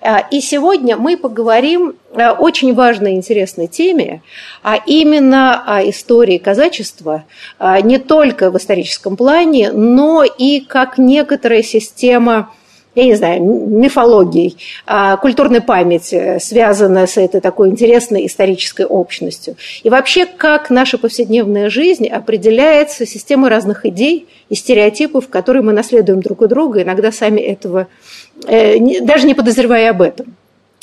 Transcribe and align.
А, 0.00 0.18
и 0.30 0.40
сегодня 0.40 0.96
мы 0.96 1.16
поговорим 1.16 1.94
о 2.14 2.32
очень 2.32 2.74
важной 2.74 3.12
и 3.12 3.16
интересной 3.16 3.66
теме, 3.66 4.22
а 4.62 4.76
именно 4.86 5.62
о 5.64 5.88
истории 5.88 6.38
казачества 6.38 7.24
а, 7.58 7.80
не 7.80 7.98
только 7.98 8.50
в 8.50 8.56
историческом 8.56 9.16
плане, 9.16 9.72
но 9.72 10.24
и 10.24 10.60
как 10.60 10.98
некоторая 10.98 11.62
система 11.62 12.50
я 12.94 13.04
не 13.04 13.14
знаю, 13.14 13.42
мифологией, 13.42 14.58
а, 14.84 15.16
культурной 15.16 15.62
памяти, 15.62 16.38
связанная 16.40 17.06
с 17.06 17.16
этой 17.16 17.40
такой 17.40 17.70
интересной 17.70 18.26
исторической 18.26 18.84
общностью. 18.84 19.56
И 19.82 19.88
вообще, 19.88 20.26
как 20.26 20.68
наша 20.68 20.98
повседневная 20.98 21.70
жизнь 21.70 22.06
определяется 22.06 23.06
системой 23.06 23.48
разных 23.48 23.86
идей 23.86 24.28
и 24.50 24.54
стереотипов, 24.54 25.28
которые 25.28 25.62
мы 25.62 25.72
наследуем 25.72 26.20
друг 26.20 26.42
у 26.42 26.48
друга, 26.48 26.82
иногда 26.82 27.12
сами 27.12 27.40
этого 27.40 27.80
Э, 27.82 28.21
даже 28.42 29.26
не 29.26 29.34
подозревая 29.34 29.90
об 29.90 30.02
этом. 30.02 30.34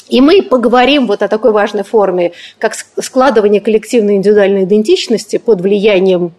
И 0.08 0.22
мы 0.22 0.42
поговорим 0.42 1.06
вот 1.06 1.22
о 1.22 1.28
такой 1.28 1.52
важной 1.52 1.84
форме, 1.84 2.32
как 2.58 2.74
складывание 2.74 3.62
коллективной 3.62 4.16
индивидуальной 4.16 4.64
идентичности 4.64 5.38
под 5.38 5.62
влиянием 5.62 6.32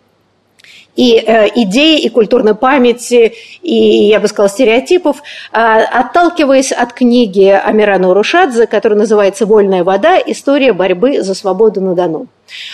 и 0.96 1.16
э, 1.16 1.48
идеи, 1.54 1.98
и 1.98 2.08
культурной 2.08 2.54
памяти, 2.54 3.34
и, 3.62 3.74
я 4.08 4.20
бы 4.20 4.28
сказала, 4.28 4.48
стереотипов, 4.48 5.22
э, 5.52 5.56
отталкиваясь 5.56 6.72
от 6.72 6.92
книги 6.92 7.48
Амирана 7.48 8.10
Урушадзе, 8.10 8.66
которая 8.66 8.98
называется 8.98 9.46
«Вольная 9.46 9.84
вода. 9.84 10.18
История 10.18 10.72
борьбы 10.72 11.22
за 11.22 11.34
свободу 11.34 11.80
на 11.80 11.94
Дону». 11.94 12.26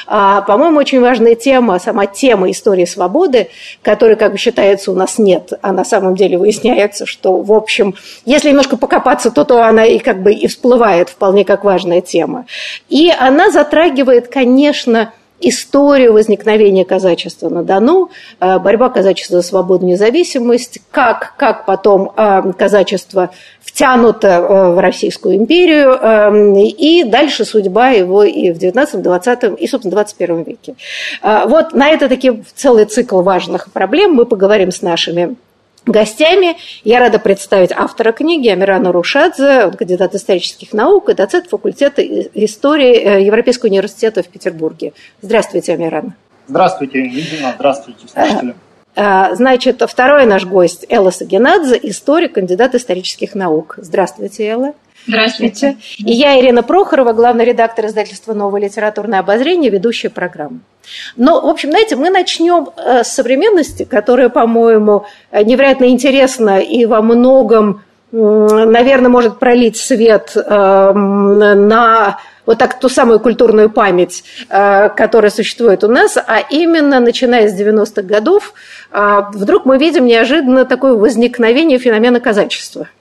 А, 0.06 0.42
по-моему, 0.42 0.78
очень 0.78 1.00
важная 1.00 1.34
тема, 1.34 1.78
сама 1.78 2.06
тема 2.06 2.50
истории 2.50 2.84
свободы, 2.84 3.48
которой, 3.83 4.17
как 4.17 4.33
бы 4.33 4.39
считается, 4.39 4.91
у 4.91 4.94
нас 4.94 5.19
нет, 5.19 5.53
а 5.62 5.72
на 5.72 5.84
самом 5.84 6.14
деле 6.14 6.39
выясняется, 6.39 7.06
что, 7.06 7.41
в 7.41 7.53
общем, 7.53 7.94
если 8.25 8.48
немножко 8.48 8.77
покопаться, 8.77 9.31
то, 9.31 9.44
то 9.44 9.62
она 9.62 9.84
и 9.84 9.98
как 9.98 10.22
бы 10.22 10.33
и 10.33 10.47
всплывает 10.47 11.09
вполне 11.09 11.44
как 11.44 11.64
важная 11.64 12.00
тема. 12.00 12.47
И 12.89 13.12
она 13.19 13.50
затрагивает, 13.50 14.28
конечно, 14.28 15.12
историю 15.41 16.12
возникновения 16.12 16.84
казачества 16.84 17.48
на 17.48 17.62
Дону, 17.62 18.11
э, 18.41 18.59
борьба 18.59 18.89
казачества 18.89 19.41
за 19.41 19.47
свободу 19.47 19.87
и 19.87 19.91
независимость, 19.91 20.81
как, 20.91 21.34
как 21.37 21.66
потом 21.66 22.12
э, 22.16 22.53
казачество 22.56 23.31
втянуто 23.61 24.28
э, 24.28 24.71
в 24.71 24.81
Российскую 24.81 25.37
империю, 25.37 26.56
и 26.56 27.05
дальше 27.05 27.44
судьба 27.44 27.91
его 27.91 28.22
и 28.22 28.50
в 28.50 28.59
XIX, 28.59 29.03
XX 29.03 29.56
и, 29.56 29.66
собственно, 29.66 29.93
21 29.93 30.43
веке. 30.43 30.75
Вот 31.22 31.72
на 31.72 31.88
это 31.91 32.09
таки 32.09 32.43
целый 32.55 32.84
цикл 32.84 33.21
важных 33.22 33.71
проблем 33.72 34.15
мы 34.15 34.25
поговорим 34.25 34.71
с 34.71 34.82
нашими 34.82 35.37
Гостями 35.87 36.57
я 36.83 36.99
рада 36.99 37.21
представить 37.21 37.71
автора 37.71 38.11
книги 38.11 38.49
Амирана 38.49 38.91
Рушадзе, 38.91 39.67
он 39.67 39.75
кандидат 39.75 40.17
исторических 40.17 40.73
наук 40.73 41.09
и 41.11 41.15
доцент 41.15 41.49
факультета 41.49 42.03
истории 42.03 42.97
э, 42.97 43.23
Европейского 43.25 43.69
университета 43.69 44.25
в 44.25 44.29
Петербурге. 44.29 44.95
Здравствуйте, 45.23 45.75
Амиран. 45.75 46.15
Здравствуйте, 46.49 47.07
Ирина. 47.07 47.55
Здравствуйте, 47.55 48.09
слушатели. 48.09 48.57
Э, 48.97 49.31
э, 49.31 49.35
значит, 49.37 49.81
второй 49.89 50.27
наш 50.27 50.45
гость 50.45 50.85
Элла 50.89 51.11
Сагенадзе, 51.11 51.79
историк, 51.85 52.35
кандидат 52.35 52.75
исторических 52.75 53.37
наук. 53.37 53.77
Здравствуйте, 53.79 54.45
Элла. 54.49 54.75
Здравствуйте. 55.06 55.77
И 55.99 56.12
я, 56.12 56.41
Ирина 56.41 56.62
Прохорова, 56.62 57.12
главный 57.12 57.44
редактор 57.44 57.87
издательства 57.87 58.34
«Новое 58.34 58.62
литературное 58.62 59.21
обозрение», 59.21 59.71
ведущая 59.71 60.11
программы. 60.11 60.61
Но, 61.17 61.41
в 61.41 61.47
общем, 61.47 61.71
знаете, 61.71 61.97
мы 61.97 62.11
начнем 62.11 62.69
э, 62.77 63.05
с 63.05 63.09
современности, 63.09 63.84
которая, 63.84 64.28
по-моему, 64.28 65.06
невероятно 65.33 65.87
интересна 65.87 66.61
и 66.61 66.84
во 66.87 67.03
многом, 67.03 67.83
наверное, 68.12 69.09
может 69.09 69.39
пролить 69.39 69.77
свет 69.77 70.37
эм, 70.37 71.38
на 71.69 72.19
вот 72.47 72.59
так 72.59 72.78
ту 72.78 72.88
самую 72.88 73.19
культурную 73.21 73.69
память, 73.71 74.25
э, 74.49 74.88
которая 74.91 75.31
существует 75.31 75.83
у 75.84 75.88
нас, 75.88 76.17
а 76.17 76.38
именно 76.49 77.00
начиная 77.00 77.49
с 77.49 77.61
90-х 77.61 78.03
годов, 78.03 78.55
э, 78.93 79.23
вдруг 79.33 79.67
мы 79.67 79.78
видим 79.78 80.06
неожиданно 80.06 80.65
такое 80.65 80.94
возникновение 80.94 81.78
феномена 81.78 82.21
казачества– 82.21 82.88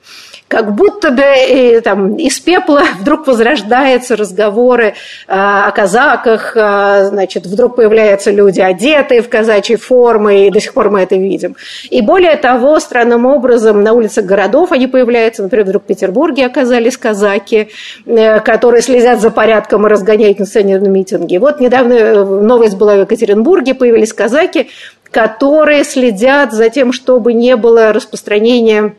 как 0.47 0.75
будто 0.75 1.09
бы 1.11 1.23
и, 1.49 1.79
там, 1.81 2.15
из 2.17 2.39
пепла 2.39 2.83
вдруг 2.99 3.25
возрождаются 3.27 4.15
разговоры 4.15 4.93
а, 5.27 5.67
о 5.67 5.71
казаках, 5.71 6.53
а, 6.55 7.05
значит, 7.05 7.45
вдруг 7.45 7.75
появляются 7.75 8.31
люди, 8.31 8.61
одетые 8.61 9.21
в 9.21 9.29
казачьи 9.29 9.75
формы, 9.75 10.47
и 10.47 10.51
до 10.51 10.59
сих 10.59 10.73
пор 10.73 10.91
мы 10.91 11.01
это 11.01 11.15
видим. 11.15 11.55
И 11.89 12.01
более 12.01 12.35
того, 12.37 12.79
странным 12.79 13.25
образом 13.25 13.81
на 13.81 13.93
улицах 13.93 14.25
городов 14.25 14.71
они 14.71 14.87
появляются, 14.87 15.41
например, 15.41 15.65
вдруг 15.65 15.83
в 15.83 15.87
Петербурге 15.87 16.45
оказались 16.45 16.97
казаки, 16.97 17.69
э, 18.05 18.39
которые 18.41 18.83
следят 18.83 19.21
за 19.21 19.31
порядком 19.31 19.87
и 19.87 19.89
разгоняют 19.89 20.39
на 20.39 20.45
сцене 20.45 20.79
на 20.79 20.87
митинги. 20.87 21.37
Вот 21.37 21.59
недавно 21.59 21.93
э, 21.93 22.23
новость 22.23 22.77
была 22.77 22.95
в 22.95 23.01
Екатеринбурге, 23.01 23.73
появились 23.73 24.13
казаки, 24.13 24.69
которые 25.09 25.83
следят 25.83 26.51
за 26.51 26.69
тем, 26.69 26.91
чтобы 26.93 27.33
не 27.33 27.55
было 27.55 27.93
распространения 27.93 28.93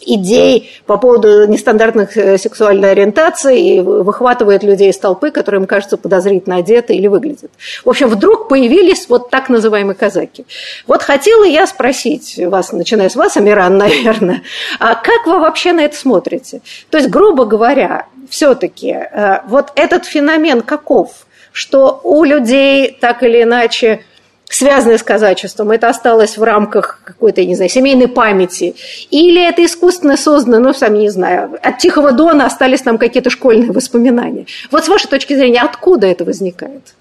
идей 0.00 0.70
по 0.86 0.96
поводу 0.96 1.46
нестандартных 1.46 2.16
э, 2.16 2.38
сексуальной 2.38 2.92
ориентации 2.92 3.76
и 3.76 3.80
выхватывает 3.80 4.62
людей 4.62 4.90
из 4.90 4.98
толпы, 4.98 5.30
которые 5.30 5.60
им 5.60 5.66
кажутся 5.66 5.96
подозрительно 5.96 6.56
одеты 6.56 6.94
или 6.94 7.06
выглядят. 7.06 7.50
В 7.84 7.90
общем, 7.90 8.08
вдруг 8.08 8.48
появились 8.48 9.08
вот 9.08 9.30
так 9.30 9.48
называемые 9.48 9.94
казаки. 9.94 10.46
Вот 10.86 11.02
хотела 11.02 11.44
я 11.44 11.66
спросить 11.66 12.38
вас, 12.38 12.72
начиная 12.72 13.08
с 13.08 13.16
вас, 13.16 13.36
Амиран, 13.36 13.76
наверное, 13.78 14.42
а 14.78 14.94
как 14.94 15.26
вы 15.26 15.40
вообще 15.40 15.72
на 15.72 15.80
это 15.80 15.96
смотрите? 15.96 16.62
То 16.90 16.98
есть, 16.98 17.10
грубо 17.10 17.44
говоря, 17.44 18.06
все-таки 18.28 18.90
э, 18.90 19.40
вот 19.46 19.72
этот 19.74 20.06
феномен 20.06 20.62
каков? 20.62 21.26
Что 21.52 22.00
у 22.04 22.22
людей 22.22 22.96
так 23.00 23.24
или 23.24 23.42
иначе 23.42 24.04
связанное 24.50 24.98
с 24.98 25.02
казачеством, 25.02 25.70
это 25.70 25.88
осталось 25.88 26.36
в 26.36 26.42
рамках 26.42 27.00
какой-то, 27.04 27.44
не 27.44 27.54
знаю, 27.54 27.70
семейной 27.70 28.08
памяти, 28.08 28.74
или 29.10 29.42
это 29.48 29.64
искусственно 29.64 30.16
создано, 30.16 30.58
ну, 30.58 30.72
сами 30.74 30.98
не 30.98 31.08
знаю, 31.08 31.58
от 31.62 31.78
Тихого 31.78 32.12
Дона 32.12 32.46
остались 32.46 32.84
нам 32.84 32.98
какие-то 32.98 33.30
школьные 33.30 33.70
воспоминания. 33.70 34.46
Вот 34.70 34.84
с 34.84 34.88
вашей 34.88 35.08
точки 35.08 35.34
зрения, 35.34 35.60
откуда 35.60 36.08
это 36.08 36.24
возникает? 36.24 36.94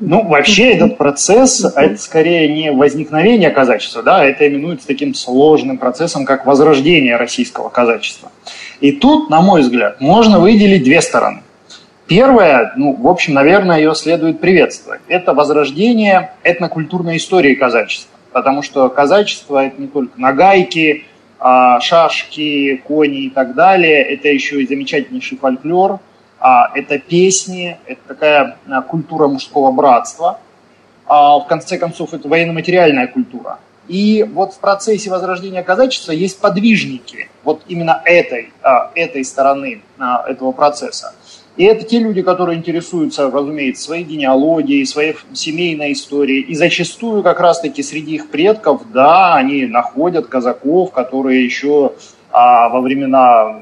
Ну, 0.00 0.28
вообще 0.28 0.74
этот 0.74 0.96
процесс, 0.96 1.64
это 1.64 2.00
скорее 2.00 2.48
не 2.48 2.70
возникновение 2.70 3.50
казачества, 3.50 4.02
да, 4.02 4.24
это 4.24 4.46
именуется 4.46 4.86
таким 4.86 5.14
сложным 5.14 5.76
процессом, 5.76 6.24
как 6.24 6.46
возрождение 6.46 7.16
российского 7.16 7.68
казачества. 7.68 8.30
И 8.80 8.92
тут, 8.92 9.28
на 9.28 9.40
мой 9.40 9.62
взгляд, 9.62 10.00
можно 10.00 10.38
выделить 10.38 10.84
две 10.84 11.02
стороны. 11.02 11.42
Первое, 12.06 12.72
ну, 12.76 12.94
в 12.94 13.08
общем, 13.08 13.34
наверное, 13.34 13.78
ее 13.78 13.94
следует 13.94 14.40
приветствовать. 14.40 15.00
Это 15.08 15.34
возрождение 15.34 16.32
этнокультурной 16.42 17.16
истории 17.16 17.54
казачества. 17.54 18.10
Потому 18.32 18.62
что 18.62 18.88
казачество– 18.88 19.64
это 19.66 19.80
не 19.80 19.86
только 19.86 20.20
нагайки, 20.20 21.04
а, 21.38 21.80
шашки, 21.80 22.82
кони 22.86 23.24
и 23.24 23.30
так 23.30 23.54
далее. 23.54 24.02
Это 24.02 24.28
еще 24.28 24.62
и 24.62 24.66
замечательнейший 24.66 25.38
фольклор. 25.38 26.00
А, 26.38 26.70
это 26.74 26.98
песни, 26.98 27.78
это 27.86 28.00
такая 28.06 28.56
а, 28.68 28.82
культура 28.82 29.28
мужского 29.28 29.70
братства. 29.72 30.38
В 31.04 31.44
конце 31.48 31.76
концов, 31.76 32.14
это 32.14 32.26
военно-материальная 32.26 33.06
культура. 33.06 33.58
И 33.86 34.24
вот 34.32 34.54
в 34.54 34.60
процессе 34.60 35.10
возрождения 35.10 35.62
казачества 35.62 36.12
есть 36.12 36.40
подвижники 36.40 37.28
вот 37.42 37.62
именно 37.68 38.00
этой, 38.06 38.50
этой 38.94 39.22
стороны 39.24 39.82
этого 39.98 40.52
процесса. 40.52 41.12
И 41.56 41.64
это 41.64 41.84
те 41.84 41.98
люди, 41.98 42.22
которые 42.22 42.58
интересуются, 42.58 43.30
разумеется, 43.30 43.84
своей 43.84 44.04
генеалогией, 44.04 44.86
своей 44.86 45.16
семейной 45.34 45.92
историей. 45.92 46.40
И 46.40 46.54
зачастую 46.54 47.22
как 47.22 47.40
раз-таки 47.40 47.82
среди 47.82 48.14
их 48.14 48.30
предков, 48.30 48.82
да, 48.90 49.34
они 49.34 49.66
находят 49.66 50.28
казаков, 50.28 50.92
которые 50.92 51.44
еще 51.44 51.92
а, 52.30 52.70
во 52.70 52.80
времена 52.80 53.60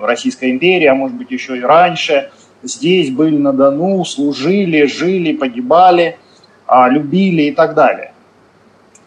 Российской 0.00 0.50
империи, 0.50 0.86
а 0.86 0.94
может 0.94 1.16
быть 1.16 1.30
еще 1.30 1.56
и 1.56 1.62
раньше, 1.62 2.30
здесь 2.62 3.10
были 3.10 3.36
на 3.36 3.54
Дону, 3.54 4.04
служили, 4.04 4.84
жили, 4.84 5.34
погибали, 5.34 6.18
а, 6.66 6.90
любили 6.90 7.44
и 7.44 7.52
так 7.52 7.74
далее. 7.74 8.12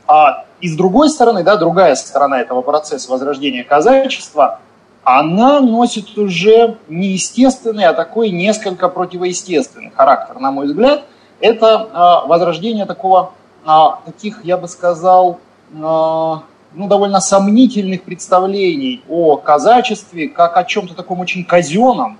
А, 0.07 0.45
и 0.59 0.69
с 0.69 0.75
другой 0.75 1.09
стороны, 1.09 1.43
да, 1.43 1.55
другая 1.55 1.93
сторона 1.95 2.41
этого 2.41 2.63
процесса 2.63 3.11
возрождения 3.11 3.63
казачества, 3.63 4.59
она 5.09 5.61
носит 5.61 6.17
уже 6.17 6.79
не 6.89 7.13
естественный, 7.13 7.85
а 7.85 7.93
такой 7.93 8.29
несколько 8.29 8.89
противоестественный 8.89 9.89
характер, 9.91 10.37
на 10.39 10.51
мой 10.51 10.65
взгляд. 10.67 11.05
Это 11.39 11.87
а, 11.93 12.25
возрождение 12.25 12.85
такого, 12.85 13.31
а, 13.63 14.01
таких, 14.05 14.43
я 14.43 14.57
бы 14.57 14.67
сказал, 14.67 15.39
а, 15.81 16.43
ну, 16.73 16.87
довольно 16.89 17.21
сомнительных 17.21 18.03
представлений 18.03 19.01
о 19.07 19.37
казачестве, 19.37 20.27
как 20.27 20.57
о 20.57 20.65
чем-то 20.65 20.93
таком 20.93 21.21
очень 21.21 21.45
казенном, 21.45 22.17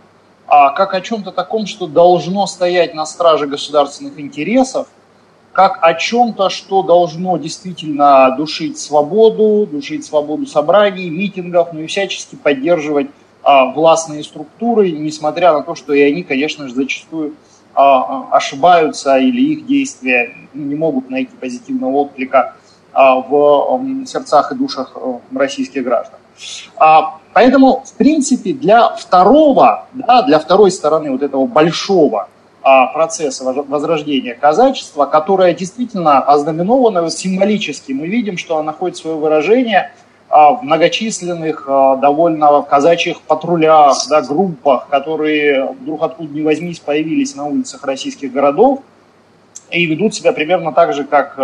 а 0.48 0.70
как 0.70 0.94
о 0.94 1.02
чем-то 1.02 1.34
таком, 1.34 1.66
что 1.66 1.88
должно 1.88 2.48
стоять 2.48 2.94
на 2.94 3.06
страже 3.06 3.48
государственных 3.48 4.18
интересов, 4.18 4.88
как 5.58 5.80
о 5.82 5.96
чем-то, 5.96 6.52
что 6.52 6.84
должно 6.84 7.38
действительно 7.38 8.30
душить 8.38 8.78
свободу, 8.78 9.66
душить 9.66 10.06
свободу 10.06 10.46
собраний, 10.46 11.10
митингов, 11.10 11.74
ну 11.74 11.80
и 11.80 11.88
всячески 11.88 12.36
поддерживать 12.36 13.08
а, 13.42 13.66
властные 13.74 14.24
структуры, 14.24 14.92
несмотря 14.92 15.54
на 15.54 15.64
то, 15.64 15.74
что 15.74 15.94
и 15.94 16.02
они, 16.02 16.22
конечно 16.22 16.68
же, 16.68 16.76
зачастую 16.76 17.34
а, 17.74 18.28
а 18.30 18.38
ошибаются 18.38 19.18
или 19.18 19.54
их 19.54 19.66
действия 19.66 20.36
не 20.54 20.76
могут 20.76 21.10
найти 21.10 21.32
позитивного 21.36 21.96
отклика 21.96 22.54
а, 22.94 23.16
в 23.16 24.06
сердцах 24.06 24.52
и 24.52 24.56
душах 24.56 24.92
э, 24.96 25.14
российских 25.36 25.84
граждан. 25.84 26.20
А, 26.76 27.18
поэтому, 27.34 27.84
в 27.84 27.94
принципе, 27.94 28.54
для 28.54 28.90
второго, 28.90 29.88
да, 29.94 30.22
для 30.22 30.38
второй 30.38 30.70
стороны 30.70 31.10
вот 31.10 31.24
этого 31.24 31.48
большого 31.48 32.22
а, 32.22 32.37
процесса 32.94 33.44
возрождения 33.44 34.34
казачества, 34.34 35.06
которое 35.06 35.54
действительно 35.54 36.20
ознаменовано 36.20 37.10
символически. 37.10 37.92
Мы 37.94 38.08
видим, 38.08 38.38
что 38.38 38.58
оно 38.58 38.64
находит 38.64 38.98
свое 38.98 39.16
выражение 39.16 39.92
а, 40.30 40.52
в 40.52 40.64
многочисленных 40.64 41.66
а, 41.68 41.96
довольно 41.96 42.62
казачьих 42.62 43.22
патрулях, 43.22 43.98
да, 44.10 44.22
группах, 44.22 44.88
которые 44.90 45.70
вдруг 45.80 46.04
откуда 46.04 46.34
ни 46.34 46.42
возьмись 46.42 46.80
появились 46.80 47.36
на 47.36 47.46
улицах 47.46 47.84
российских 47.86 48.34
городов 48.34 48.82
и 49.72 49.86
ведут 49.86 50.16
себя 50.16 50.34
примерно 50.34 50.74
так 50.74 50.94
же, 50.94 51.06
как 51.06 51.38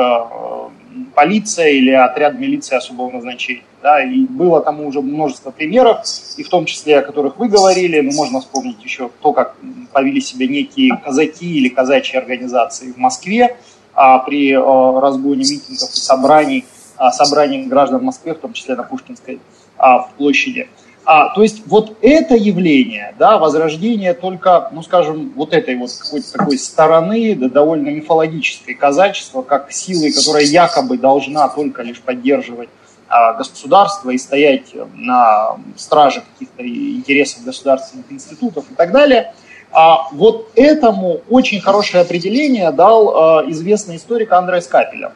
полиция 1.16 1.70
или 1.70 1.92
отряд 1.92 2.40
милиции 2.40 2.76
особого 2.76 3.12
назначения. 3.12 3.64
Да, 3.82 4.02
и 4.02 4.22
было 4.22 4.62
тому 4.62 4.88
уже 4.88 5.02
множество 5.02 5.52
примеров, 5.52 6.06
и 6.38 6.44
в 6.44 6.50
том 6.50 6.66
числе, 6.66 7.00
о 7.00 7.02
которых 7.02 7.38
вы 7.38 7.50
говорили, 7.50 8.00
ну, 8.00 8.14
можно 8.14 8.40
вспомнить 8.40 8.82
еще 8.84 9.10
то, 9.22 9.34
как 9.34 9.56
повели 9.92 10.22
себя 10.22 10.48
некие 10.48 10.98
казаки 11.04 11.58
или 11.58 11.68
казачьи 11.68 12.18
организации 12.18 12.94
в 12.94 12.98
Москве 12.98 13.58
а, 13.94 14.20
при 14.20 14.54
а, 14.54 15.02
разгоне 15.02 15.44
митингов 15.44 15.94
и 15.94 15.98
собраний, 15.98 16.66
а, 16.96 17.12
собраний 17.12 17.64
граждан 17.64 18.00
в 18.00 18.04
Москве, 18.04 18.34
в 18.34 18.40
том 18.40 18.54
числе 18.54 18.76
на 18.76 18.84
Пушкинской 18.84 19.40
а, 19.78 20.00
площади. 20.18 20.70
А, 21.06 21.34
то 21.34 21.42
есть 21.42 21.64
вот 21.68 21.98
это 22.02 22.36
явление, 22.36 23.14
да, 23.20 23.38
возрождение 23.38 24.14
только, 24.14 24.70
ну 24.72 24.82
скажем, 24.84 25.34
вот 25.36 25.54
этой 25.54 25.76
вот 25.76 25.92
какой-то 25.92 26.32
такой 26.32 26.58
стороны, 26.58 27.36
да, 27.36 27.50
довольно 27.50 27.90
мифологической 27.90 28.74
казачества, 28.74 29.42
как 29.42 29.72
силы, 29.72 30.14
которая 30.14 30.44
якобы 30.44 30.98
должна 30.98 31.50
только 31.50 31.82
лишь 31.82 32.00
поддерживать 32.00 32.70
а, 33.10 33.34
государства 33.34 34.12
и 34.12 34.18
стоять 34.18 34.74
на 34.96 35.58
страже 35.76 36.24
каких-то 36.34 36.66
интересов 36.66 37.44
государственных 37.44 38.10
институтов 38.10 38.66
и 38.72 38.76
так 38.76 38.92
далее. 38.92 39.34
А 39.72 40.08
вот 40.12 40.52
этому 40.56 41.22
очень 41.30 41.60
хорошее 41.60 42.04
определение 42.04 42.72
дал 42.72 43.18
а, 43.40 43.44
известный 43.50 43.98
историк 43.98 44.32
Андрей 44.32 44.62
Скапелев. 44.62 45.12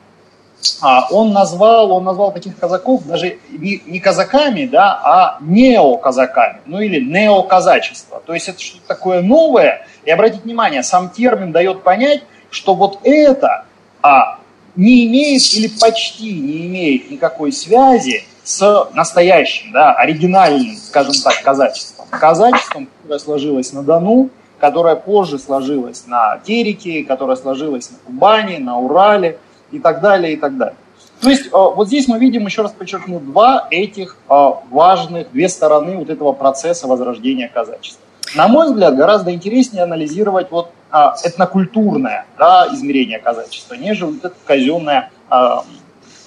А, 0.82 1.08
он 1.12 1.32
назвал, 1.34 1.92
он 1.92 2.04
назвал 2.04 2.32
таких 2.32 2.58
казаков 2.58 3.06
даже 3.06 3.38
не, 3.50 3.82
не 3.86 4.00
казаками, 4.00 4.66
да, 4.66 5.00
а 5.04 5.38
неоказаками, 5.42 6.62
ну 6.66 6.80
или 6.80 7.00
неоказачество. 7.00 8.22
То 8.26 8.34
есть 8.34 8.50
это 8.50 8.60
что-то 8.60 8.88
такое 8.88 9.22
новое. 9.22 9.86
И 10.06 10.12
обратите 10.12 10.44
внимание, 10.44 10.84
сам 10.84 11.10
термин 11.10 11.52
дает 11.52 11.84
понять, 11.84 12.24
что 12.50 12.74
вот 12.74 13.00
это 13.04 13.66
а, 14.02 14.40
не 14.76 15.06
имеет 15.08 15.42
или 15.54 15.68
почти 15.68 16.34
не 16.34 16.68
имеет 16.68 17.12
никакой 17.12 17.52
связи 17.52 18.24
с 18.44 18.90
настоящим, 18.94 19.72
да, 19.74 19.94
оригинальным, 19.94 20.76
скажем 20.78 21.14
так, 21.24 21.42
казачеством. 21.44 22.06
Казачеством, 22.10 22.88
которое 23.02 23.20
сложилось 23.20 23.74
на 23.74 23.84
Дону, 23.84 24.30
которое 24.60 24.96
позже 24.96 25.40
сложилось 25.40 26.06
на 26.08 26.40
Тереке, 26.46 27.04
которое 27.04 27.36
сложилось 27.36 27.92
на 27.92 27.98
Кубани, 28.06 28.58
на 28.58 28.78
Урале 28.80 29.40
и 29.72 29.80
так 29.80 30.02
далее, 30.02 30.34
и 30.34 30.38
так 30.38 30.58
далее. 30.58 30.78
То 31.22 31.30
есть 31.30 31.48
э, 31.48 31.50
вот 31.52 31.88
здесь 31.88 32.08
мы 32.08 32.20
видим, 32.20 32.46
еще 32.46 32.62
раз 32.62 32.72
подчеркну, 32.72 33.20
два 33.20 33.68
этих 33.72 34.18
э, 34.30 34.50
важных, 34.70 35.32
две 35.32 35.50
стороны 35.50 35.98
вот 35.98 36.10
этого 36.10 36.34
процесса 36.34 36.88
возрождения 36.88 37.50
казачества. 37.52 38.02
На 38.36 38.48
мой 38.48 38.68
взгляд, 38.68 38.96
гораздо 38.96 39.34
интереснее 39.34 39.84
анализировать 39.84 40.52
вот 40.52 40.72
а, 40.90 41.16
этнокультурное 41.24 42.26
да, 42.38 42.68
измерение 42.74 43.20
казачества, 43.20 43.76
нежели 43.76 44.12
вот 44.12 44.26
это 44.26 44.36
казенное, 44.46 45.12
а, 45.30 45.64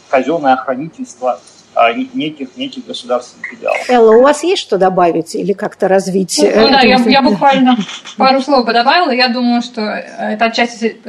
казенное 0.08 0.54
охранительство 0.54 1.32
а, 1.32 1.38
неких, 2.14 2.56
неких 2.56 2.86
государственных 2.86 3.52
идеалов. 3.54 3.88
Элла, 3.88 4.16
у 4.16 4.22
вас 4.22 4.42
есть 4.42 4.62
что 4.62 4.78
добавить 4.78 5.34
или 5.34 5.52
как-то 5.52 5.88
развить? 5.88 6.38
Ну, 6.42 6.62
ну 6.62 6.68
да, 6.68 6.80
я, 6.80 6.96
я 6.96 7.22
буквально 7.22 7.76
пару 8.16 8.40
слов 8.40 8.66
бы 8.66 8.72
добавила. 8.72 9.10
Я 9.10 9.28
думаю, 9.28 9.62
что 9.62 9.80
это 9.82 10.46
отчасти 10.46 11.00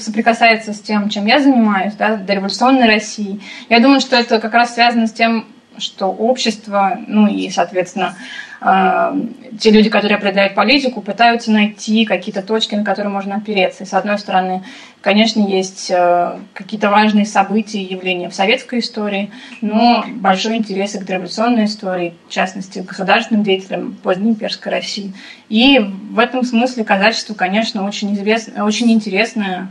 соприкасается 0.00 0.72
с 0.72 0.80
тем, 0.80 1.08
чем 1.08 1.26
я 1.26 1.40
занимаюсь, 1.40 1.94
да, 1.94 2.16
дореволюционной 2.16 2.86
России. 2.86 3.40
Я 3.68 3.80
думаю, 3.80 4.00
что 4.00 4.16
это 4.16 4.40
как 4.40 4.54
раз 4.54 4.74
связано 4.74 5.06
с 5.06 5.12
тем, 5.12 5.46
что 5.78 6.06
общество, 6.06 6.98
ну 7.06 7.28
и, 7.28 7.50
соответственно, 7.50 8.16
а, 8.16 8.22
те 8.60 9.70
люди, 9.70 9.88
которые 9.88 10.16
определяют 10.16 10.54
политику, 10.54 11.00
пытаются 11.00 11.52
найти 11.52 12.04
какие-то 12.04 12.42
точки, 12.42 12.74
на 12.74 12.84
которые 12.84 13.12
можно 13.12 13.36
опереться. 13.36 13.84
И 13.84 13.86
с 13.86 13.94
одной 13.94 14.18
стороны, 14.18 14.64
конечно, 15.00 15.40
есть 15.40 15.90
э, 15.90 16.38
какие-то 16.54 16.90
важные 16.90 17.24
события 17.24 17.80
и 17.80 17.92
явления 17.92 18.28
в 18.28 18.34
советской 18.34 18.80
истории, 18.80 19.30
но 19.60 20.04
большой 20.08 20.56
интерес 20.56 20.92
к 20.92 21.08
революционной 21.08 21.66
истории, 21.66 22.14
в 22.28 22.32
частности, 22.32 22.80
к 22.80 22.86
государственным 22.86 23.44
деятелям 23.44 23.96
поздней 24.02 24.30
имперской 24.30 24.72
России. 24.72 25.12
И 25.48 25.78
в 25.78 26.18
этом 26.18 26.42
смысле 26.42 26.84
казачество, 26.84 27.34
конечно, 27.34 27.86
очень, 27.86 28.12
известно, 28.14 28.64
очень 28.64 28.90
интересное 28.90 29.68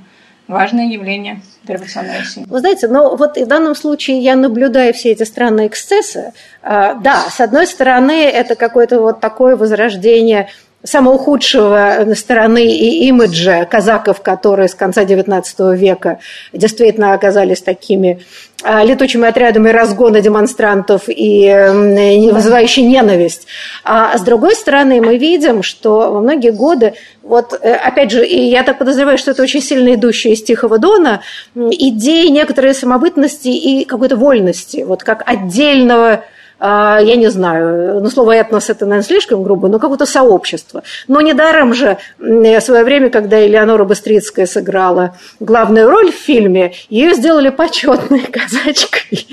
важное 0.47 0.87
явление 0.87 1.41
революционной 1.67 2.19
России. 2.19 2.45
Вы 2.47 2.59
знаете, 2.59 2.87
но 2.87 3.15
вот 3.15 3.37
в 3.37 3.45
данном 3.45 3.75
случае 3.75 4.19
я 4.19 4.35
наблюдаю 4.35 4.93
все 4.93 5.11
эти 5.11 5.23
странные 5.23 5.67
эксцессы. 5.67 6.33
А, 6.61 6.95
да, 6.95 7.29
с 7.29 7.39
одной 7.39 7.67
стороны, 7.67 8.23
это 8.23 8.55
какое-то 8.55 9.01
вот 9.01 9.19
такое 9.19 9.55
возрождение 9.55 10.49
самого 10.87 11.17
худшего 11.17 12.13
стороны 12.15 12.65
и 12.65 13.07
имиджа 13.07 13.65
казаков, 13.65 14.21
которые 14.21 14.69
с 14.69 14.75
конца 14.75 15.03
XIX 15.03 15.75
века 15.75 16.19
действительно 16.53 17.13
оказались 17.13 17.61
такими 17.61 18.21
а, 18.63 18.83
летучими 18.83 19.27
отрядами 19.27 19.69
разгона 19.69 20.21
демонстрантов 20.21 21.03
и 21.07 22.29
вызывающей 22.31 22.83
ненависть. 22.83 23.47
А 23.83 24.17
с 24.17 24.21
другой 24.21 24.55
стороны, 24.55 25.01
мы 25.01 25.17
видим, 25.17 25.61
что 25.61 26.11
во 26.11 26.21
многие 26.21 26.51
годы, 26.51 26.93
вот 27.21 27.53
э, 27.61 27.73
опять 27.73 28.11
же, 28.11 28.25
и 28.25 28.49
я 28.49 28.63
так 28.63 28.79
подозреваю, 28.79 29.17
что 29.17 29.31
это 29.31 29.43
очень 29.43 29.61
сильно 29.61 29.93
идущая 29.93 30.31
из 30.31 30.41
Тихого 30.41 30.79
Дона, 30.79 31.21
идеи 31.55 32.27
некоторой 32.27 32.73
самобытности 32.73 33.49
и 33.49 33.85
какой-то 33.85 34.15
вольности, 34.15 34.83
вот 34.87 35.03
как 35.03 35.23
отдельного 35.27 36.23
я 36.59 37.15
не 37.15 37.29
знаю, 37.29 38.01
ну, 38.01 38.09
слово 38.09 38.35
«этнос» 38.35 38.69
это, 38.69 38.85
наверное, 38.85 39.05
слишком 39.05 39.43
грубо, 39.43 39.67
но 39.67 39.79
какое-то 39.79 40.05
сообщество. 40.05 40.83
Но 41.07 41.21
недаром 41.21 41.73
же 41.73 41.97
в 42.17 42.59
свое 42.61 42.83
время, 42.83 43.09
когда 43.09 43.45
Элеонора 43.45 43.85
Быстрицкая 43.85 44.45
сыграла 44.45 45.15
главную 45.39 45.89
роль 45.89 46.11
в 46.11 46.15
фильме, 46.15 46.73
ее 46.89 47.13
сделали 47.13 47.49
почетной 47.49 48.21
казачкой. 48.31 49.27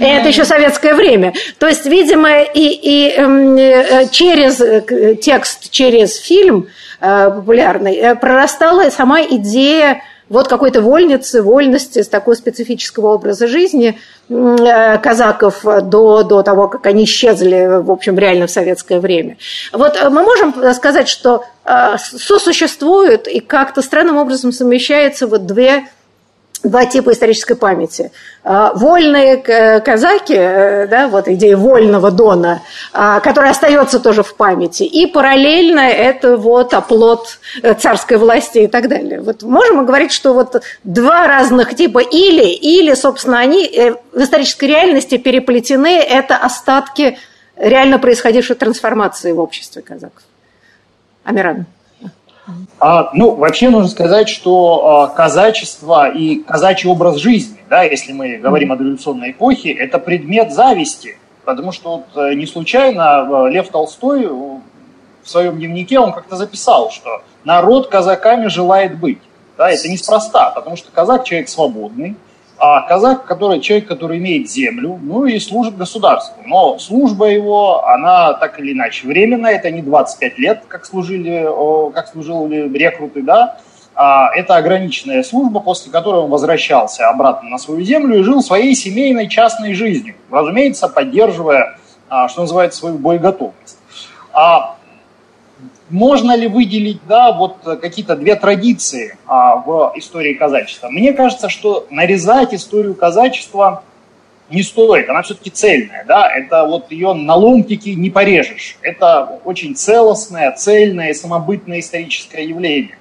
Это 0.00 0.28
еще 0.28 0.44
советское 0.44 0.94
время. 0.94 1.32
То 1.58 1.68
есть, 1.68 1.86
видимо, 1.86 2.42
и, 2.42 2.68
и 2.82 3.10
эм, 3.10 3.56
э, 3.56 4.08
через 4.10 4.60
э, 4.60 5.16
текст, 5.20 5.70
через 5.70 6.16
фильм 6.16 6.68
э, 7.00 7.30
популярный 7.34 8.16
прорастала 8.16 8.90
сама 8.90 9.22
идея 9.22 10.02
вот 10.32 10.48
какой-то 10.48 10.80
вольницы, 10.80 11.42
вольности, 11.42 12.02
с 12.02 12.08
такого 12.08 12.34
специфического 12.34 13.14
образа 13.14 13.46
жизни 13.46 13.98
э, 14.28 14.98
казаков 14.98 15.62
до, 15.62 16.22
до 16.22 16.42
того, 16.42 16.68
как 16.68 16.86
они 16.86 17.04
исчезли, 17.04 17.80
в 17.82 17.90
общем, 17.90 18.18
реально 18.18 18.46
в 18.46 18.50
советское 18.50 18.98
время. 18.98 19.36
Вот 19.72 19.96
мы 20.10 20.22
можем 20.22 20.54
сказать, 20.74 21.08
что 21.08 21.44
сосуществуют 21.98 23.28
и 23.28 23.40
как-то 23.40 23.82
странным 23.82 24.16
образом 24.16 24.52
совмещаются 24.52 25.26
вот 25.26 25.46
две 25.46 25.84
два 26.62 26.86
типа 26.86 27.12
исторической 27.12 27.54
памяти. 27.54 28.10
А, 28.44 28.72
вольные 28.74 29.36
казаки, 29.80 30.34
э, 30.36 30.86
да, 30.86 31.08
вот 31.08 31.28
идея 31.28 31.56
вольного 31.56 32.10
дона, 32.10 32.62
а, 32.92 33.20
которая 33.20 33.52
остается 33.52 34.00
тоже 34.00 34.22
в 34.22 34.34
памяти, 34.34 34.84
и 34.84 35.06
параллельно 35.06 35.80
это 35.80 36.36
вот 36.36 36.74
оплот 36.74 37.38
э, 37.62 37.74
царской 37.74 38.16
власти 38.16 38.58
и 38.58 38.66
так 38.66 38.88
далее. 38.88 39.20
Вот 39.20 39.42
можем 39.42 39.76
мы 39.76 39.84
говорить, 39.84 40.12
что 40.12 40.34
вот 40.34 40.62
два 40.84 41.26
разных 41.26 41.74
типа 41.74 41.98
или, 41.98 42.48
или, 42.48 42.94
собственно, 42.94 43.38
они 43.38 43.66
э, 43.66 43.94
в 44.12 44.22
исторической 44.22 44.66
реальности 44.66 45.18
переплетены, 45.18 45.98
это 45.98 46.36
остатки 46.36 47.18
реально 47.56 47.98
происходившей 47.98 48.56
трансформации 48.56 49.32
в 49.32 49.40
обществе 49.40 49.82
казаков. 49.82 50.22
Амиран. 51.24 51.66
А, 52.78 53.10
ну, 53.12 53.34
вообще 53.36 53.70
нужно 53.70 53.88
сказать, 53.88 54.28
что 54.28 55.04
а, 55.04 55.08
казачество 55.08 56.10
и 56.10 56.36
казачий 56.42 56.90
образ 56.90 57.16
жизни, 57.16 57.58
да, 57.70 57.84
если 57.84 58.12
мы 58.12 58.38
говорим 58.38 58.72
о 58.72 58.76
революционной 58.76 59.30
эпохе, 59.30 59.72
это 59.72 59.98
предмет 59.98 60.52
зависти. 60.52 61.18
Потому 61.44 61.72
что 61.72 61.96
вот, 61.96 62.22
э, 62.22 62.34
не 62.34 62.46
случайно 62.46 63.28
э, 63.28 63.50
Лев 63.50 63.68
Толстой 63.68 64.28
в 64.28 64.60
своем 65.24 65.58
дневнике 65.58 65.98
он 65.98 66.12
как-то 66.12 66.36
записал, 66.36 66.90
что 66.90 67.22
народ 67.44 67.88
казаками 67.88 68.46
желает 68.46 68.98
быть. 68.98 69.18
Да, 69.58 69.70
это 69.70 69.88
неспроста, 69.88 70.50
потому 70.50 70.76
что 70.76 70.90
казак 70.92 71.24
человек 71.24 71.48
свободный, 71.48 72.16
а 72.64 72.82
казак, 72.82 73.24
который, 73.24 73.58
человек, 73.58 73.88
который 73.88 74.18
имеет 74.18 74.48
землю, 74.48 74.96
ну 75.02 75.26
и 75.26 75.40
служит 75.40 75.76
государству. 75.76 76.44
Но 76.46 76.78
служба 76.78 77.26
его, 77.26 77.84
она 77.88 78.34
так 78.34 78.60
или 78.60 78.72
иначе 78.72 79.08
временная, 79.08 79.56
это 79.56 79.68
не 79.72 79.82
25 79.82 80.38
лет, 80.38 80.62
как 80.68 80.84
служили, 80.84 81.44
как 81.92 82.06
служили 82.06 82.72
рекруты, 82.72 83.22
да, 83.22 83.58
а 83.96 84.30
это 84.36 84.54
ограниченная 84.54 85.24
служба, 85.24 85.58
после 85.58 85.90
которой 85.90 86.22
он 86.22 86.30
возвращался 86.30 87.08
обратно 87.08 87.48
на 87.48 87.58
свою 87.58 87.82
землю 87.82 88.20
и 88.20 88.22
жил 88.22 88.40
своей 88.42 88.76
семейной 88.76 89.26
частной 89.26 89.74
жизнью, 89.74 90.14
разумеется, 90.30 90.86
поддерживая, 90.86 91.78
а, 92.08 92.28
что 92.28 92.42
называется, 92.42 92.78
свою 92.78 92.96
боеготовность. 92.96 93.78
А 94.32 94.76
можно 95.92 96.34
ли 96.34 96.48
выделить, 96.48 97.00
да, 97.06 97.32
вот 97.32 97.58
какие-то 97.80 98.16
две 98.16 98.34
традиции 98.34 99.18
а, 99.26 99.56
в 99.56 99.92
истории 99.96 100.32
казачества? 100.32 100.88
Мне 100.88 101.12
кажется, 101.12 101.48
что 101.50 101.86
нарезать 101.90 102.54
историю 102.54 102.94
казачества 102.94 103.84
не 104.50 104.62
стоит, 104.62 105.08
она 105.08 105.22
все-таки 105.22 105.50
цельная, 105.50 106.04
да, 106.06 106.28
это 106.34 106.64
вот 106.64 106.90
ее 106.90 107.12
на 107.12 107.34
ломтики 107.34 107.90
не 107.90 108.10
порежешь. 108.10 108.76
Это 108.80 109.40
очень 109.44 109.76
целостное, 109.76 110.52
цельное 110.52 111.14
самобытное 111.14 111.80
историческое 111.80 112.44
явление. 112.44 112.98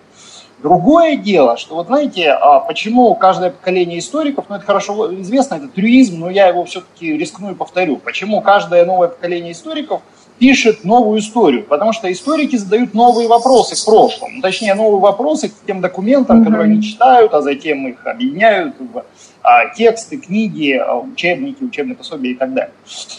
Другое 0.62 1.15
дело, 1.15 1.57
что 1.57 1.75
вот 1.75 1.88
знаете, 1.88 2.31
а, 2.31 2.60
почему 2.60 3.15
каждое 3.15 3.51
поколение 3.51 4.00
историков, 4.00 4.45
ну 4.50 4.57
это 4.57 4.65
хорошо 4.65 5.13
известно, 5.21 5.55
это 5.55 5.69
трюизм, 5.69 6.19
но 6.19 6.29
я 6.29 6.48
его 6.48 6.65
все-таки 6.65 7.17
рискну 7.17 7.51
и 7.51 7.55
повторю, 7.55 7.98
почему 7.98 8.41
каждое 8.41 8.86
новое 8.86 9.07
поколение 9.07 9.53
историков– 9.53 10.01
пишет 10.41 10.83
новую 10.83 11.19
историю, 11.19 11.63
потому 11.63 11.93
что 11.93 12.12
историки 12.12 12.55
задают 12.55 12.95
новые 12.95 13.27
вопросы 13.27 13.75
к 13.75 13.86
прошлому, 13.86 14.38
ну, 14.38 14.41
точнее 14.41 14.74
новые 14.74 15.00
вопросы 15.00 15.50
к 15.50 15.53
тем 15.67 15.81
документам, 15.81 16.41
mm-hmm. 16.41 16.45
которые 16.45 16.63
они 16.65 16.81
читают, 16.81 17.31
а 17.36 17.41
затем 17.43 17.88
их 17.88 18.03
объединяют 18.07 18.74
в 18.79 19.03
а, 19.43 19.69
тексты, 19.75 20.17
книги, 20.17 20.74
а, 20.74 20.95
учебники, 20.95 21.63
учебные 21.63 21.95
пособия 21.95 22.31
и 22.31 22.33
так 22.33 22.55
далее. 22.55 22.74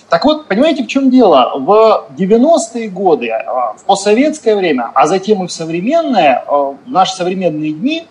Так 0.09 0.25
вот, 0.25 0.49
понимаете, 0.49 0.83
в 0.83 0.89
чем 0.89 1.11
дело? 1.11 1.53
В 1.61 2.07
90-е 2.19 2.89
годы, 2.89 3.31
а, 3.31 3.75
в 3.75 3.85
постсоветское 3.85 4.57
время, 4.57 4.91
а 4.93 5.07
затем 5.07 5.45
и 5.45 5.47
в 5.47 5.53
современное, 5.53 6.43
а, 6.45 6.73
в 6.73 6.79
наши 6.87 7.15
современные 7.15 7.73
дни, 7.73 8.05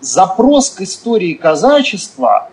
запрос 0.00 0.68
к 0.68 0.82
истории 0.82 1.32
казачества 1.32 2.50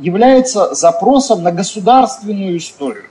является 0.00 0.74
запросом 0.74 1.44
на 1.44 1.52
государственную 1.52 2.56
историю. 2.56 3.04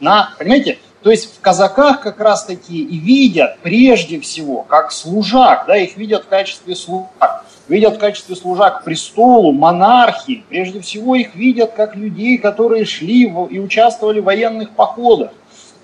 На, 0.00 0.30
понимаете, 0.36 0.78
то 1.04 1.10
есть 1.10 1.36
в 1.36 1.40
казаках 1.42 2.00
как 2.00 2.18
раз 2.18 2.46
таки 2.46 2.82
и 2.82 2.96
видят 2.96 3.58
прежде 3.62 4.18
всего 4.20 4.62
как 4.62 4.90
служак, 4.90 5.66
да, 5.66 5.76
их 5.76 5.98
видят 5.98 6.24
в 6.24 6.28
качестве 6.28 6.74
служак, 6.74 7.44
видят 7.68 7.96
в 7.96 7.98
качестве 7.98 8.34
служак 8.34 8.84
престолу, 8.84 9.52
монархии, 9.52 10.46
прежде 10.48 10.80
всего 10.80 11.14
их 11.14 11.34
видят 11.34 11.72
как 11.72 11.94
людей, 11.94 12.38
которые 12.38 12.86
шли 12.86 13.24
и 13.50 13.58
участвовали 13.58 14.20
в 14.20 14.24
военных 14.24 14.70
походах, 14.70 15.32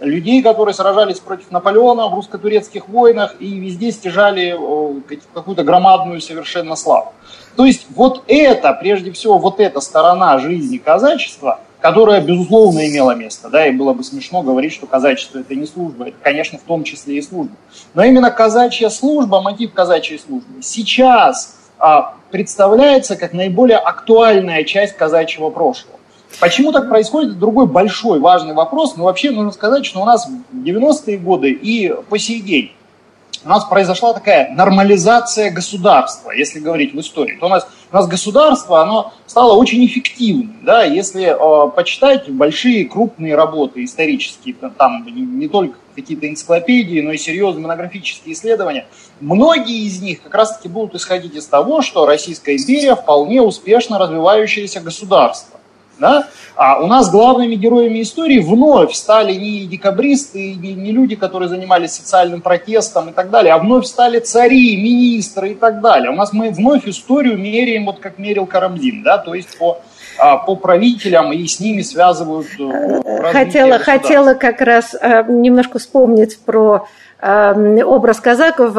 людей, 0.01 0.43
которые 0.43 0.73
сражались 0.73 1.21
против 1.21 1.51
Наполеона 1.51 2.09
в 2.09 2.15
русско-турецких 2.15 2.89
войнах 2.89 3.35
и 3.41 3.61
везде 3.61 3.93
стяжали 3.93 4.59
какую-то 5.35 5.65
громадную 5.65 6.23
совершенно 6.23 6.77
славу. 6.77 7.13
То 7.57 7.67
есть 7.67 7.87
вот 7.95 8.25
это, 8.27 8.73
прежде 8.73 9.13
всего, 9.13 9.37
вот 9.37 9.61
эта 9.61 9.81
сторона 9.81 10.39
жизни 10.39 10.79
казачества– 10.79 11.61
которая, 11.81 12.21
безусловно, 12.21 12.87
имела 12.89 13.15
место. 13.15 13.49
Да, 13.49 13.67
и 13.67 13.73
было 13.73 13.93
бы 13.93 14.05
смешно 14.05 14.43
говорить, 14.43 14.73
что 14.73 14.87
казачество 14.87 15.39
это 15.39 15.55
не 15.55 15.67
служба. 15.67 16.09
Это, 16.09 16.17
конечно, 16.23 16.59
в 16.59 16.63
том 16.63 16.85
числе 16.85 17.19
и 17.19 17.23
служба. 17.23 17.55
Но 17.95 18.05
именно 18.05 18.31
казачья 18.31 18.89
служба, 18.89 19.41
мотив 19.41 19.73
казачьей 19.73 20.19
службы, 20.19 20.63
сейчас 20.63 21.57
а, 21.79 22.15
представляется 22.31 23.17
как 23.17 23.33
наиболее 23.33 23.79
актуальная 23.79 24.65
часть 24.65 24.97
казачьего 24.97 25.51
прошлого. 25.51 25.99
Почему 26.39 26.73
так 26.73 26.89
происходит? 26.89 27.39
Другой 27.39 27.67
большой 27.67 28.21
важный 28.21 28.55
вопрос. 28.55 28.97
Но 28.97 29.05
вообще 29.05 29.31
нужно 29.31 29.51
сказать, 29.51 29.85
что 29.85 30.01
у 30.01 30.05
нас 30.05 30.27
в 30.27 30.57
90-е 30.57 31.19
годы 31.19 31.51
и 31.51 31.93
по 32.09 32.19
сей 32.19 32.41
день 32.41 32.73
у 33.45 33.49
нас 33.49 33.65
произошла 33.65 34.13
такая 34.13 34.51
нормализация 34.53 35.51
государства, 35.51 36.31
если 36.31 36.61
говорить 36.61 36.95
в 36.95 37.01
истории. 37.01 37.39
То 37.39 37.47
у 37.47 37.49
нас, 37.49 37.67
у 37.93 37.97
нас 37.97 38.07
государство, 38.07 38.81
оно 38.81 39.13
стало 39.27 39.55
очень 39.55 39.85
эффективным. 39.85 40.57
Да? 40.63 40.85
Если 40.85 41.25
э, 41.25 41.71
почитать 41.71 42.29
большие, 42.31 42.85
крупные 42.85 43.35
работы 43.35 43.85
исторические, 43.85 44.55
там 44.55 45.05
не, 45.05 45.23
не 45.23 45.49
только 45.49 45.77
какие-то 45.95 46.29
энциклопедии, 46.29 47.01
но 47.01 47.13
и 47.13 47.19
серьезные 47.19 47.63
монографические 47.63 48.35
исследования, 48.35 48.87
многие 49.21 49.87
из 49.87 50.01
них 50.01 50.23
как 50.23 50.35
раз-таки 50.35 50.69
будут 50.69 50.95
исходить 50.95 51.35
из 51.35 51.47
того, 51.47 51.83
что 51.83 52.07
Российская 52.07 52.57
империя 52.57 52.95
вполне 52.95 53.43
успешно 53.43 53.99
развивающееся 53.99 54.81
государство. 54.81 55.60
Да? 56.01 56.27
А 56.57 56.83
у 56.83 56.87
нас 56.87 57.11
главными 57.11 57.55
героями 57.55 58.03
истории 58.03 58.39
вновь 58.39 58.95
стали 58.95 59.35
не 59.35 59.67
декабристы, 59.67 60.55
не, 60.55 60.75
не 60.75 60.93
люди, 60.93 61.15
которые 61.15 61.49
занимались 61.49 61.93
социальным 61.93 62.41
протестом 62.41 63.11
и 63.11 63.13
так 63.13 63.31
далее, 63.31 63.53
а 63.53 63.59
вновь 63.59 63.87
стали 63.87 64.19
цари, 64.19 64.77
министры 64.77 65.51
и 65.51 65.55
так 65.55 65.81
далее. 65.81 66.11
У 66.11 66.15
нас 66.15 66.33
мы 66.33 66.51
вновь 66.51 66.89
историю 66.89 67.39
меряем, 67.39 67.85
вот 67.85 68.01
как 68.01 68.19
мерил 68.19 68.47
Карамзин, 68.47 69.03
да, 69.03 69.19
то 69.19 69.35
есть 69.35 69.59
по 69.59 69.81
по 70.47 70.57
правителям 70.57 71.33
и 71.33 71.47
с 71.47 71.61
ними 71.61 71.83
связывают. 71.83 72.49
Э, 72.59 73.33
хотела, 73.33 73.79
хотела 73.79 74.35
как 74.35 74.61
раз 74.61 74.95
э, 74.95 75.25
немножко 75.29 75.79
вспомнить 75.79 76.39
про 76.39 76.87
образ 77.23 78.21
казаков, 78.21 78.75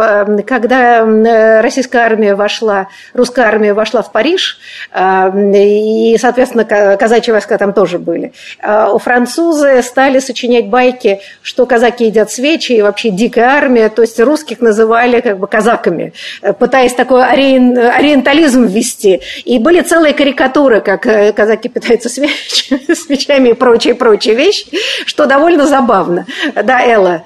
когда 0.47 1.01
э, 1.01 1.61
российская 1.61 1.99
армия 1.99 2.33
вошла, 2.33 2.87
русская 3.13 3.45
армия 3.45 3.73
вошла 3.73 4.01
в 4.01 4.11
Париж, 4.11 4.57
и, 4.93 6.17
соответственно, 6.19 6.65
казачьи 6.97 7.31
войска 7.31 7.57
там 7.59 7.71
тоже 7.73 7.99
были. 7.99 8.33
Э, 8.59 8.87
у 8.91 8.97
французы 8.97 9.83
стали 9.83 10.17
сочинять 10.19 10.69
байки, 10.69 11.19
что 11.43 11.67
казаки 11.67 12.05
едят 12.05 12.31
свечи, 12.31 12.71
и 12.71 12.81
вообще 12.81 13.11
дикая 13.11 13.45
армия, 13.45 13.89
то 13.89 14.01
есть 14.01 14.19
русских 14.19 14.59
называли 14.59 15.21
как 15.21 15.37
бы 15.37 15.45
казаками, 15.45 16.13
э, 16.41 16.53
пытаясь 16.53 16.95
такой 16.95 17.23
ориентализм 17.23 18.65
ввести. 18.65 19.21
И 19.45 19.59
были 19.59 19.81
целые 19.81 20.15
карикатуры, 20.15 20.81
как 20.81 21.05
казаки 21.33 21.69
питаются 21.69 22.09
свечами, 22.09 22.93
свечами 22.93 23.49
и 23.49 23.53
прочие-прочие 23.53 24.35
вещи, 24.35 24.67
что 25.05 25.25
довольно 25.25 25.67
забавно. 25.67 26.25
Да, 26.53 26.85
Элла, 26.85 27.23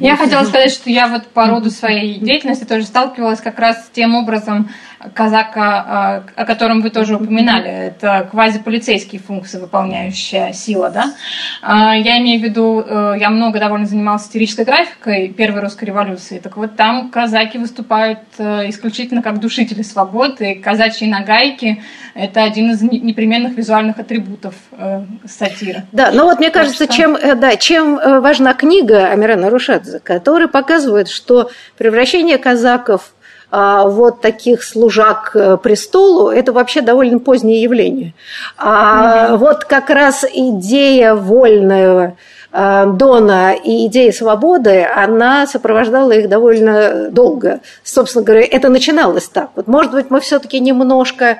я 0.00 0.16
хотела 0.16 0.44
сказать, 0.44 0.72
что 0.72 0.90
я 0.90 1.08
вот 1.08 1.26
по 1.28 1.46
роду 1.46 1.70
своей 1.70 2.18
деятельности 2.18 2.64
тоже 2.64 2.84
сталкивалась 2.84 3.40
как 3.40 3.58
раз 3.58 3.86
с 3.86 3.90
тем 3.90 4.14
образом 4.14 4.70
казака, 5.14 6.24
о 6.34 6.44
котором 6.44 6.80
вы 6.80 6.90
тоже 6.90 7.16
упоминали. 7.16 7.68
Это 7.68 8.26
квазиполицейские 8.30 9.20
функции, 9.20 9.58
выполняющая 9.58 10.52
сила, 10.52 10.90
да? 10.90 11.14
А, 11.62 11.96
я 11.96 12.18
имею 12.18 12.40
в 12.40 12.44
виду, 12.44 12.84
э, 12.86 13.14
я 13.18 13.30
много 13.30 13.58
довольно 13.60 13.86
занималась 13.86 14.22
исторической 14.22 14.64
графикой 14.64 15.28
Первой 15.28 15.60
русской 15.60 15.84
революции. 15.84 16.38
Так 16.38 16.56
вот, 16.56 16.76
там 16.76 17.10
казаки 17.10 17.58
выступают 17.58 18.20
э, 18.38 18.68
исключительно 18.68 19.22
как 19.22 19.40
душители 19.40 19.82
свободы. 19.82 20.56
Казачьи 20.56 21.08
нагайки– 21.08 21.82
это 22.14 22.42
один 22.42 22.72
из 22.72 22.82
непременных 22.82 23.56
визуальных 23.56 23.98
атрибутов 23.98 24.54
э, 24.72 25.04
сатиры. 25.26 25.84
Да, 25.92 26.10
но 26.12 26.24
вот 26.24 26.38
мне 26.38 26.50
кажется, 26.50 26.84
что... 26.84 26.92
чем, 26.92 27.16
да, 27.36 27.56
чем 27.56 27.96
важна 28.20 28.54
книга 28.54 29.06
Амирана 29.06 29.50
Рушадзе, 29.50 30.00
которая 30.00 30.48
показывает, 30.48 31.08
что 31.08 31.50
превращение 31.76 32.38
казаков 32.38 33.12
вот 33.50 34.20
таких 34.20 34.62
служак 34.62 35.30
э, 35.34 35.56
престолу, 35.56 36.28
это 36.28 36.52
вообще 36.52 36.82
довольно 36.82 37.18
позднее 37.18 37.62
явление. 37.62 38.12
А 38.58 39.36
вот 39.36 39.64
как 39.64 39.88
раз 39.88 40.24
идея 40.30 41.14
вольного 41.14 42.16
э, 42.52 42.86
Дона 42.86 43.54
и 43.54 43.86
идея 43.86 44.12
свободы, 44.12 44.86
она 44.94 45.46
сопровождала 45.46 46.12
их 46.12 46.28
довольно 46.28 47.10
долго. 47.10 47.60
Собственно 47.82 48.24
говоря, 48.24 48.46
это 48.50 48.68
начиналось 48.68 49.28
так. 49.28 49.50
Вот, 49.54 49.66
может 49.66 49.92
быть, 49.92 50.10
мы 50.10 50.20
все-таки 50.20 50.60
немножко 50.60 51.38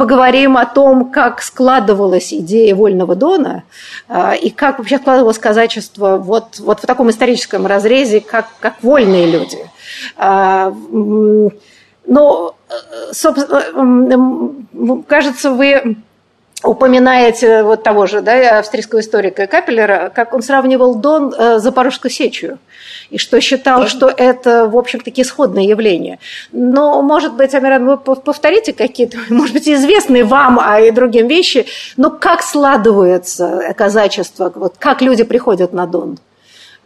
поговорим 0.00 0.56
о 0.56 0.64
том, 0.64 1.10
как 1.10 1.42
складывалась 1.42 2.32
идея 2.32 2.74
вольного 2.74 3.14
Дона 3.14 3.64
э, 4.08 4.38
и 4.38 4.48
как 4.48 4.78
вообще 4.78 4.96
складывалось 4.96 5.38
казачество 5.38 6.16
вот, 6.16 6.58
вот 6.58 6.80
в 6.80 6.86
таком 6.86 7.10
историческом 7.10 7.66
разрезе, 7.66 8.22
как, 8.22 8.46
как 8.60 8.82
вольные 8.82 9.30
люди. 9.30 9.58
Э, 10.16 10.72
но, 12.06 12.54
собственно, 13.12 15.02
кажется, 15.06 15.50
вы 15.50 15.98
упоминаете 16.62 17.62
вот 17.62 17.82
того 17.82 18.06
же 18.06 18.20
да, 18.20 18.58
австрийского 18.58 19.00
историка 19.00 19.46
Капеллера, 19.46 20.12
как 20.14 20.34
он 20.34 20.42
сравнивал 20.42 20.94
Дон 20.94 21.32
с 21.32 21.60
Запорожской 21.62 22.10
сечью 22.10 22.58
и 23.10 23.18
что 23.18 23.40
считал, 23.40 23.86
что 23.88 24.08
это, 24.08 24.68
в 24.68 24.76
общем-таки, 24.76 25.22
исходное 25.22 25.64
явление. 25.64 26.18
Но, 26.52 27.02
может 27.02 27.34
быть, 27.34 27.54
Амиран, 27.54 27.84
вы 27.86 27.96
повторите 27.96 28.72
какие-то, 28.72 29.18
может 29.28 29.52
быть, 29.54 29.68
известные 29.68 30.24
вам, 30.24 30.58
а 30.60 30.80
и 30.80 30.90
другим 30.90 31.26
вещи, 31.26 31.66
но 31.96 32.10
как 32.10 32.42
складывается 32.42 33.74
казачество, 33.76 34.52
вот 34.54 34.74
как 34.78 35.02
люди 35.02 35.24
приходят 35.24 35.72
на 35.72 35.86
Дон? 35.86 36.18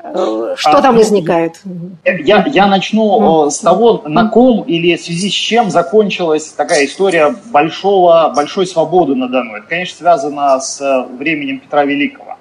Э, 0.07 0.55
что 0.59 0.71
а, 0.71 0.83
там 0.83 0.95
ну, 0.95 1.01
возникает? 1.01 1.63
Я, 2.05 2.45
я 2.47 2.67
начну 2.67 3.47
mm. 3.47 3.51
с 3.51 3.61
того, 3.61 4.03
на 4.07 4.29
ком 4.29 4.63
или 4.65 4.97
в 4.97 5.01
связи 5.01 5.31
с 5.31 5.33
чем 5.33 5.71
закончилась 5.71 6.49
такая 6.49 6.85
история 6.85 7.35
большого, 7.47 8.31
большой 8.37 8.67
свободы 8.67 9.15
на 9.15 9.29
Дону. 9.29 9.55
Это, 9.55 9.67
конечно, 9.67 9.97
связано 9.97 10.61
с 10.61 10.79
э, 10.83 11.07
временем 11.17 11.59
Петра 11.61 11.85
Великого. 11.85 12.37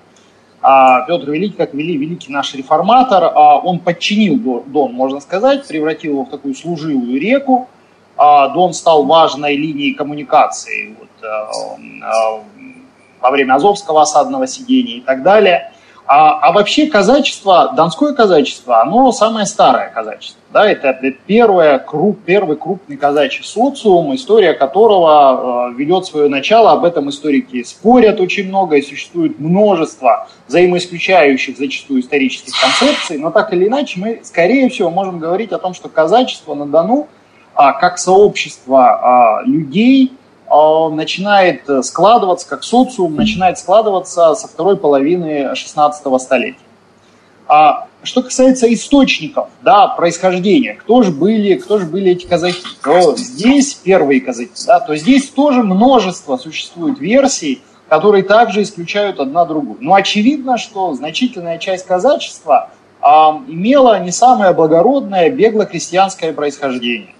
А 0.61 1.05
Петр 1.05 1.31
Великий, 1.31 1.55
как 1.55 1.73
вели 1.73 1.95
великий 1.95 2.33
наш 2.33 2.53
реформатор, 2.53 3.23
а 3.33 3.59
он 3.59 3.79
подчинил 3.79 4.63
Дон, 4.65 4.93
можно 4.93 5.21
сказать, 5.21 5.65
превратил 5.65 6.13
его 6.13 6.25
в 6.25 6.29
такую 6.29 6.55
служивую 6.55 7.19
реку. 7.19 7.69
А 8.17 8.49
Дон 8.49 8.73
стал 8.73 9.05
важной 9.05 9.55
линией 9.55 9.93
коммуникации 9.93 10.95
вот, 10.99 11.09
во 13.19 13.31
время 13.31 13.55
Азовского 13.55 14.03
осадного 14.03 14.47
сидения 14.47 14.97
и 14.97 15.01
так 15.01 15.23
далее. 15.23 15.72
А, 16.05 16.39
а 16.39 16.51
вообще 16.51 16.87
казачество, 16.87 17.73
донское 17.75 18.13
казачество, 18.13 18.81
оно 18.81 19.11
самое 19.11 19.45
старое 19.45 19.89
казачество. 19.89 20.41
Да, 20.51 20.69
это 20.69 20.93
первое, 21.25 21.79
круг, 21.79 22.19
первый 22.25 22.57
крупный 22.57 22.97
казачий 22.97 23.43
социум, 23.43 24.13
история 24.13 24.53
которого 24.53 25.69
э, 25.71 25.73
ведет 25.75 26.05
свое 26.05 26.29
начало. 26.29 26.73
Об 26.73 26.83
этом 26.83 27.09
историки 27.09 27.63
спорят 27.63 28.19
очень 28.19 28.49
много, 28.49 28.75
и 28.75 28.81
существует 28.81 29.39
множество 29.39 30.27
взаимоисключающих 30.47 31.57
зачастую 31.57 32.01
исторических 32.01 32.53
концепций. 32.59 33.17
Но 33.17 33.31
так 33.31 33.53
или 33.53 33.67
иначе, 33.67 33.99
мы, 33.99 34.19
скорее 34.23 34.69
всего, 34.69 34.89
можем 34.89 35.19
говорить 35.19 35.53
о 35.53 35.57
том, 35.57 35.73
что 35.73 35.87
казачество 35.87 36.53
на 36.53 36.67
Дону, 36.67 37.07
а, 37.55 37.71
как 37.73 37.97
сообщество 37.97 38.89
а, 38.89 39.41
людей, 39.45 40.11
начинает 40.89 41.67
э, 41.69 41.81
складываться, 41.81 42.47
как 42.47 42.63
социум 42.63 43.15
начинает 43.15 43.57
складываться 43.57 44.35
со 44.35 44.47
второй 44.47 44.77
половины 44.77 45.55
16 45.55 46.21
столетия. 46.21 46.57
А 47.47 47.87
что 48.03 48.21
касается 48.21 48.71
источников, 48.73 49.49
да, 49.61 49.87
происхождения, 49.87 50.75
кто 50.75 51.03
же 51.03 51.11
были, 51.11 51.55
кто 51.55 51.79
же 51.79 51.85
были 51.85 52.11
эти 52.11 52.25
казаки, 52.25 52.61
то 52.83 53.15
здесь 53.15 53.73
первые 53.73 54.21
казаки, 54.21 54.51
да, 54.67 54.79
то 54.79 54.95
здесь 54.95 55.29
тоже 55.29 55.63
множество 55.63 56.37
существует 56.37 56.99
версий, 56.99 57.61
которые 57.89 58.23
также 58.23 58.61
исключают 58.61 59.19
одна 59.19 59.45
другую. 59.45 59.77
Но 59.79 59.93
очевидно, 59.93 60.57
что 60.57 60.93
значительная 60.93 61.57
часть 61.57 61.85
казачества 61.85 62.71
а, 63.01 63.41
имела 63.47 63.99
не 63.99 64.11
самое 64.11 64.53
благородное 64.53 65.29
бегло-крестьянское 65.29 66.33
происхождение. 66.33 67.13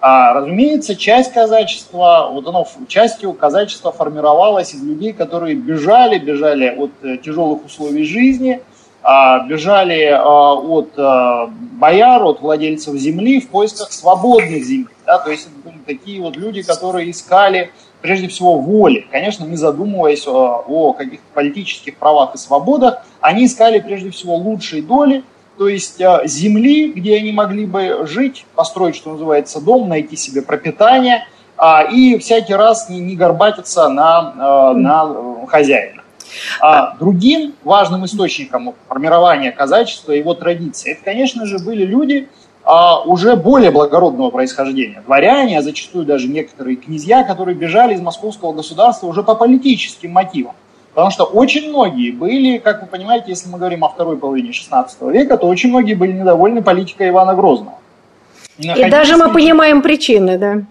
А, 0.00 0.34
разумеется, 0.34 0.94
часть 0.94 1.32
казачества, 1.32 2.28
вот 2.30 2.46
оно 2.46 2.66
частью 2.86 3.32
казачества 3.32 3.92
формировалось 3.92 4.74
из 4.74 4.82
людей, 4.82 5.12
которые 5.12 5.54
бежали, 5.54 6.18
бежали 6.18 6.68
от 6.68 6.90
э, 7.02 7.16
тяжелых 7.16 7.64
условий 7.64 8.04
жизни, 8.04 8.60
а, 9.02 9.46
бежали 9.46 10.04
а, 10.04 10.54
от 10.54 10.90
а, 10.98 11.46
бояр, 11.46 12.24
от 12.24 12.40
владельцев 12.40 12.94
земли 12.96 13.40
в 13.40 13.48
поисках 13.48 13.92
свободных 13.92 14.64
земель. 14.64 14.88
Да? 15.06 15.18
То 15.18 15.30
есть 15.30 15.46
это 15.46 15.70
были 15.70 15.82
такие 15.86 16.20
вот 16.20 16.36
люди, 16.36 16.62
которые 16.62 17.10
искали 17.10 17.70
прежде 18.02 18.28
всего 18.28 18.58
воли. 18.58 19.06
Конечно, 19.10 19.44
не 19.44 19.56
задумываясь 19.56 20.26
о, 20.26 20.64
о 20.66 20.92
каких-то 20.92 21.24
политических 21.34 21.96
правах 21.96 22.34
и 22.34 22.38
свободах, 22.38 23.06
они 23.20 23.46
искали 23.46 23.78
прежде 23.78 24.10
всего 24.10 24.34
лучшей 24.36 24.82
доли, 24.82 25.24
то 25.58 25.68
есть 25.68 26.00
а, 26.02 26.26
земли, 26.26 26.92
где 26.92 27.16
они 27.16 27.32
могли 27.32 27.66
бы 27.66 28.06
жить, 28.06 28.44
построить, 28.54 28.96
что 28.96 29.12
называется, 29.12 29.60
дом, 29.60 29.88
найти 29.88 30.16
себе 30.16 30.42
пропитание 30.42 31.26
а, 31.56 31.82
и 31.82 32.18
всякий 32.18 32.54
раз 32.54 32.88
не, 32.88 33.00
не 33.00 33.16
горбатиться 33.16 33.88
на, 33.88 34.34
а, 34.38 34.74
на 34.74 35.46
хозяина. 35.46 36.02
А 36.60 36.96
другим 36.96 37.54
важным 37.64 38.04
источником 38.04 38.74
формирования 38.88 39.52
казачества 39.52 40.12
и 40.12 40.18
его 40.18 40.34
традиции, 40.34 40.92
это, 40.92 41.04
конечно 41.04 41.46
же, 41.46 41.58
были 41.58 41.84
люди 41.84 42.28
уже 43.04 43.36
более 43.36 43.70
благородного 43.70 44.30
происхождения. 44.30 45.00
Дворяне, 45.06 45.60
а 45.60 45.62
зачастую 45.62 46.04
даже 46.04 46.26
некоторые 46.26 46.74
князья, 46.74 47.22
которые 47.22 47.54
бежали 47.54 47.94
из 47.94 48.00
московского 48.00 48.52
государства 48.52 49.06
уже 49.06 49.22
по 49.22 49.36
политическим 49.36 50.10
мотивам. 50.10 50.56
Потому 50.96 51.10
что 51.10 51.24
очень 51.24 51.68
многие 51.68 52.10
были, 52.10 52.56
как 52.56 52.80
вы 52.80 52.86
понимаете, 52.86 53.26
если 53.28 53.50
мы 53.50 53.58
говорим 53.58 53.84
о 53.84 53.90
второй 53.90 54.16
половине 54.16 54.52
XVI 54.52 54.86
века, 55.12 55.36
то 55.36 55.46
очень 55.46 55.68
многие 55.68 55.92
были 55.92 56.12
недовольны 56.12 56.62
политикой 56.62 57.10
Ивана 57.10 57.34
Грозного. 57.34 57.76
И, 58.56 58.66
и 58.66 58.88
даже 58.88 59.18
мы 59.18 59.30
понимаем 59.30 59.82
причины, 59.82 60.38
да. 60.38 60.62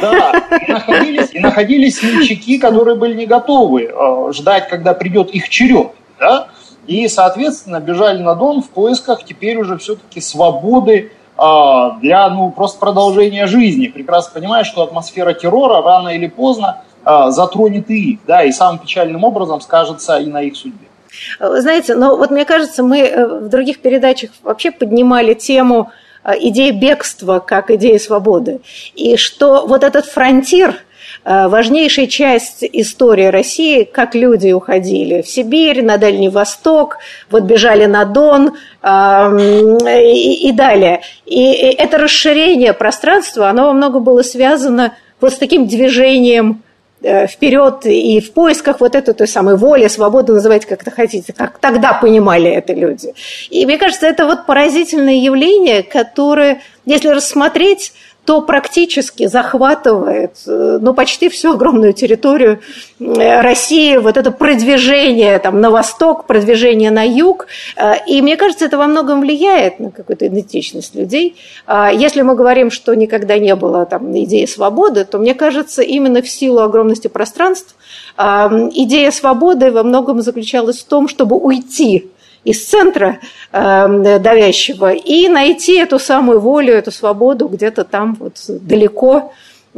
Да, 0.00 0.32
и 0.66 0.72
находились, 0.72 1.28
и 1.32 1.38
находились 1.38 1.98
смельчаки, 2.00 2.58
которые 2.58 2.96
были 2.96 3.14
не 3.14 3.26
готовы 3.26 3.84
э, 3.84 4.32
ждать, 4.32 4.68
когда 4.68 4.92
придет 4.92 5.30
их 5.30 5.48
черед. 5.48 5.92
Да? 6.18 6.48
И, 6.88 7.06
соответственно, 7.06 7.78
бежали 7.78 8.20
на 8.20 8.34
Дон 8.34 8.62
в 8.62 8.70
поисках 8.70 9.22
теперь 9.24 9.56
уже 9.56 9.78
все-таки 9.78 10.20
свободы 10.20 11.12
э, 11.38 11.90
для 12.00 12.28
ну, 12.28 12.50
просто 12.50 12.80
продолжения 12.80 13.46
жизни. 13.46 13.86
Прекрасно 13.86 14.32
понимая, 14.40 14.64
что 14.64 14.82
атмосфера 14.82 15.32
террора 15.32 15.80
рано 15.80 16.08
или 16.08 16.26
поздно 16.26 16.82
затронет 17.04 17.90
и 17.90 18.12
их, 18.12 18.20
да, 18.26 18.44
и 18.44 18.52
самым 18.52 18.78
печальным 18.78 19.24
образом 19.24 19.60
скажется 19.60 20.18
и 20.18 20.26
на 20.26 20.42
их 20.42 20.56
судьбе. 20.56 20.90
Знаете, 21.38 21.94
но 21.94 22.16
вот 22.16 22.30
мне 22.30 22.44
кажется, 22.44 22.82
мы 22.82 23.00
э, 23.00 23.26
в 23.26 23.48
других 23.48 23.80
передачах 23.80 24.30
вообще 24.42 24.70
поднимали 24.70 25.34
тему 25.34 25.90
э, 26.24 26.32
идеи 26.40 26.70
бегства 26.70 27.40
как 27.40 27.70
идеи 27.70 27.98
свободы. 27.98 28.60
И 28.94 29.16
что 29.16 29.66
вот 29.66 29.82
этот 29.82 30.06
фронтир, 30.06 30.76
э, 31.24 31.48
важнейшая 31.48 32.06
часть 32.06 32.62
истории 32.62 33.26
России, 33.26 33.82
как 33.84 34.14
люди 34.14 34.52
уходили 34.52 35.22
в 35.22 35.28
Сибирь, 35.28 35.82
на 35.82 35.98
Дальний 35.98 36.28
Восток, 36.28 36.98
вот 37.28 37.42
бежали 37.42 37.86
на 37.86 38.04
Дон 38.04 38.56
и, 38.82 40.48
и 40.48 40.52
далее. 40.52 41.00
И 41.26 41.52
это 41.76 41.98
расширение 41.98 42.72
пространства, 42.72 43.48
оно 43.48 43.66
во 43.66 43.72
много 43.72 43.98
было 43.98 44.22
связано 44.22 44.94
вот 45.20 45.32
с 45.32 45.36
таким 45.36 45.66
движением 45.66 46.62
Э, 46.62 46.69
вперед 47.02 47.86
и 47.86 48.20
в 48.20 48.32
поисках 48.32 48.80
вот 48.80 48.94
этой 48.94 49.14
той 49.14 49.26
самой 49.26 49.56
воли, 49.56 49.88
свободы, 49.88 50.32
называйте 50.32 50.66
как 50.66 50.82
это 50.82 50.90
хотите, 50.90 51.32
как 51.32 51.58
тогда 51.58 51.94
понимали 51.94 52.50
это 52.50 52.72
люди. 52.72 53.14
И 53.48 53.64
мне 53.64 53.78
кажется, 53.78 54.06
это 54.06 54.26
вот 54.26 54.46
поразительное 54.46 55.14
явление, 55.14 55.82
которое, 55.82 56.60
если 56.84 57.08
рассмотреть, 57.08 57.92
то 58.30 58.42
практически 58.42 59.26
захватывает 59.26 60.36
э, 60.46 60.78
ну, 60.80 60.94
почти 60.94 61.28
всю 61.28 61.54
огромную 61.54 61.92
территорию 61.92 62.60
э, 63.00 63.40
России, 63.40 63.96
вот 63.96 64.16
это 64.16 64.30
продвижение 64.30 65.40
там, 65.40 65.60
на 65.60 65.68
восток, 65.68 66.28
продвижение 66.28 66.92
на 66.92 67.02
юг. 67.02 67.48
Э, 67.74 67.94
и 68.06 68.22
мне 68.22 68.36
кажется, 68.36 68.66
это 68.66 68.78
во 68.78 68.86
многом 68.86 69.22
влияет 69.22 69.80
на 69.80 69.90
какую-то 69.90 70.28
идентичность 70.28 70.94
людей. 70.94 71.34
А 71.66 71.90
если 71.90 72.22
мы 72.22 72.36
говорим, 72.36 72.70
что 72.70 72.94
никогда 72.94 73.36
не 73.36 73.56
было 73.56 73.84
там, 73.84 74.16
идеи 74.16 74.44
свободы, 74.44 75.04
то 75.04 75.18
мне 75.18 75.34
кажется, 75.34 75.82
именно 75.82 76.22
в 76.22 76.28
силу 76.28 76.60
огромности 76.60 77.08
пространств 77.08 77.74
идея 78.16 79.10
свободы 79.10 79.72
во 79.72 79.82
многом 79.82 80.20
заключалась 80.20 80.78
в 80.78 80.84
том, 80.84 81.08
чтобы 81.08 81.36
уйти 81.36 82.10
из 82.44 82.66
центра 82.66 83.18
э, 83.52 84.18
давящего 84.18 84.92
и 84.92 85.28
найти 85.28 85.76
эту 85.76 85.98
самую 85.98 86.40
волю, 86.40 86.74
эту 86.74 86.90
свободу 86.90 87.48
где-то 87.48 87.84
там 87.84 88.14
вот 88.14 88.36
далеко, 88.48 89.32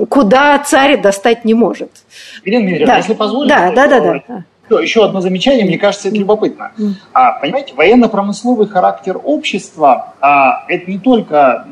куда 0.08 0.58
царь 0.58 1.00
достать 1.00 1.44
не 1.44 1.54
может. 1.54 1.90
Ирина 2.44 2.62
Дмитриевна, 2.62 2.94
да. 2.94 2.98
если 2.98 3.14
позволите, 3.14 3.54
да, 3.54 3.72
да, 3.72 3.86
да, 3.86 4.00
да, 4.00 4.22
да. 4.26 4.44
То, 4.68 4.80
еще 4.80 5.04
одно 5.04 5.20
замечание, 5.20 5.66
мне 5.66 5.76
кажется, 5.76 6.08
это 6.08 6.16
любопытно. 6.16 6.72
А, 7.12 7.32
понимаете, 7.32 7.74
военно-промысловый 7.74 8.68
характер 8.68 9.20
общества 9.22 10.14
а, 10.20 10.64
это 10.68 10.90
не 10.90 10.98
только 10.98 11.66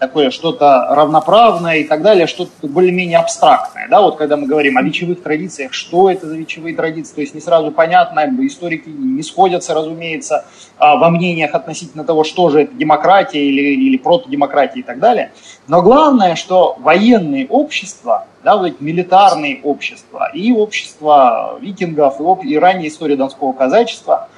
такое 0.00 0.30
что-то 0.30 0.86
равноправное 0.90 1.76
и 1.76 1.84
так 1.84 2.00
далее, 2.00 2.26
что-то 2.26 2.66
более-менее 2.66 3.18
абстрактное. 3.18 3.86
Да, 3.88 4.00
вот 4.00 4.16
когда 4.16 4.38
мы 4.38 4.46
говорим 4.46 4.78
о 4.78 4.82
вечевых 4.82 5.22
традициях, 5.22 5.74
что 5.74 6.10
это 6.10 6.26
за 6.26 6.36
вечевые 6.36 6.74
традиции, 6.74 7.14
то 7.14 7.20
есть 7.20 7.34
не 7.34 7.40
сразу 7.40 7.70
понятно, 7.70 8.26
историки 8.40 8.88
не 8.88 9.22
сходятся, 9.22 9.74
разумеется, 9.74 10.46
а, 10.78 10.96
во 10.96 11.10
мнениях 11.10 11.54
относительно 11.54 12.04
того, 12.04 12.24
что 12.24 12.48
же 12.48 12.62
это 12.62 12.74
демократия 12.74 13.44
или, 13.44 13.60
или 13.60 13.98
протодемократия 13.98 14.80
и 14.80 14.82
так 14.82 15.00
далее. 15.00 15.32
Но 15.68 15.82
главное, 15.82 16.34
что 16.34 16.76
военные 16.80 17.46
общества, 17.46 18.26
да, 18.42 18.56
вот 18.56 18.68
эти 18.68 18.76
милитарные 18.80 19.60
общества 19.62 20.30
и 20.32 20.50
общества 20.50 21.58
викингов, 21.60 22.20
и, 22.42 22.48
и 22.48 22.58
ранняя 22.58 22.88
история 22.88 23.16
Донского 23.16 23.52
казачества, 23.52 24.30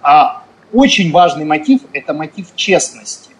а 0.00 0.44
очень 0.72 1.10
важный 1.10 1.44
мотив– 1.44 1.80
это 1.92 2.14
мотив 2.14 2.54
честности. 2.54 3.30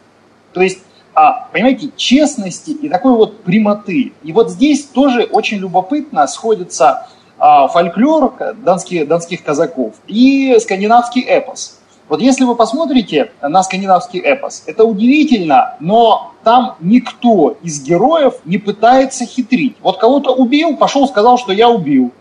То 0.52 0.62
есть 0.62 0.80
а, 1.20 1.48
понимаете, 1.52 1.90
честности 1.96 2.70
и 2.70 2.88
такой 2.88 3.10
вот 3.10 3.42
прямоты. 3.42 4.12
И 4.22 4.32
вот 4.32 4.52
здесь 4.52 4.84
тоже 4.84 5.24
очень 5.24 5.58
любопытно 5.58 6.24
сходится 6.28 7.08
а, 7.38 7.66
фольклор 7.66 8.34
донских, 8.64 9.08
донских 9.08 9.42
казаков 9.42 9.94
и 10.06 10.56
скандинавский 10.60 11.22
эпос. 11.22 11.80
Вот 12.08 12.20
если 12.20 12.44
вы 12.44 12.54
посмотрите 12.54 13.32
на 13.42 13.64
скандинавский 13.64 14.20
эпос, 14.20 14.62
это 14.66 14.84
удивительно, 14.84 15.74
но 15.80 16.34
там 16.44 16.76
никто 16.78 17.56
из 17.64 17.82
героев 17.82 18.34
не 18.44 18.58
пытается 18.58 19.26
хитрить. 19.26 19.74
Вот 19.80 19.98
кого-то 19.98 20.32
убил, 20.32 20.76
пошел, 20.76 21.08
сказал, 21.08 21.36
что 21.36 21.50
я 21.52 21.68
убил. 21.68 22.12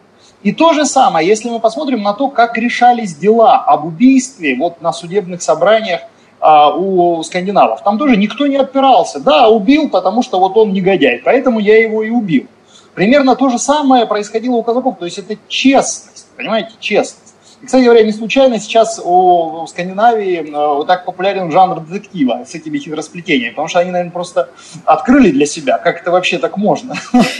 И 0.42 0.52
то 0.52 0.74
же 0.74 0.86
самое, 0.86 1.28
если 1.28 1.52
мы 1.52 1.60
посмотрим 1.60 2.02
на 2.02 2.14
то, 2.14 2.30
как 2.30 2.58
решались 2.58 3.16
дела 3.16 3.58
об 3.58 3.86
убийстве 3.86 4.56
вот 4.56 4.82
на 4.82 4.92
судебных 4.92 5.44
собраниях 5.44 6.02
а, 6.48 6.70
у 6.70 7.22
скандинавов. 7.24 7.84
Там 7.84 7.98
тоже 7.98 8.16
никто 8.16 8.48
не 8.48 8.56
отпирался. 8.56 9.20
Да, 9.20 9.50
убил, 9.50 9.90
потому 9.90 10.24
что 10.24 10.40
вот 10.40 10.56
он 10.56 10.72
негодяй, 10.72 11.22
поэтому 11.26 11.60
я 11.60 11.78
его 11.78 12.04
и 12.04 12.10
убил. 12.10 12.46
Примерно 12.94 13.36
то 13.36 13.50
же 13.50 13.60
самое 13.60 14.06
происходило 14.06 14.56
у 14.56 14.64
казаков. 14.64 14.96
То 14.98 15.04
есть 15.04 15.18
это 15.18 15.36
честность, 15.50 16.26
понимаете, 16.38 16.72
честность. 16.80 17.34
И, 17.62 17.66
кстати 17.66 17.84
говоря, 17.84 18.04
не 18.04 18.14
случайно 18.14 18.60
сейчас 18.60 19.02
у, 19.04 19.64
у 19.64 19.68
Скандинавии 19.68 20.82
э, 20.82 20.86
так 20.86 21.04
популярен 21.04 21.52
жанр 21.52 21.82
детектива 21.82 22.46
с 22.48 22.56
этими 22.56 22.78
хитросплетениями, 22.78 23.50
потому 23.50 23.68
что 23.68 23.80
они, 23.80 23.92
наверное, 23.92 24.14
просто 24.14 24.50
открыли 24.86 25.32
для 25.32 25.46
себя, 25.46 25.78
как 25.78 26.00
это 26.02 26.12
вообще 26.12 26.38
так 26.38 26.56
можно. 26.56 26.96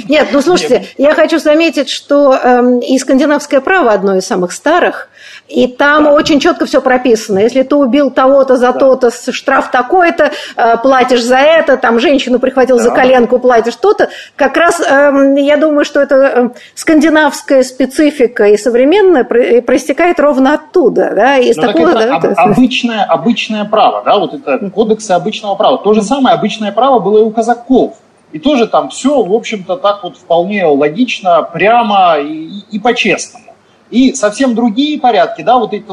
Нет, 0.10 0.30
ну 0.34 0.42
слушайте, 0.42 0.80
Нет. 0.80 0.94
я 0.98 1.14
хочу 1.14 1.40
заметить, 1.40 1.88
что 1.88 2.34
э, 2.36 2.80
и 2.86 2.98
скандинавское 3.00 3.62
право 3.62 3.94
одно 3.94 4.18
из 4.18 4.26
самых 4.26 4.52
старых, 4.52 5.08
и 5.48 5.68
там 5.68 6.08
очень 6.08 6.40
четко 6.40 6.66
все 6.66 6.82
прописано. 6.82 7.40
Если 7.40 7.64
ты 7.64 7.76
убил 7.76 8.12
того-то 8.12 8.58
за 8.58 8.74
да. 8.74 8.80
то-то, 8.80 9.12
штраф 9.32 9.72
такой-то, 9.72 10.32
э, 10.56 10.78
платишь 10.78 11.24
за 11.24 11.38
это, 11.38 11.78
там 11.78 12.00
женщину 12.00 12.40
прихватил 12.40 12.78
да. 12.78 12.84
за 12.84 12.92
коленку, 12.92 13.40
платишь 13.40 13.76
то-то. 13.76 14.10
Как 14.36 14.58
раз 14.58 14.80
э, 14.80 15.36
я 15.38 15.58
думаю, 15.58 15.86
что 15.86 16.02
это 16.02 16.16
э, 16.16 16.50
скандинавская 16.76 17.64
специфика 17.64 18.48
и 18.48 18.58
современная 18.58 19.24
проистекает 19.24 20.20
ровно 20.20 20.56
оттуда. 20.56 21.14
Да, 21.16 21.38
из 21.38 21.56
ну, 21.56 21.64
такого, 21.64 21.90
это 21.90 22.08
да, 22.08 22.16
об, 22.16 22.52
обычное, 22.52 23.04
обычное 23.04 23.66
право, 23.66 24.04
да, 24.04 24.18
вот 24.18 24.34
это 24.34 24.70
кодексы 24.70 25.12
обычного 25.12 25.56
права. 25.56 25.78
То 25.78 25.94
же 25.94 26.02
самое 26.02 26.36
обычное 26.36 26.72
право 26.72 27.00
было 27.00 27.20
и 27.20 27.22
у 27.22 27.32
казаков. 27.32 27.96
И 28.34 28.40
тоже 28.40 28.68
там 28.68 28.90
все, 28.90 29.24
в 29.24 29.34
общем-то, 29.34 29.78
так 29.78 30.04
вот 30.04 30.18
вполне 30.18 30.66
логично, 30.66 31.42
прямо 31.42 32.18
и, 32.20 32.60
и 32.72 32.80
по-честному. 32.80 33.47
И 33.90 34.14
совсем 34.14 34.56
другие 34.56 35.00
порядки, 35.00 35.42
да, 35.42 35.58
вот 35.58 35.74
эти 35.74 35.86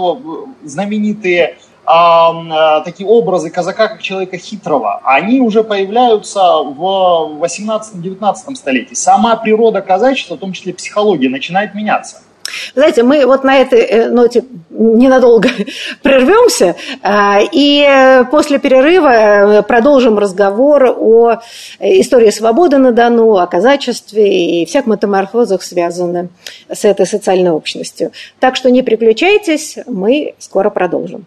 знаменитые 0.66 1.58
а, 1.86 2.80
такие 2.80 3.08
образы 3.08 3.50
казака 3.50 3.88
как 3.88 4.02
человека 4.02 4.38
хитрого, 4.38 5.00
они 5.04 5.40
уже 5.40 5.62
появляются 5.62 6.40
в 6.40 7.38
18-19 7.42 8.54
столетии. 8.54 8.94
Сама 8.94 9.36
природа 9.36 9.82
казачества, 9.82 10.36
в 10.36 10.38
том 10.38 10.52
числе 10.52 10.72
психология, 10.72 11.28
начинает 11.28 11.74
меняться. 11.74 12.22
Знаете, 12.74 13.02
мы 13.02 13.26
вот 13.26 13.44
на 13.44 13.56
этой 13.56 13.80
э, 13.80 14.08
ноте 14.08 14.44
ненадолго 14.70 15.48
прервемся, 16.02 16.76
а, 17.02 17.40
и 17.40 18.24
после 18.30 18.58
перерыва 18.58 19.08
э, 19.08 19.62
продолжим 19.62 20.18
разговор 20.18 20.94
о 20.98 21.40
истории 21.80 22.30
свободы 22.30 22.78
на 22.78 22.92
Дону, 22.92 23.36
о 23.36 23.46
казачестве 23.46 24.62
и 24.62 24.66
всех 24.66 24.86
метаморфозах, 24.86 25.62
связанных 25.62 26.28
с 26.70 26.84
этой 26.84 27.06
социальной 27.06 27.50
общностью. 27.50 28.12
Так 28.40 28.56
что 28.56 28.70
не 28.70 28.82
переключайтесь, 28.82 29.78
мы 29.86 30.34
скоро 30.38 30.70
продолжим. 30.70 31.26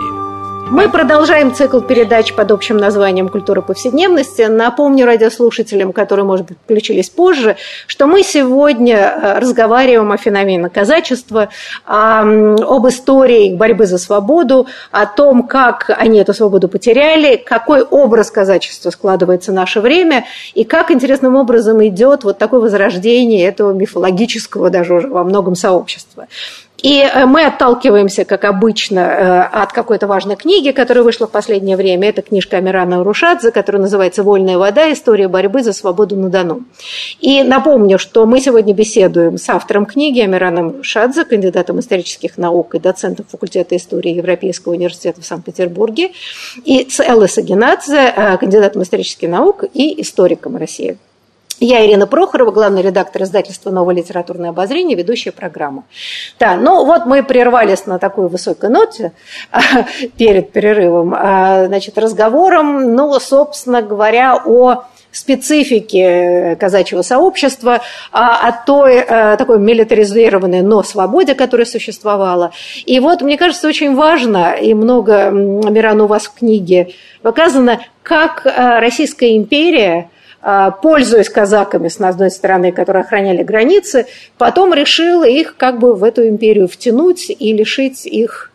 Мы 0.71 0.87
продолжаем 0.87 1.53
цикл 1.53 1.81
передач 1.81 2.33
под 2.33 2.49
общим 2.49 2.77
названием 2.77 3.27
«Культура 3.27 3.59
повседневности». 3.59 4.43
Напомню 4.43 5.05
радиослушателям, 5.05 5.91
которые, 5.91 6.23
может 6.23 6.45
быть, 6.45 6.57
включились 6.63 7.09
позже, 7.09 7.57
что 7.87 8.07
мы 8.07 8.23
сегодня 8.23 8.95
э, 8.95 9.39
разговариваем 9.39 10.13
о 10.13 10.15
феномене 10.15 10.69
казачества, 10.69 11.49
об 11.85 12.87
истории 12.87 13.53
борьбы 13.53 13.85
за 13.85 13.97
свободу, 13.97 14.67
о 14.91 15.07
том, 15.07 15.45
как 15.45 15.91
они 15.97 16.19
эту 16.19 16.33
свободу 16.33 16.69
потеряли, 16.69 17.35
какой 17.35 17.81
образ 17.81 18.31
казачества 18.31 18.91
складывается 18.91 19.51
в 19.51 19.55
наше 19.55 19.81
время 19.81 20.23
и 20.53 20.63
как 20.63 20.89
интересным 20.89 21.35
образом 21.35 21.85
идет 21.85 22.23
вот 22.23 22.37
такое 22.37 22.61
возрождение 22.61 23.45
этого 23.45 23.73
мифологического 23.73 24.69
даже 24.69 24.93
уже 24.93 25.09
во 25.09 25.25
многом 25.25 25.55
сообщества. 25.55 26.27
И 26.81 26.99
э, 27.01 27.25
мы 27.25 27.45
отталкиваемся, 27.45 28.25
как 28.25 28.45
обычно, 28.45 28.99
э, 28.99 29.41
от 29.43 29.71
какой-то 29.71 30.07
важной 30.07 30.35
книги, 30.35 30.71
которая 30.71 31.03
вышла 31.03 31.27
в 31.27 31.31
последнее 31.31 31.77
время. 31.77 32.09
Это 32.09 32.21
книжка 32.21 32.57
Амирана 32.57 33.01
Урушадзе, 33.01 33.51
которая 33.51 33.83
называется 33.83 34.23
«Вольная 34.23 34.57
вода. 34.57 34.91
История 34.91 35.27
борьбы 35.27 35.63
за 35.63 35.73
свободу 35.73 36.15
на 36.15 36.29
Дону». 36.29 36.63
И 37.19 37.43
напомню, 37.43 37.99
что 37.99 38.25
мы 38.25 38.39
сегодня 38.39 38.73
беседуем 38.73 39.37
с 39.37 39.47
автором 39.49 39.85
книги 39.85 40.19
Амираном 40.19 40.67
Урушадзе, 40.69 41.25
кандидатом 41.25 41.79
исторических 41.79 42.37
наук 42.37 42.75
и 42.75 42.79
доцентом 42.79 43.25
факультета 43.29 43.75
истории 43.75 44.13
Европейского 44.13 44.73
университета 44.73 45.21
в 45.21 45.25
Санкт-Петербурге, 45.25 46.11
и 46.65 46.89
с 46.89 46.99
Эллой 46.99 47.29
Сагинадзе, 47.29 48.13
э, 48.15 48.37
кандидатом 48.37 48.81
исторических 48.81 49.29
наук 49.29 49.63
и 49.73 50.01
историком 50.01 50.57
России. 50.57 50.97
Я 51.63 51.85
Ирина 51.85 52.07
Прохорова, 52.07 52.49
главный 52.49 52.81
редактор 52.81 53.21
издательства 53.21 53.69
«Новое 53.69 53.93
литературное 53.93 54.49
обозрение», 54.49 54.97
ведущая 54.97 55.31
программы. 55.31 55.83
Да, 56.39 56.55
ну 56.55 56.85
вот 56.85 57.05
мы 57.05 57.21
прервались 57.21 57.85
на 57.85 57.99
такой 57.99 58.29
высокой 58.29 58.71
ноте 58.71 59.11
перед 60.17 60.51
перерывом, 60.51 61.13
а, 61.15 61.67
значит, 61.67 61.99
разговором, 61.99 62.95
ну, 62.95 63.19
собственно 63.19 63.83
говоря, 63.83 64.41
о 64.43 64.85
специфике 65.11 66.57
казачьего 66.59 67.03
сообщества, 67.03 67.81
а, 68.11 68.47
о 68.47 68.65
той 68.65 69.03
такой 69.37 69.59
милитаризированной, 69.59 70.61
но 70.63 70.81
свободе, 70.81 71.35
которая 71.35 71.67
существовала. 71.67 72.53
И 72.87 72.99
вот, 72.99 73.21
мне 73.21 73.37
кажется, 73.37 73.67
очень 73.67 73.93
важно, 73.93 74.53
и 74.53 74.73
много, 74.73 75.29
Миран, 75.29 76.01
у 76.01 76.07
вас 76.07 76.23
в 76.23 76.33
книге 76.33 76.95
показано, 77.21 77.81
как 78.01 78.47
Российская 78.47 79.37
империя– 79.37 80.09
а, 80.19 80.20
пользуясь 80.81 81.29
казаками, 81.29 81.87
с 81.87 81.99
одной 81.99 82.31
стороны, 82.31 82.71
которые 82.71 83.03
охраняли 83.03 83.43
границы, 83.43 84.07
потом 84.37 84.73
решила 84.73 85.23
их 85.23 85.55
как 85.55 85.79
бы 85.79 85.93
в 85.93 86.03
эту 86.03 86.27
империю 86.27 86.67
втянуть 86.67 87.29
и 87.29 87.53
лишить 87.53 88.05
их 88.05 88.51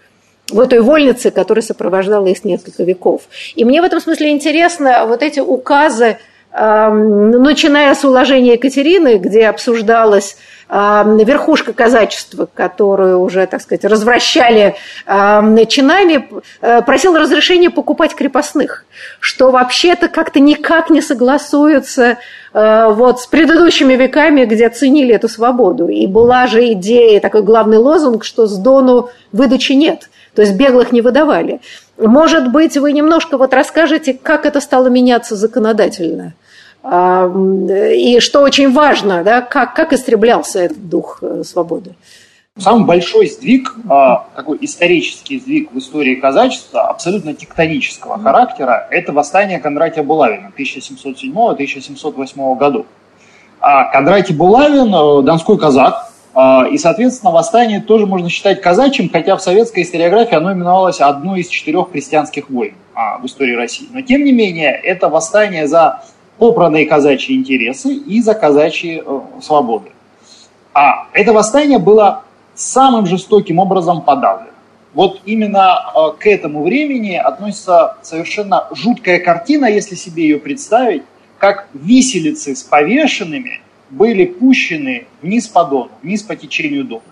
в 0.51 0.61
этой 0.61 0.81
вольнице, 0.81 1.31
которая 1.31 1.63
сопровождала 1.63 2.27
их 2.27 2.45
несколько 2.45 2.83
веков. 2.83 3.23
И 3.55 3.65
мне 3.65 3.81
в 3.81 3.85
этом 3.85 4.01
смысле 4.01 4.31
интересно 4.31 5.07
вот 5.07 5.23
эти 5.23 5.41
указы, 5.41 6.19
начиная 6.53 7.95
с 7.95 8.05
уложения 8.05 8.55
Екатерины, 8.55 9.19
где 9.19 9.47
обсуждалась 9.47 10.37
верхушка 10.69 11.73
казачества, 11.73 12.49
которую 12.53 13.21
уже, 13.21 13.47
так 13.47 13.63
сказать, 13.63 13.85
развращали 13.85 14.75
чинами, 15.07 16.29
э, 16.61 16.83
просил 16.83 17.17
разрешения 17.17 17.71
покупать 17.71 18.15
крепостных, 18.15 18.85
что 19.21 19.51
вообще-то 19.51 20.09
как-то 20.09 20.41
никак 20.41 20.91
не 20.91 21.01
согласуется 21.01 22.19
э, 22.53 22.89
вот 22.91 23.21
с 23.21 23.27
предыдущими 23.27 23.95
веками, 23.95 24.45
где 24.45 24.69
ценили 24.69 25.15
эту 25.15 25.29
свободу. 25.29 25.87
И 25.87 26.07
была 26.09 26.49
же 26.49 26.73
идея, 26.73 27.21
такой 27.21 27.43
главный 27.43 27.79
лозунг, 27.79 28.25
что 28.25 28.47
с 28.47 28.59
Дону 28.59 29.11
выдачи 29.31 29.73
нет, 29.73 30.11
то 30.35 30.43
есть 30.43 30.55
беглых 30.55 30.91
не 30.91 31.01
выдавали. 31.01 31.61
Может 31.97 32.51
быть, 32.51 32.77
вы 32.77 32.93
немножко 32.93 33.39
вот 33.39 33.55
расскажете, 33.55 34.19
как 34.21 34.45
это 34.45 34.61
стало 34.61 34.89
меняться 34.89 35.37
законодательно– 35.37 36.33
и 36.89 38.21
что 38.21 38.43
очень 38.43 38.73
важно, 38.73 39.25
да, 39.25 39.41
как, 39.41 39.75
как 39.75 39.93
истреблялся 39.93 40.61
этот 40.61 40.89
дух 40.89 41.19
э, 41.21 41.43
свободы. 41.43 41.97
Самый 42.59 42.87
большой 42.87 43.27
сдвиг, 43.27 43.75
а, 43.89 44.29
такой 44.35 44.57
исторический 44.63 45.39
сдвиг 45.39 45.73
в 45.73 45.79
истории 45.79 46.15
казачества, 46.15 46.89
абсолютно 46.89 47.35
тектонического 47.35 48.19
характера, 48.19 48.89
это 48.91 49.13
восстание 49.13 49.59
Кондратия 49.59 50.03
Булавина 50.03 50.53
1707-1708 50.57 52.57
году. 52.57 52.87
А 53.61 53.91
Кондратий 53.91 54.35
Булавин, 54.35 54.95
э, 54.95 55.23
донской 55.23 55.59
казак, 55.59 56.11
а, 56.35 56.67
и, 56.71 56.79
соответственно, 56.79 57.33
восстание 57.33 57.81
тоже 57.81 58.07
можно 58.07 58.31
считать 58.31 58.63
казачьим, 58.63 59.11
хотя 59.11 59.37
в 59.37 59.43
советской 59.43 59.83
историографии 59.83 60.37
оно 60.37 60.53
именовалось 60.53 61.01
одной 61.01 61.41
из 61.41 61.49
четырех 61.49 61.91
христианских 61.91 62.49
войн 62.49 62.75
в 63.21 63.27
истории 63.27 63.55
России. 63.55 63.89
Но, 63.91 64.03
тем 64.03 64.25
не 64.25 64.33
менее, 64.33 64.71
это 64.71 65.09
восстание 65.09 65.67
за 65.67 66.03
попранные 66.39 66.87
казачьи 66.87 67.35
интересы 67.37 67.95
и 67.95 68.21
за 68.21 68.35
казачьи 68.35 69.03
э, 69.05 69.21
свободы. 69.41 69.91
А 70.75 71.09
это 71.13 71.33
восстание 71.33 71.79
было 71.79 72.25
самым 72.55 73.07
жестоким 73.07 73.59
образом 73.59 74.03
подавлено. 74.03 74.51
Вот 74.95 75.21
именно 75.25 75.79
э, 75.95 75.99
к 76.19 76.27
этому 76.27 76.63
времени 76.65 77.15
относится 77.15 77.97
совершенно 78.03 78.67
жуткая 78.73 79.19
картина, 79.19 79.67
если 79.67 79.95
себе 79.95 80.25
ее 80.25 80.39
представить, 80.39 81.03
как 81.39 81.69
виселицы 81.75 82.57
с 82.57 82.63
повешенными 82.63 83.61
были 83.91 84.25
пущены 84.27 85.07
вниз 85.23 85.49
по 85.49 85.65
Дону, 85.65 85.91
вниз 86.03 86.23
по 86.23 86.35
течению 86.35 86.85
Дона. 86.85 87.03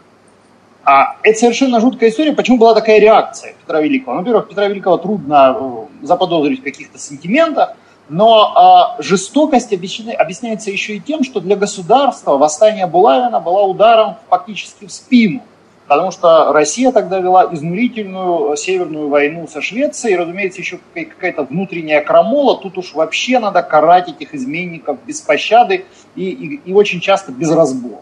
А 0.84 1.16
это 1.22 1.38
совершенно 1.38 1.80
жуткая 1.80 2.10
история. 2.10 2.32
Почему 2.32 2.58
была 2.58 2.74
такая 2.74 2.98
реакция 2.98 3.54
Петра 3.60 3.80
Великого? 3.80 4.14
Ну, 4.14 4.18
во-первых, 4.20 4.48
Петра 4.48 4.68
Великого 4.68 4.98
трудно 4.98 5.56
э, 5.58 6.06
заподозрить 6.06 6.60
в 6.60 6.64
каких-то 6.64 6.98
сантиментах, 6.98 7.76
но 8.08 8.96
э, 8.98 9.02
жестокость 9.02 9.72
объясняется 9.72 10.70
еще 10.70 10.96
и 10.96 11.00
тем, 11.00 11.24
что 11.24 11.40
для 11.40 11.56
государства 11.56 12.36
восстание 12.36 12.86
Булавина 12.86 13.40
было 13.40 13.62
ударом 13.62 14.16
фактически 14.28 14.86
в 14.86 14.92
спину. 14.92 15.42
Потому 15.86 16.10
что 16.10 16.52
Россия 16.52 16.92
тогда 16.92 17.18
вела 17.18 17.46
изнурительную 17.52 18.56
северную 18.56 19.08
войну 19.08 19.46
со 19.46 19.60
Швецией, 19.60 20.14
и, 20.14 20.16
разумеется, 20.16 20.60
еще 20.60 20.78
какая-то 20.94 21.42
внутренняя 21.42 22.00
крамола. 22.00 22.58
Тут 22.58 22.78
уж 22.78 22.94
вообще 22.94 23.38
надо 23.38 23.62
карать 23.62 24.08
этих 24.08 24.34
изменников 24.34 24.98
без 25.06 25.20
пощады 25.20 25.84
и, 26.14 26.30
и, 26.30 26.60
и 26.64 26.72
очень 26.72 27.00
часто 27.00 27.32
без 27.32 27.50
разбора. 27.50 28.00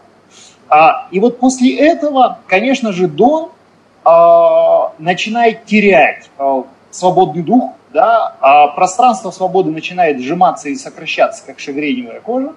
А, 0.69 1.07
и 1.11 1.19
вот 1.19 1.39
после 1.39 1.77
этого, 1.77 2.39
конечно 2.47 2.93
же, 2.93 3.07
Дон 3.07 3.49
а, 4.05 4.93
начинает 4.97 5.65
терять 5.65 6.29
а, 6.37 6.63
свободный 6.89 7.43
дух, 7.43 7.73
да, 7.93 8.35
а 8.41 8.67
пространство 8.67 9.31
свободы 9.31 9.71
начинает 9.71 10.19
сжиматься 10.19 10.69
и 10.69 10.75
сокращаться, 10.75 11.43
как 11.45 11.59
шагреневая 11.59 12.19
кожа. 12.19 12.53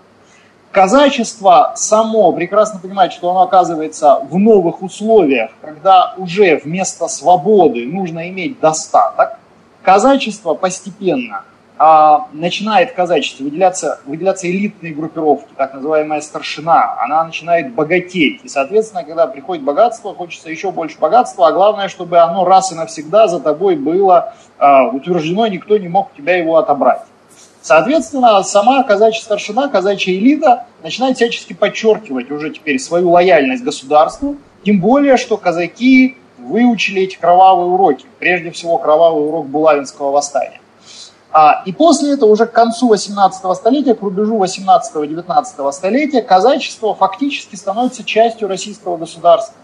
Казачество 0.73 1.73
само 1.77 2.33
прекрасно 2.33 2.81
понимает, 2.81 3.13
что 3.13 3.31
оно 3.31 3.43
оказывается 3.43 4.21
в 4.29 4.39
новых 4.39 4.83
условиях, 4.83 5.51
когда 5.61 6.15
уже 6.19 6.61
вместо 6.63 7.09
свободы 7.09 7.87
нужно 7.87 8.29
иметь 8.29 8.61
достаток. 8.61 9.39
Казачество 9.83 10.55
постепенно 10.55 11.45
а, 11.79 12.29
начинает 12.33 12.91
в 12.91 12.95
казачестве 12.95 13.45
выделяться, 13.45 14.01
выделяться 14.07 14.51
элитные 14.51 14.95
группировки, 14.95 15.49
так 15.57 15.75
называемая 15.75 16.21
старшина, 16.21 16.97
она 17.03 17.25
начинает 17.25 17.75
богатеть. 17.75 18.41
И, 18.45 18.49
соответственно, 18.49 19.05
когда 19.05 19.27
приходит 19.27 19.63
богатство, 19.63 20.15
хочется 20.15 20.49
еще 20.49 20.71
больше 20.71 20.99
богатства, 20.99 21.49
а 21.49 21.53
главное, 21.53 21.89
чтобы 21.89 22.19
оно 22.19 22.45
раз 22.45 22.73
и 22.73 22.75
навсегда 22.75 23.29
за 23.29 23.41
тобой 23.41 23.77
было 23.77 24.35
а, 24.59 24.89
утверждено, 24.89 25.47
никто 25.47 25.77
не 25.77 25.89
мог 25.89 26.15
тебя 26.15 26.37
его 26.37 26.57
отобрать. 26.57 27.03
Соответственно, 27.61 28.43
сама 28.45 28.83
казачья 28.85 29.21
старшина, 29.21 29.69
казачья 29.69 30.15
элита 30.15 30.67
начинает 30.83 31.17
всячески 31.17 31.53
подчеркивать 31.53 32.31
уже 32.31 32.51
теперь 32.51 32.79
свою 32.79 33.11
лояльность 33.11 33.65
государству, 33.65 34.37
тем 34.65 34.81
более, 34.81 35.17
что 35.17 35.37
казаки 35.37 36.17
выучили 36.39 37.03
эти 37.03 37.17
кровавые 37.17 37.69
уроки, 37.69 38.07
прежде 38.19 38.51
всего 38.53 38.79
кровавый 38.79 39.27
урок 39.27 39.47
Булавинского 39.47 40.13
восстания. 40.13 40.61
А, 41.39 41.61
и 41.67 41.73
после 41.73 42.15
этого, 42.15 42.31
уже 42.31 42.47
к 42.47 42.53
концу 42.53 42.89
18 42.89 43.55
столетия, 43.55 43.95
к 43.95 44.01
рубежу 44.01 44.43
18-19 44.43 45.71
столетия, 45.71 46.23
казачество 46.23 46.95
фактически 46.95 47.57
становится 47.57 48.05
частью 48.05 48.49
российского 48.49 48.97
государства. 48.97 49.55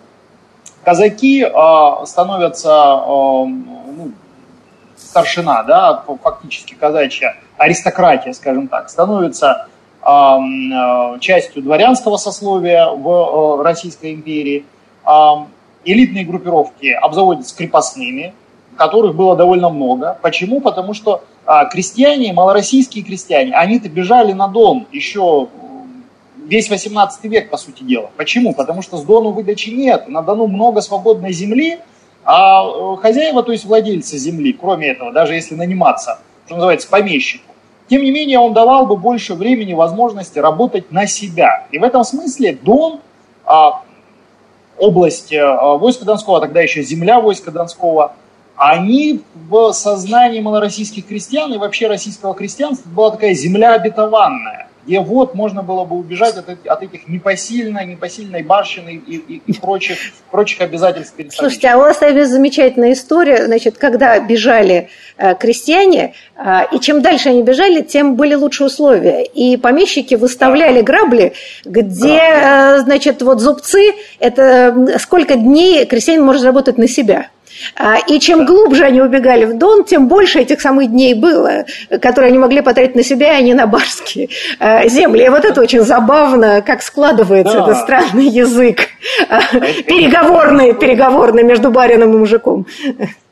Казаки 0.84 1.42
э, 1.42 2.04
становятся, 2.04 2.68
э, 2.68 3.06
ну, 3.06 4.12
старшина, 4.98 5.62
да, 5.62 6.04
фактически 6.22 6.74
казачья, 6.74 7.36
аристократия, 7.56 8.34
скажем 8.34 8.68
так, 8.68 8.90
становится 8.90 9.68
частью 11.20 11.62
дворянского 11.62 12.16
сословия 12.16 12.88
в 12.88 13.62
Российской 13.62 14.14
империи. 14.14 14.66
Элитные 15.84 16.24
группировки 16.24 16.88
обзаводятся 16.88 17.56
крепостными, 17.56 18.34
которых 18.76 19.14
было 19.14 19.36
довольно 19.36 19.68
много. 19.70 20.18
Почему? 20.22 20.60
Потому 20.60 20.94
что 20.94 21.22
э, 21.46 21.52
крестьяне, 21.70 22.32
малороссийские 22.32 23.04
крестьяне, 23.04 23.52
они-то 23.52 23.88
бежали 23.88 24.32
на 24.32 24.48
Дон 24.48 24.86
еще 24.92 25.48
весь 26.46 26.68
18 26.68 27.24
век, 27.24 27.50
по 27.50 27.56
сути 27.56 27.82
дела. 27.82 28.10
Почему? 28.16 28.54
Потому 28.54 28.82
что 28.82 28.96
с 28.96 29.04
Дону 29.04 29.30
выдачи 29.30 29.70
нет. 29.70 30.08
На 30.08 30.22
Дону 30.22 30.46
много 30.46 30.80
свободной 30.80 31.32
земли, 31.32 31.78
а 32.24 32.96
хозяева, 32.96 33.42
то 33.42 33.52
есть 33.52 33.64
владельцы 33.64 34.16
земли, 34.16 34.52
кроме 34.52 34.88
этого, 34.88 35.12
даже 35.12 35.34
если 35.34 35.54
наниматься, 35.54 36.20
что 36.46 36.54
называется, 36.54 36.88
помещику, 36.88 37.52
тем 37.88 38.02
не 38.02 38.10
менее, 38.10 38.38
он 38.38 38.54
давал 38.54 38.86
бы 38.86 38.96
больше 38.96 39.34
времени, 39.34 39.74
возможности 39.74 40.38
работать 40.38 40.92
на 40.92 41.06
себя. 41.06 41.66
И 41.72 41.78
в 41.78 41.84
этом 41.84 42.04
смысле 42.04 42.58
Дон, 42.62 43.00
а, 43.44 43.82
область 44.78 45.34
а, 45.34 45.76
войска 45.76 46.04
Донского, 46.04 46.38
а 46.38 46.40
тогда 46.40 46.60
еще 46.60 46.82
земля 46.82 47.20
войска 47.20 47.50
Донского, 47.50 48.14
они 48.56 49.22
в 49.34 49.72
сознании 49.72 50.40
малороссийских 50.40 51.06
крестьян 51.06 51.52
и 51.52 51.58
вообще 51.58 51.88
российского 51.88 52.34
крестьянства 52.34 52.88
была 52.88 53.10
такая 53.10 53.34
земля 53.34 53.74
обетованная 53.74 54.68
где 54.84 55.00
вот 55.00 55.34
можно 55.34 55.62
было 55.62 55.84
бы 55.84 55.96
убежать 55.96 56.36
от, 56.36 56.48
от 56.48 56.82
этих 56.82 57.08
непосильной, 57.08 57.86
непосильной 57.86 58.42
барщины 58.42 59.00
и, 59.06 59.16
и, 59.16 59.42
и 59.46 59.52
прочих, 59.52 59.98
прочих 60.30 60.60
обязательств 60.60 61.14
перед 61.14 61.32
Слушайте, 61.32 61.68
а 61.68 61.76
у 61.76 61.80
вас 61.80 62.02
есть 62.02 62.30
замечательная 62.30 62.92
история, 62.92 63.44
значит, 63.46 63.78
когда 63.78 64.18
бежали 64.18 64.88
э, 65.18 65.34
крестьяне, 65.36 66.14
э, 66.36 66.62
и 66.72 66.80
чем 66.80 67.00
дальше 67.00 67.28
они 67.28 67.42
бежали, 67.42 67.82
тем 67.82 68.16
были 68.16 68.34
лучше 68.34 68.64
условия. 68.64 69.24
И 69.24 69.56
помещики 69.56 70.14
выставляли 70.16 70.80
да. 70.80 70.82
грабли, 70.82 71.32
где, 71.64 72.16
да. 72.16 72.78
э, 72.78 72.80
значит, 72.80 73.22
вот 73.22 73.40
зубцы, 73.40 73.92
это 74.18 74.98
сколько 74.98 75.36
дней 75.36 75.84
крестьянин 75.86 76.24
может 76.24 76.44
работать 76.44 76.78
на 76.78 76.88
себя. 76.88 77.28
А, 77.76 77.98
и 77.98 78.18
чем 78.20 78.46
глубже 78.46 78.84
они 78.84 79.00
убегали 79.00 79.44
в 79.44 79.58
Дон, 79.58 79.84
тем 79.84 80.08
больше 80.08 80.40
этих 80.40 80.60
самых 80.60 80.90
дней 80.90 81.14
было, 81.14 81.64
которые 82.00 82.28
они 82.28 82.38
могли 82.38 82.60
потратить 82.60 82.94
на 82.94 83.02
себя, 83.02 83.36
а 83.36 83.40
не 83.40 83.54
на 83.54 83.66
барские 83.66 84.28
а, 84.58 84.86
земли. 84.88 85.24
И 85.24 85.28
вот 85.28 85.44
это 85.44 85.60
очень 85.60 85.82
забавно, 85.82 86.62
как 86.62 86.82
складывается 86.82 87.58
да. 87.58 87.62
этот 87.64 87.76
странный 87.78 88.28
язык 88.28 88.80
а, 89.28 89.40
переговорный, 89.52 90.74
переговорный 90.74 91.42
между 91.42 91.70
барином 91.70 92.14
и 92.14 92.18
мужиком. 92.18 92.66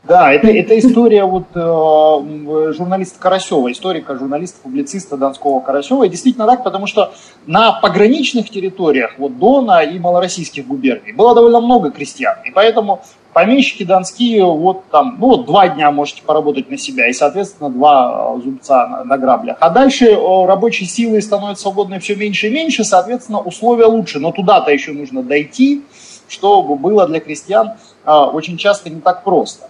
Да, 0.03 0.33
это, 0.33 0.49
это 0.49 0.77
история 0.79 1.25
вот 1.25 1.45
э, 1.55 2.73
журналиста 2.73 3.21
Карасева, 3.21 3.71
историка, 3.71 4.17
журналиста, 4.17 4.59
публициста 4.61 5.17
Донского 5.17 5.61
Карасева. 5.61 6.05
И 6.05 6.09
действительно 6.09 6.47
так, 6.47 6.65
потому 6.65 6.87
что 6.87 7.13
на 7.47 7.73
пограничных 7.73 8.51
территориях 8.51 9.13
вот 9.19 9.39
Дона 9.39 9.83
и 9.83 9.99
малороссийских 10.01 10.67
губерний 10.67 11.13
было 11.13 11.35
довольно 11.35 11.61
много 11.61 11.91
крестьян. 11.91 12.37
И 12.45 12.51
поэтому 12.51 13.03
помещики 13.33 13.85
донские, 13.85 14.45
вот 14.45 14.85
там, 14.91 15.17
ну 15.19 15.29
вот 15.29 15.47
два 15.47 15.69
дня 15.69 15.91
можете 15.91 16.23
поработать 16.23 16.71
на 16.71 16.77
себя, 16.77 17.09
и, 17.09 17.13
соответственно, 17.13 17.71
два 17.71 18.35
э, 18.37 18.43
зубца 18.43 18.87
на, 18.87 19.05
на 19.05 19.19
граблях. 19.19 19.57
А 19.61 19.71
дальше 19.71 20.07
э, 20.07 20.47
рабочей 20.47 20.87
силы 20.87 21.21
становится 21.23 21.63
свободной 21.63 22.01
все 22.01 22.17
меньше 22.17 22.49
и 22.49 22.51
меньше, 22.51 22.85
соответственно, 22.85 23.41
условия 23.41 23.87
лучше. 23.87 24.19
Но 24.19 24.33
туда-то 24.33 24.71
еще 24.71 24.93
нужно 24.93 25.23
дойти, 25.23 25.85
чтобы 26.29 26.77
было 26.77 27.07
для 27.07 27.21
крестьян 27.21 27.73
э, 28.05 28.13
очень 28.13 28.57
часто 28.57 28.91
не 28.91 29.01
так 29.01 29.25
просто. 29.25 29.69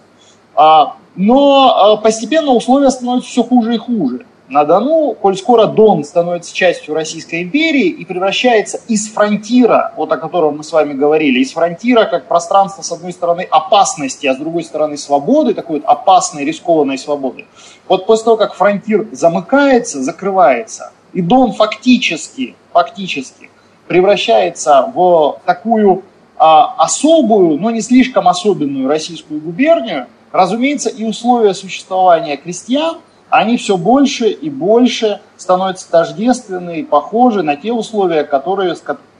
А, 0.55 0.95
но 1.15 1.99
постепенно 2.03 2.51
условия 2.51 2.89
становятся 2.89 3.29
все 3.29 3.43
хуже 3.43 3.75
и 3.75 3.77
хуже. 3.77 4.25
На 4.51 4.65
Дону, 4.65 5.13
коль 5.13 5.37
скоро 5.37 5.65
Дон 5.65 6.03
становится 6.03 6.53
частью 6.53 6.93
Российской 6.93 7.41
империи 7.41 7.87
и 7.87 8.03
превращается 8.03 8.81
из 8.89 9.07
фронтира, 9.07 9.93
вот 9.95 10.11
о 10.11 10.17
котором 10.17 10.57
мы 10.57 10.65
с 10.65 10.73
вами 10.73 10.91
говорили, 10.91 11.39
из 11.39 11.53
фронтира 11.53 12.03
как 12.03 12.27
пространство, 12.27 12.81
с 12.81 12.91
одной 12.91 13.13
стороны, 13.13 13.47
опасности, 13.49 14.27
а 14.27 14.33
с 14.33 14.37
другой 14.37 14.65
стороны, 14.65 14.97
свободы, 14.97 15.53
такой 15.53 15.79
вот 15.79 15.85
опасной, 15.85 16.43
рискованной 16.43 16.97
свободы. 16.97 17.45
Вот 17.87 18.05
после 18.05 18.25
того, 18.25 18.35
как 18.35 18.53
фронтир 18.53 19.07
замыкается, 19.13 20.03
закрывается, 20.03 20.91
и 21.13 21.21
Дон 21.21 21.53
фактически, 21.53 22.57
фактически 22.73 23.49
превращается 23.87 24.91
в 24.93 25.39
такую 25.45 26.03
а, 26.35 26.75
особую, 26.77 27.57
но 27.57 27.71
не 27.71 27.79
слишком 27.79 28.27
особенную 28.27 28.89
российскую 28.89 29.39
губернию, 29.39 30.07
разумеется, 30.33 30.89
и 30.89 31.05
условия 31.05 31.53
существования 31.53 32.35
крестьян– 32.35 32.97
они 33.31 33.57
все 33.57 33.77
больше 33.77 34.29
и 34.29 34.49
больше 34.49 35.21
становятся 35.37 35.89
тождественны 35.89 36.81
и 36.81 36.83
похожи 36.83 37.41
на 37.41 37.55
те 37.55 37.71
условия, 37.71 38.23
которые, 38.23 38.75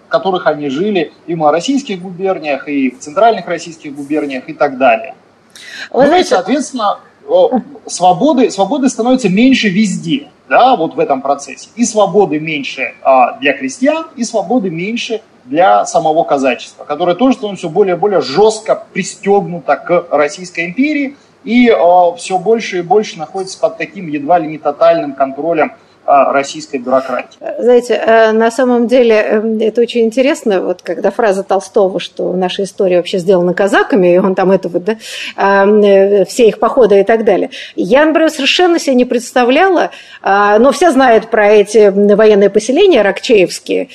которых 0.10 0.48
они 0.48 0.70
жили 0.70 1.14
и 1.26 1.34
в 1.34 1.38
малороссийских 1.38 2.02
губерниях, 2.02 2.68
и 2.68 2.92
в 2.92 3.00
центральных 3.00 3.48
российских 3.48 3.96
губерниях 3.96 4.50
и 4.50 4.54
так 4.54 4.78
далее. 4.78 5.16
Вы 5.92 6.08
ну 6.08 6.20
и, 6.20 6.24
соответственно, 6.24 7.00
свободы, 7.88 8.52
свободы 8.52 8.90
становится 8.90 9.30
меньше 9.30 9.70
везде, 9.70 10.28
да, 10.50 10.76
вот 10.76 10.96
в 10.96 11.00
этом 11.00 11.22
процессе. 11.22 11.70
И 11.76 11.86
свободы 11.86 12.40
меньше 12.40 12.94
а, 13.04 13.38
для 13.40 13.54
крестьян, 13.54 14.08
и 14.18 14.26
свободы 14.26 14.70
меньше 14.70 15.22
для 15.46 15.86
самого 15.86 16.24
казачества, 16.24 16.84
которое 16.84 17.16
тоже 17.16 17.36
становится 17.36 17.68
все 17.68 17.74
более 17.74 17.96
и 17.96 17.98
более 17.98 18.22
жестко 18.22 18.84
пристегнуто 18.94 19.78
к 19.78 20.08
Российской 20.12 20.66
империи 20.66 21.16
и 21.44 21.70
а, 21.70 22.14
все 22.16 22.38
больше 22.38 22.80
и 22.80 22.82
больше 22.82 23.18
находится 23.18 23.60
под 23.60 23.78
таким 23.78 24.08
едва 24.08 24.40
ли 24.40 24.48
не 24.48 24.58
тотальным 24.58 25.14
контролем 25.14 25.74
российской 26.06 26.78
бюрократии. 26.78 27.38
Знаете, 27.60 27.94
э, 27.94 28.32
на 28.32 28.52
самом 28.52 28.88
деле 28.88 29.16
э, 29.16 29.58
это 29.62 29.82
очень 29.82 30.02
интересно, 30.02 30.62
вот 30.62 30.82
когда 30.82 31.12
фраза 31.12 31.44
Толстого, 31.44 32.00
что 32.00 32.34
наша 32.34 32.64
история 32.64 32.98
вообще 32.98 33.20
сделана 33.20 33.54
казаками, 33.54 34.16
и 34.16 34.18
он 34.18 34.36
там 34.36 34.52
это 34.52 34.68
вот, 34.68 34.84
да, 34.84 34.98
э, 35.38 36.26
все 36.26 36.48
их 36.48 36.60
походы 36.60 37.00
и 37.00 37.04
так 37.04 37.24
далее. 37.24 37.52
Я, 37.76 38.06
например, 38.06 38.30
совершенно 38.30 38.80
себе 38.80 38.96
не 38.96 39.06
представляла, 39.06 39.92
но 40.24 40.72
все 40.72 40.92
знают 40.92 41.30
про 41.30 41.48
эти 41.48 41.90
военные 41.90 42.50
поселения 42.50 43.02
ракчеевские, 43.02 43.90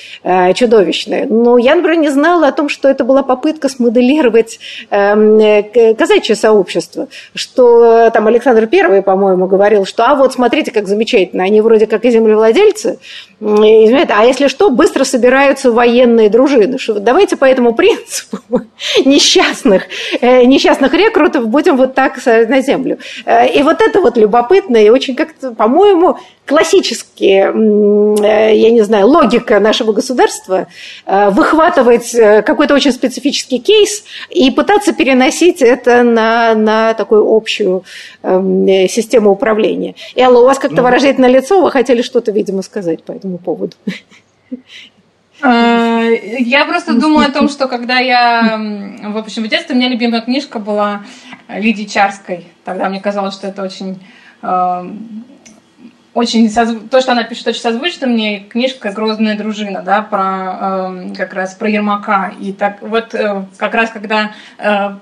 чудовищные, 0.55 1.27
но 1.27 1.59
я, 1.59 1.75
например, 1.75 1.99
не 1.99 2.09
знала 2.09 2.49
о 2.49 2.53
том, 2.53 2.69
что 2.69 2.88
это 2.88 3.05
была 3.05 3.23
попытка 3.23 3.69
смоделировать 3.69 4.59
казачье 4.90 6.37
сообщество, 6.37 7.09
что 7.35 8.11
там 8.11 8.27
Александр 8.27 8.66
Первый, 8.66 9.03
по-моему, 9.03 9.47
говорил, 9.47 9.85
что 9.85 10.05
а 10.07 10.14
вот 10.14 10.33
смотрите, 10.33 10.71
как 10.71 10.87
замечательно, 10.87 11.45
они 11.45 11.61
вроде 11.61 11.87
как 11.87 11.96
как 11.97 12.05
и 12.05 12.11
землевладельцы, 12.11 12.99
а 13.41 14.25
если 14.25 14.49
что, 14.49 14.71
быстро 14.71 15.05
собираются 15.05 15.73
военные 15.73 16.29
дружины. 16.29 16.77
Давайте 17.01 17.37
по 17.37 17.47
этому 17.47 17.75
принципу 17.75 18.39
несчастных, 19.07 19.85
э, 20.21 20.45
несчастных 20.45 20.93
рекрутов 20.93 21.49
будем 21.49 21.79
вот 21.79 21.95
так 21.95 22.19
на 22.27 22.61
землю. 22.61 22.99
Э, 23.25 23.49
и 23.49 23.63
вот 23.63 23.81
это 23.81 24.01
вот 24.03 24.19
любопытно 24.19 24.77
и 24.77 24.91
очень 24.91 25.17
как-то, 25.17 25.53
по-моему, 25.53 26.19
классические, 26.47 27.53
э, 28.23 28.57
я 28.57 28.71
не 28.71 28.83
знаю, 28.83 29.09
логика 29.09 29.61
нашего 29.61 29.93
государства 29.93 30.67
выхватывать 31.07 32.13
какой-то 32.45 32.75
очень 32.75 32.93
специфический 32.93 33.59
кейс 33.59 34.05
и 34.31 34.51
пытаться 34.51 34.93
переносить 34.93 35.63
это 35.63 36.03
на, 36.03 36.55
на 36.55 36.95
такую 36.95 37.27
общую 37.29 37.85
эм, 38.23 38.67
систему 38.89 39.31
управления. 39.31 39.95
Элла, 40.15 40.41
у 40.41 40.45
вас 40.45 40.59
как-то 40.59 40.77
ну, 40.77 40.83
выражительное 40.85 41.31
лицо, 41.31 41.61
вы 41.61 41.71
хотели 41.71 42.03
что-то, 42.03 42.33
видимо, 42.33 42.63
сказать 42.63 43.03
по 43.03 43.13
этому 43.13 43.39
поводу. 43.39 43.77
Э, 45.43 46.17
я 46.39 46.65
просто 46.65 46.95
думаю 46.95 47.29
о 47.29 47.31
том, 47.31 47.49
что 47.49 47.69
когда 47.69 47.99
я, 47.99 48.59
в 49.03 49.17
общем, 49.17 49.45
в 49.45 49.49
детстве 49.49 49.75
у 49.75 49.79
меня 49.79 49.89
любимая 49.89 50.23
книжка 50.23 50.59
была 50.59 51.03
Лидии 51.49 51.85
Чарской. 51.85 52.47
Тогда 52.65 52.89
мне 52.89 53.01
казалось, 53.01 53.35
что 53.35 53.47
это 53.47 53.63
очень 53.63 53.99
очень 56.16 56.50
то, 56.50 57.00
что 57.02 57.12
она 57.12 57.24
пишет, 57.24 57.46
очень 57.46 57.61
созвучно 57.61 58.07
мне. 58.07 58.40
Книжка 58.40 58.90
«Грозная 58.90 59.37
дружина», 59.37 59.83
да, 59.83 60.00
про 60.00 61.11
э, 61.11 61.14
как 61.14 61.35
раз 61.35 61.55
про 61.55 61.68
Ермака. 61.68 62.33
И 62.40 62.55
так 62.55 62.81
вот 62.81 63.14
э, 63.14 63.44
как 63.59 63.74
раз 63.74 63.90
когда 63.90 64.33
э, 64.57 64.94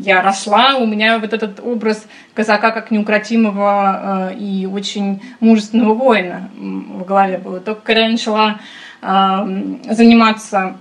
я 0.00 0.20
росла, 0.20 0.76
у 0.76 0.84
меня 0.84 1.18
вот 1.18 1.32
этот 1.32 1.58
образ 1.60 2.06
казака 2.34 2.70
как 2.70 2.90
неукротимого 2.90 4.30
э, 4.32 4.36
и 4.36 4.66
очень 4.66 5.22
мужественного 5.40 5.94
воина 5.94 6.50
в 6.54 7.02
голове 7.06 7.38
был. 7.38 7.58
Только 7.60 7.80
когда 7.80 8.02
я 8.02 8.10
начала 8.10 8.58
э, 9.00 9.86
заниматься 9.88 10.76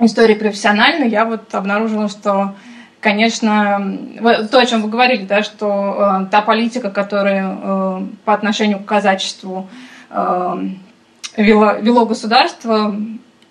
историей 0.00 0.36
профессионально, 0.36 1.04
я 1.04 1.24
вот 1.24 1.54
обнаружила, 1.54 2.08
что 2.08 2.56
конечно, 3.00 3.98
то, 4.50 4.58
о 4.58 4.66
чем 4.66 4.82
вы 4.82 4.88
говорили, 4.88 5.24
да, 5.24 5.42
что 5.42 6.22
э, 6.22 6.26
та 6.30 6.42
политика, 6.42 6.90
которая 6.90 7.56
э, 7.60 8.06
по 8.24 8.34
отношению 8.34 8.80
к 8.80 8.84
казачеству 8.86 9.68
э, 10.10 10.68
вело, 11.36 11.72
вело 11.74 12.06
государство, 12.06 12.96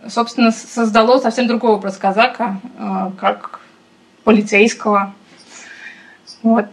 собственно, 0.08 0.51
создало 0.51 1.19
совсем 1.19 1.47
другой 1.47 1.71
образ 1.71 1.97
казака, 1.97 2.60
э, 2.77 3.12
как 3.19 3.60
полицейского. 4.23 5.13
Вот. 6.43 6.69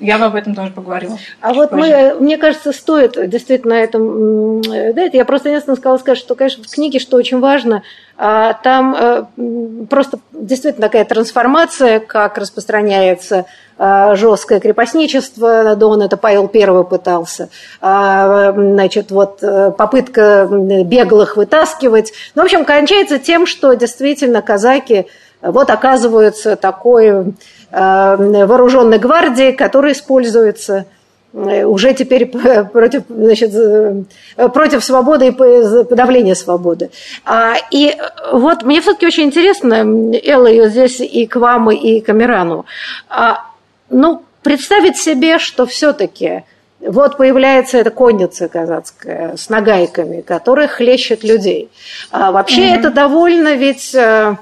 Я 0.00 0.18
бы 0.18 0.24
об 0.26 0.34
этом 0.34 0.54
тоже 0.54 0.70
поговорила. 0.70 1.18
А 1.40 1.52
вот 1.52 1.72
мы, 1.72 2.16
мне 2.20 2.36
кажется, 2.36 2.72
стоит 2.72 3.16
действительно 3.28 3.74
этом... 3.74 4.62
Да, 4.62 5.02
это 5.02 5.16
я 5.16 5.24
просто 5.24 5.48
единственное 5.48 5.76
сказала 5.76 5.98
сказать, 5.98 6.18
что, 6.18 6.34
конечно, 6.34 6.64
в 6.64 6.70
книге, 6.70 6.98
что 6.98 7.16
очень 7.16 7.40
важно, 7.40 7.82
а, 8.18 8.54
там 8.54 8.96
э, 8.98 9.24
просто 9.90 10.18
действительно 10.32 10.86
такая 10.88 11.04
трансформация, 11.04 12.00
как 12.00 12.38
распространяется 12.38 13.44
а, 13.78 14.14
жесткое 14.14 14.58
крепостничество, 14.58 15.76
Дон 15.76 16.00
это 16.00 16.16
Павел 16.16 16.48
Первый 16.48 16.84
пытался, 16.84 17.50
а, 17.82 18.52
значит, 18.52 19.10
вот 19.10 19.42
э, 19.42 19.70
попытка 19.76 20.48
беглых 20.50 21.36
вытаскивать. 21.36 22.12
Ну, 22.34 22.42
в 22.42 22.44
общем, 22.46 22.64
кончается 22.64 23.18
тем, 23.18 23.44
что 23.44 23.74
действительно 23.74 24.40
казаки 24.40 25.08
вот 25.42 25.70
оказываются 25.70 26.56
такой 26.56 27.34
Э, 27.78 28.16
вооруженной 28.46 28.98
гвардии, 28.98 29.50
которая 29.50 29.92
используется 29.92 30.86
э, 31.32 31.64
уже 31.64 31.94
теперь 31.94 32.26
против, 32.72 33.02
значит, 33.08 33.52
против 34.54 34.84
свободы 34.84 35.26
и 35.26 35.30
подавления 35.32 36.36
свободы. 36.36 36.90
А, 37.24 37.54
и 37.72 37.96
вот 38.32 38.62
мне 38.62 38.80
все-таки 38.80 39.06
очень 39.06 39.24
интересно, 39.24 39.84
Элла, 40.24 40.46
ее 40.46 40.70
здесь 40.70 41.00
и 41.00 41.26
к 41.26 41.36
вам, 41.36 41.70
и 41.72 42.00
к 42.00 42.08
Амирану, 42.08 42.66
а, 43.08 43.44
ну, 43.90 44.22
представить 44.42 44.96
себе, 44.96 45.40
что 45.40 45.66
все-таки 45.66 46.44
вот 46.78 47.16
появляется 47.16 47.78
эта 47.78 47.90
конница 47.90 48.48
казацкая 48.48 49.36
с 49.36 49.48
нагайками, 49.48 50.20
которая 50.20 50.68
хлещет 50.68 51.24
людей. 51.24 51.68
А 52.12 52.30
вообще 52.30 52.68
mm 52.68 52.78
это 52.78 52.90
довольно 52.90 53.54
ведь 53.56 53.92
э, 53.94 54.36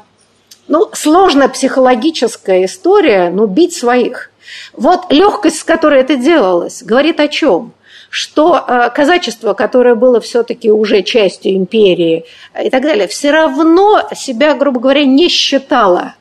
ну, 0.68 0.88
сложная 0.92 1.48
психологическая 1.48 2.64
история, 2.64 3.30
но 3.30 3.46
бить 3.46 3.74
своих. 3.74 4.30
Вот 4.72 5.12
легкость, 5.12 5.60
с 5.60 5.64
которой 5.64 6.00
это 6.00 6.16
делалось, 6.16 6.82
говорит 6.82 7.20
о 7.20 7.28
чем? 7.28 7.72
Что 8.10 8.64
э, 8.66 8.90
казачество, 8.94 9.54
которое 9.54 9.94
было 9.94 10.20
все-таки 10.20 10.70
уже 10.70 11.02
частью 11.02 11.56
империи 11.56 12.24
и 12.62 12.70
так 12.70 12.82
далее, 12.82 13.08
все 13.08 13.30
равно 13.30 14.08
себя, 14.14 14.54
грубо 14.54 14.78
говоря, 14.78 15.04
не 15.04 15.28
считало 15.28 16.14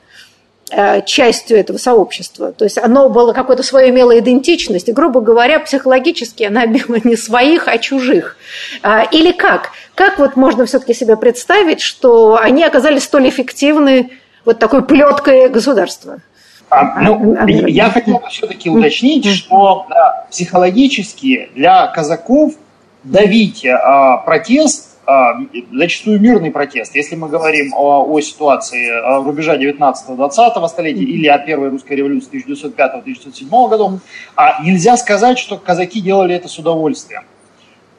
э, 0.72 1.04
частью 1.06 1.60
этого 1.60 1.78
сообщества. 1.78 2.52
То 2.52 2.66
есть 2.66 2.80
оно 2.80 3.10
было 3.10 3.34
какое-то 3.34 3.62
свое 3.62 3.92
имело 3.92 4.18
идентичность, 4.18 4.90
и, 4.90 4.94
грубо 4.94 5.22
говоря, 5.22 5.60
психологически 5.60 6.44
она 6.44 6.66
била 6.66 6.98
не 7.04 7.16
своих, 7.16 7.68
а 7.68 7.78
чужих. 7.78 8.38
А, 8.82 9.04
или 9.04 9.32
как? 9.32 9.70
Как 9.94 10.18
вот 10.18 10.36
можно 10.36 10.66
все-таки 10.66 10.96
себе 10.96 11.16
представить, 11.16 11.82
что 11.82 12.40
они 12.42 12.64
оказались 12.64 13.04
столь 13.04 13.30
эффективны 13.30 14.10
вот 14.46 14.60
такой 14.60 14.84
плеткой 14.84 15.50
государства. 15.50 16.20
А, 16.70 17.02
ну, 17.02 17.36
а, 17.40 17.50
я 17.50 17.90
хотел 17.90 18.20
бы 18.20 18.28
все-таки 18.30 18.70
уточнить, 18.70 19.26
что 19.28 19.86
да, 19.90 20.26
психологически 20.32 21.50
для 21.56 21.88
казаков 21.88 22.54
давить 23.04 23.66
а, 23.66 24.18
протест, 24.18 24.98
а, 25.06 25.36
зачастую 25.72 26.20
мирный 26.20 26.50
протест, 26.50 26.96
если 26.96 27.16
мы 27.16 27.28
говорим 27.30 27.74
о, 27.76 28.06
о 28.10 28.22
ситуации 28.22 28.90
рубежа 29.24 29.58
19-20 29.58 30.68
столетия 30.68 31.04
или 31.04 31.28
о 31.28 31.38
первой 31.38 31.70
русской 31.70 31.94
революции 31.94 32.44
1905-1907 32.48 33.70
годов, 33.70 33.94
а 34.36 34.64
нельзя 34.64 34.98
сказать, 34.98 35.38
что 35.38 35.58
казаки 35.58 36.02
делали 36.02 36.34
это 36.34 36.48
с 36.48 36.58
удовольствием. 36.58 37.24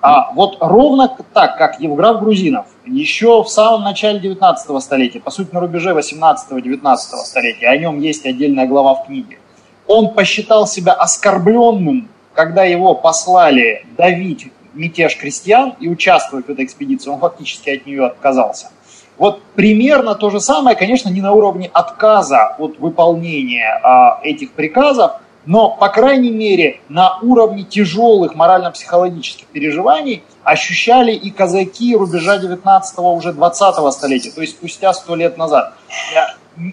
А 0.06 0.32
вот 0.34 0.58
ровно 0.60 1.08
так, 1.32 1.56
как 1.56 1.80
Евграф 1.80 2.20
Грузинов 2.20 2.66
еще 2.84 3.42
в 3.42 3.48
самом 3.48 3.84
начале 3.84 4.20
19 4.20 4.82
столетия, 4.82 5.18
по 5.18 5.30
сути 5.30 5.54
на 5.54 5.60
рубеже 5.60 5.92
18-19 5.92 6.96
столетия, 7.24 7.68
о 7.68 7.78
нем 7.78 7.98
есть 7.98 8.26
отдельная 8.26 8.66
глава 8.66 8.96
в 8.96 9.06
книге, 9.06 9.38
он 9.86 10.12
посчитал 10.12 10.66
себя 10.66 10.92
оскорбленным, 10.92 12.10
когда 12.34 12.64
его 12.64 12.94
послали 12.94 13.86
давить 13.96 14.52
мятеж 14.74 15.16
крестьян 15.16 15.72
и 15.80 15.88
участвовать 15.88 16.48
в 16.48 16.50
этой 16.50 16.66
экспедиции, 16.66 17.08
он 17.08 17.18
фактически 17.18 17.70
от 17.70 17.86
нее 17.86 18.04
отказался. 18.04 18.68
Вот 19.16 19.42
примерно 19.54 20.14
то 20.14 20.28
же 20.28 20.38
самое, 20.38 20.76
конечно, 20.76 21.08
не 21.08 21.22
на 21.22 21.32
уровне 21.32 21.70
отказа 21.72 22.56
от 22.58 22.78
выполнения 22.78 23.80
а, 23.82 24.20
этих 24.22 24.52
приказов, 24.52 25.12
но, 25.46 25.70
по 25.70 25.88
крайней 25.88 26.30
мере, 26.30 26.80
на 26.88 27.18
уровне 27.20 27.64
тяжелых 27.64 28.34
морально-психологических 28.34 29.46
переживаний 29.46 30.22
ощущали 30.42 31.12
и 31.12 31.30
казаки 31.30 31.94
рубежа 31.96 32.38
19-го, 32.38 33.14
уже 33.14 33.30
20-го 33.30 33.90
столетия, 33.90 34.30
то 34.30 34.40
есть 34.40 34.54
спустя 34.54 34.92
сто 34.94 35.14
лет 35.14 35.36
назад. 35.36 35.74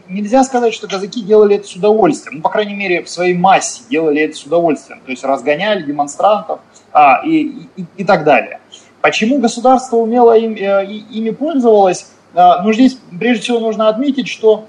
Нельзя 0.07 0.43
сказать, 0.43 0.73
что 0.73 0.87
казаки 0.87 1.21
делали 1.21 1.55
это 1.55 1.67
с 1.67 1.75
удовольствием, 1.75 2.37
ну, 2.37 2.41
по 2.41 2.49
крайней 2.49 2.75
мере, 2.75 3.03
в 3.03 3.09
своей 3.09 3.33
массе 3.33 3.81
делали 3.89 4.21
это 4.21 4.35
с 4.35 4.43
удовольствием, 4.43 5.01
то 5.03 5.11
есть 5.11 5.23
разгоняли 5.23 5.81
демонстрантов 5.81 6.59
а, 6.93 7.21
и, 7.25 7.67
и, 7.75 7.85
и 7.97 8.03
так 8.03 8.23
далее. 8.23 8.59
Почему 9.01 9.39
государство 9.39 9.97
умело 9.97 10.37
им, 10.37 10.53
э, 10.53 10.85
ими 10.85 11.31
пользовалось? 11.31 12.07
ну, 12.33 12.71
здесь 12.71 12.97
прежде 13.19 13.43
всего 13.43 13.59
нужно 13.59 13.89
отметить, 13.89 14.27
что 14.27 14.65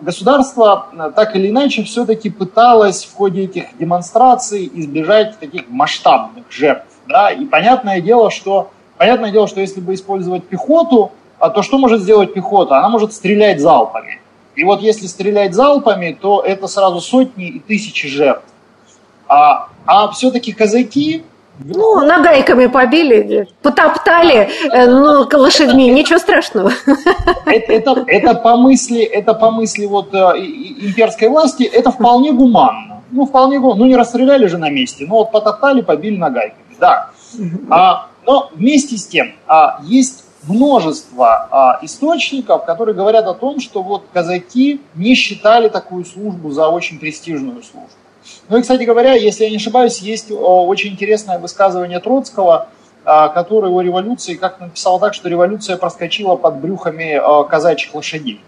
государство 0.00 0.86
так 1.14 1.36
или 1.36 1.50
иначе 1.50 1.82
все-таки 1.84 2.30
пыталось 2.30 3.04
в 3.04 3.14
ходе 3.14 3.44
этих 3.44 3.76
демонстраций 3.78 4.70
избежать 4.74 5.38
таких 5.38 5.68
масштабных 5.68 6.50
жертв. 6.50 6.86
Да? 7.06 7.30
И 7.30 7.44
понятное 7.44 8.00
дело, 8.00 8.30
что, 8.30 8.70
понятное 8.96 9.30
дело, 9.30 9.46
что 9.46 9.60
если 9.60 9.80
бы 9.80 9.94
использовать 9.94 10.44
пехоту, 10.44 11.12
а 11.38 11.50
то 11.50 11.62
что 11.62 11.78
может 11.78 12.00
сделать 12.00 12.32
пехота? 12.32 12.78
Она 12.78 12.88
может 12.88 13.12
стрелять 13.12 13.60
залпами. 13.60 14.20
И 14.54 14.64
вот 14.64 14.80
если 14.80 15.06
стрелять 15.06 15.54
залпами, 15.54 16.16
то 16.18 16.40
это 16.40 16.66
сразу 16.66 17.00
сотни 17.00 17.48
и 17.48 17.58
тысячи 17.58 18.08
жертв. 18.08 18.44
А, 19.26 19.68
а 19.86 20.08
все-таки 20.10 20.52
казаки, 20.52 21.24
ну, 21.64 22.04
нагайками 22.04 22.66
побили, 22.66 23.48
потоптали, 23.62 24.48
э, 24.72 24.86
ну, 24.86 25.28
лошадьми, 25.32 25.90
ничего 25.90 26.18
страшного. 26.18 26.72
Это, 27.46 27.72
это, 27.72 28.04
это, 28.06 28.34
по 28.34 28.56
мысли, 28.56 29.02
это 29.02 29.34
по 29.34 29.50
мысли 29.50 29.86
вот 29.86 30.14
э, 30.14 30.18
имперской 30.18 31.28
власти, 31.28 31.64
это 31.64 31.90
вполне 31.90 32.32
гуманно. 32.32 33.02
Ну, 33.10 33.26
вполне 33.26 33.58
гуманно. 33.58 33.80
Ну, 33.80 33.86
не 33.86 33.96
расстреляли 33.96 34.46
же 34.46 34.58
на 34.58 34.70
месте, 34.70 35.06
ну, 35.08 35.16
вот 35.16 35.32
потоптали, 35.32 35.82
побили 35.82 36.16
нагайками, 36.16 36.76
да. 36.78 37.10
А, 37.70 38.06
но 38.26 38.50
вместе 38.54 38.96
с 38.96 39.06
тем, 39.06 39.32
а, 39.46 39.80
есть 39.84 40.24
множество 40.44 41.48
а, 41.50 41.78
источников, 41.82 42.64
которые 42.64 42.94
говорят 42.94 43.26
о 43.26 43.34
том, 43.34 43.60
что 43.60 43.82
вот 43.82 44.04
казаки 44.12 44.80
не 44.94 45.14
считали 45.14 45.68
такую 45.68 46.04
службу 46.04 46.50
за 46.50 46.68
очень 46.68 46.98
престижную 46.98 47.62
службу. 47.62 47.90
Ну 48.48 48.58
и, 48.58 48.62
кстати 48.62 48.82
говоря, 48.82 49.14
если 49.14 49.44
я 49.44 49.50
не 49.50 49.56
ошибаюсь, 49.56 49.98
есть 49.98 50.30
очень 50.30 50.92
интересное 50.92 51.38
высказывание 51.38 52.00
Троцкого, 52.00 52.68
а, 53.04 53.28
который 53.30 53.70
о 53.70 53.80
революции 53.80 54.34
как 54.34 54.60
написал 54.60 55.00
так, 55.00 55.14
что 55.14 55.28
революция 55.28 55.76
проскочила 55.76 56.36
под 56.36 56.58
брюхами 56.58 57.18
а, 57.20 57.42
казачьих 57.42 57.94
лошадей. 57.94 58.40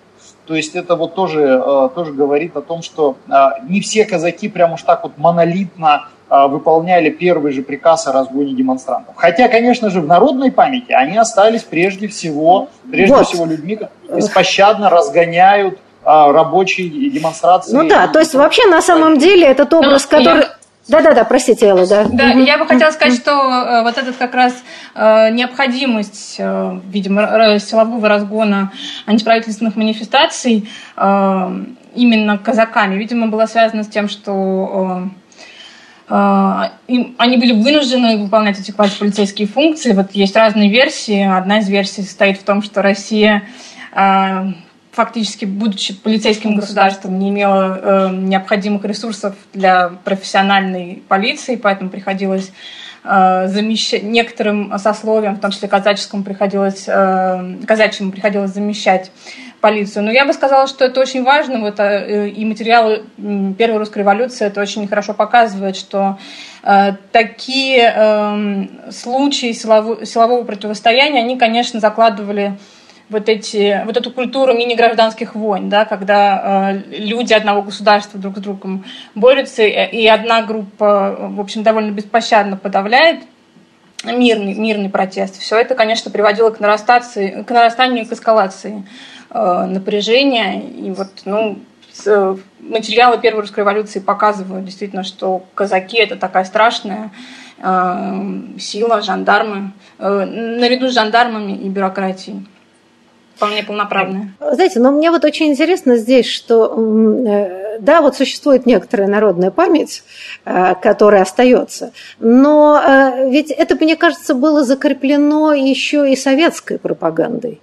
То 0.46 0.54
есть 0.54 0.76
это 0.76 0.94
вот 0.94 1.14
тоже, 1.14 1.60
а, 1.60 1.88
тоже 1.88 2.12
говорит 2.12 2.56
о 2.56 2.60
том, 2.60 2.82
что 2.82 3.16
не 3.68 3.80
все 3.80 4.04
казаки 4.04 4.48
прям 4.48 4.74
уж 4.74 4.82
так 4.82 5.02
вот 5.02 5.18
монолитно 5.18 6.08
выполняли 6.28 7.10
первый 7.10 7.52
же 7.52 7.62
приказ 7.62 8.06
о 8.06 8.12
разгоне 8.12 8.54
демонстрантов. 8.54 9.14
Хотя, 9.16 9.46
конечно 9.48 9.90
же, 9.90 10.00
в 10.00 10.06
народной 10.06 10.50
памяти 10.50 10.90
они 10.90 11.16
остались 11.16 11.62
прежде 11.62 12.08
всего, 12.08 12.68
прежде 12.90 13.14
вот. 13.14 13.26
всего 13.26 13.44
людьми, 13.44 13.76
которые 13.76 14.16
беспощадно 14.16 14.88
разгоняют 14.88 15.78
рабочей 16.04 16.88
демонстрации. 17.10 17.74
Ну 17.74 17.88
да, 17.88 18.08
то 18.08 18.18
есть 18.18 18.34
вообще 18.34 18.66
на 18.66 18.82
самом 18.82 19.18
деле 19.18 19.46
этот 19.46 19.70
ну, 19.70 19.78
образ, 19.78 20.08
ну, 20.10 20.18
который... 20.18 20.44
Да-да-да, 20.86 21.24
простите, 21.24 21.66
Элла, 21.66 21.86
да. 21.86 22.04
Да, 22.04 22.30
угу. 22.30 22.40
я 22.40 22.58
бы 22.58 22.66
хотела 22.66 22.90
сказать, 22.90 23.18
что 23.18 23.30
э, 23.30 23.82
вот 23.82 23.96
этот 23.96 24.16
как 24.16 24.34
раз 24.34 24.52
э, 24.94 25.30
необходимость, 25.30 26.36
э, 26.38 26.78
видимо, 26.90 27.58
силового 27.58 28.06
разгона 28.06 28.70
антиправительственных 29.06 29.76
манифестаций 29.76 30.68
э, 30.96 31.64
именно 31.94 32.36
казаками, 32.36 32.96
видимо, 32.96 33.28
была 33.28 33.46
связана 33.46 33.82
с 33.82 33.88
тем, 33.88 34.10
что 34.10 35.08
э, 36.10 36.14
э 36.14 36.62
им, 36.86 37.14
они 37.16 37.38
были 37.38 37.52
вынуждены 37.52 38.18
выполнять 38.18 38.60
эти 38.60 38.70
квазиполицейские 38.70 39.48
функции. 39.48 39.92
Вот 39.92 40.12
есть 40.12 40.36
разные 40.36 40.68
версии. 40.68 41.22
Одна 41.22 41.60
из 41.60 41.68
версий 41.70 42.02
состоит 42.02 42.38
в 42.38 42.42
том, 42.42 42.60
что 42.60 42.82
Россия 42.82 43.44
э, 43.92 44.52
фактически, 44.94 45.44
будучи 45.44 45.94
полицейским 45.94 46.56
государством, 46.56 47.18
не 47.18 47.30
имела 47.30 47.78
э, 47.82 48.10
необходимых 48.12 48.84
ресурсов 48.84 49.34
для 49.52 49.90
профессиональной 50.04 51.02
полиции, 51.08 51.56
поэтому 51.56 51.90
приходилось 51.90 52.52
э, 53.02 53.48
замещать 53.48 54.04
некоторым 54.04 54.78
сословиям, 54.78 55.36
в 55.36 55.40
том 55.40 55.50
числе 55.50 55.68
казаческому, 55.68 56.22
приходилось, 56.22 56.84
э, 56.86 57.56
казачьему 57.66 58.12
приходилось 58.12 58.52
замещать 58.52 59.10
полицию. 59.64 60.04
Но 60.04 60.12
я 60.12 60.26
бы 60.26 60.34
сказала, 60.34 60.66
что 60.66 60.84
это 60.84 61.00
очень 61.00 61.24
важно, 61.24 61.60
вот, 61.60 61.80
э, 61.80 62.28
и 62.28 62.44
материалы 62.44 63.04
Первой 63.56 63.78
русской 63.78 64.00
революции 64.00 64.46
это 64.46 64.60
очень 64.60 64.86
хорошо 64.86 65.14
показывает, 65.14 65.74
что 65.74 66.18
э, 66.62 66.92
такие 67.12 67.92
э, 67.96 68.90
случаи 68.90 69.52
силового, 69.52 70.04
силового 70.04 70.44
противостояния, 70.44 71.20
они, 71.20 71.38
конечно, 71.38 71.80
закладывали 71.80 72.58
вот, 73.08 73.28
эти, 73.28 73.84
вот 73.84 73.96
эту 73.96 74.10
культуру 74.10 74.54
мини-гражданских 74.54 75.34
войн, 75.34 75.68
да, 75.68 75.84
когда 75.84 76.72
э, 76.72 76.96
люди 76.98 77.32
одного 77.32 77.62
государства 77.62 78.18
друг 78.18 78.38
с 78.38 78.40
другом 78.40 78.84
борются, 79.14 79.62
и 79.62 80.06
одна 80.06 80.42
группа, 80.42 81.16
в 81.18 81.40
общем, 81.40 81.62
довольно 81.62 81.90
беспощадно 81.90 82.56
подавляет 82.56 83.20
мирный, 84.04 84.54
мирный 84.54 84.88
протест. 84.88 85.38
Все 85.38 85.58
это, 85.58 85.74
конечно, 85.74 86.10
приводило 86.10 86.50
к, 86.50 86.60
нарастации, 86.60 87.42
к 87.42 87.50
нарастанию, 87.50 88.06
к 88.06 88.12
эскалации 88.12 88.86
э, 89.30 89.64
напряжения. 89.66 90.60
И 90.60 90.90
вот, 90.90 91.08
ну, 91.24 91.58
с, 91.92 92.38
материалы 92.60 93.20
Первой 93.20 93.42
русской 93.42 93.60
революции 93.60 94.00
показывают 94.00 94.64
действительно, 94.64 95.04
что 95.04 95.44
казаки 95.54 95.98
это 95.98 96.16
такая 96.16 96.44
страшная 96.44 97.10
э, 97.58 98.58
сила, 98.58 99.02
жандармы, 99.02 99.72
э, 99.98 100.24
наряду 100.24 100.88
с 100.88 100.94
жандармами 100.94 101.52
и 101.52 101.68
бюрократией 101.68 102.46
вполне 103.36 103.62
полноправная. 103.62 104.32
Знаете, 104.40 104.80
но 104.80 104.90
мне 104.90 105.10
вот 105.10 105.24
очень 105.24 105.46
интересно 105.46 105.96
здесь, 105.96 106.26
что 106.26 106.74
э, 107.26 107.78
да, 107.80 108.00
вот 108.00 108.16
существует 108.16 108.66
некоторая 108.66 109.08
народная 109.08 109.50
память, 109.50 110.02
э, 110.44 110.74
которая 110.80 111.22
остается, 111.22 111.92
но 112.18 112.80
э, 112.80 113.30
ведь 113.30 113.50
это, 113.50 113.74
мне 113.76 113.96
кажется, 113.96 114.34
было 114.34 114.64
закреплено 114.64 115.52
еще 115.52 116.10
и 116.10 116.16
советской 116.16 116.78
пропагандой. 116.78 117.60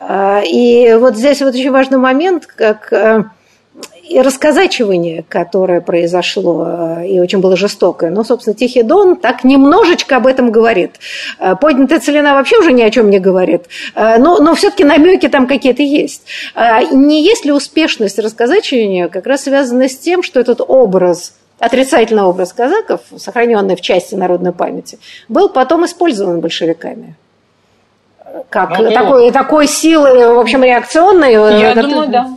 И 0.00 0.96
вот 0.98 1.16
здесь 1.16 1.40
вот 1.40 1.54
очень 1.54 1.70
важный 1.70 1.98
момент, 1.98 2.46
как 2.46 2.92
и 4.08 4.20
расказачивание, 4.20 5.24
которое 5.28 5.80
произошло 5.80 6.66
э, 6.66 7.06
и 7.08 7.20
очень 7.20 7.40
было 7.40 7.56
жестокое. 7.56 8.10
Но, 8.10 8.22
собственно, 8.22 8.54
Тихий 8.54 8.82
Дон 8.82 9.16
так 9.16 9.44
немножечко 9.44 10.16
об 10.16 10.26
этом 10.26 10.50
говорит. 10.50 10.96
Э, 11.38 11.56
поднятая 11.56 12.00
целина 12.00 12.34
вообще 12.34 12.58
уже 12.58 12.72
ни 12.72 12.82
о 12.82 12.90
чем 12.90 13.08
не 13.08 13.18
говорит. 13.18 13.64
Э, 13.94 14.18
но, 14.18 14.38
но 14.38 14.54
все-таки 14.54 14.84
намеки 14.84 15.28
там 15.28 15.46
какие-то 15.46 15.82
есть. 15.82 16.22
Не 16.92 17.24
есть 17.24 17.44
ли 17.44 17.52
успешность 17.52 18.18
расказачивания 18.18 19.08
как 19.08 19.26
раз 19.26 19.44
связана 19.44 19.88
с 19.88 19.96
тем, 19.96 20.22
что 20.22 20.38
этот 20.38 20.60
образ 20.60 21.34
отрицательный 21.58 22.24
образ 22.24 22.52
казаков, 22.52 23.00
сохраненный 23.16 23.76
в 23.76 23.80
части 23.80 24.14
народной 24.14 24.52
памяти, 24.52 24.98
был 25.28 25.48
потом 25.48 25.86
использован 25.86 26.40
большевиками 26.40 27.16
как 28.50 28.78
ну, 28.78 28.90
такой, 28.90 29.30
такой 29.30 29.66
силы, 29.68 30.34
в 30.34 30.38
общем, 30.40 30.64
реакционной. 30.64 31.32
Я 31.32 31.74
думаю, 31.74 32.08
да. 32.08 32.30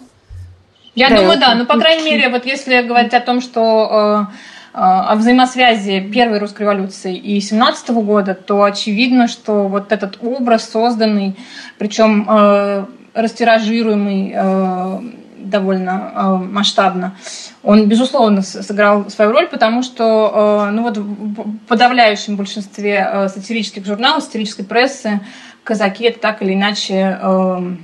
Я 0.98 1.10
да, 1.10 1.18
думаю, 1.18 1.40
да. 1.40 1.54
Ну, 1.54 1.68
по 1.68 1.78
крайней 1.78 2.04
мере, 2.04 2.30
вот 2.30 2.48
если 2.48 2.82
говорить 2.82 3.14
о 3.14 3.20
том, 3.20 3.40
что 3.40 4.28
э, 4.34 4.34
э, 4.74 4.78
о 4.80 5.14
взаимосвязи 5.16 6.00
первой 6.00 6.40
русской 6.40 6.64
революции 6.64 7.16
и 7.16 7.40
17 7.40 7.92
года, 7.92 8.34
то 8.34 8.64
очевидно, 8.64 9.28
что 9.28 9.68
вот 9.68 9.92
этот 9.92 10.18
образ 10.24 10.68
созданный, 10.68 11.36
причем 11.78 12.28
э, 12.28 12.86
растиражируемый 13.14 14.34
э, 14.36 15.00
довольно 15.38 16.14
э, 16.16 16.36
масштабно, 16.38 17.16
он, 17.62 17.88
безусловно, 17.88 18.42
сыграл 18.42 19.08
свою 19.12 19.32
роль, 19.34 19.48
потому 19.50 19.84
что 19.84 20.66
э, 20.68 20.72
ну 20.72 20.82
вот 20.82 20.98
в 20.98 21.58
подавляющем 21.68 22.38
большинстве 22.38 23.08
э, 23.08 23.30
сатирических 23.30 23.86
журналов, 23.86 24.24
сатирической 24.24 24.66
прессы 24.66 25.20
казаки 25.64 26.06
это 26.06 26.20
так 26.20 26.42
или 26.42 26.56
иначе 26.56 27.20
э, 27.22 27.76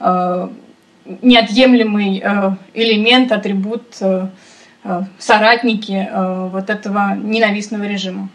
э, 0.00 0.48
неотъемлемый 1.04 2.22
э, 2.24 2.50
элемент, 2.72 3.32
атрибут, 3.32 3.96
э, 4.00 4.28
э, 4.84 5.02
соратники 5.18 6.08
вот 6.50 6.70
этого 6.70 7.14
ненавистного 7.16 7.84
режима. 7.84 8.28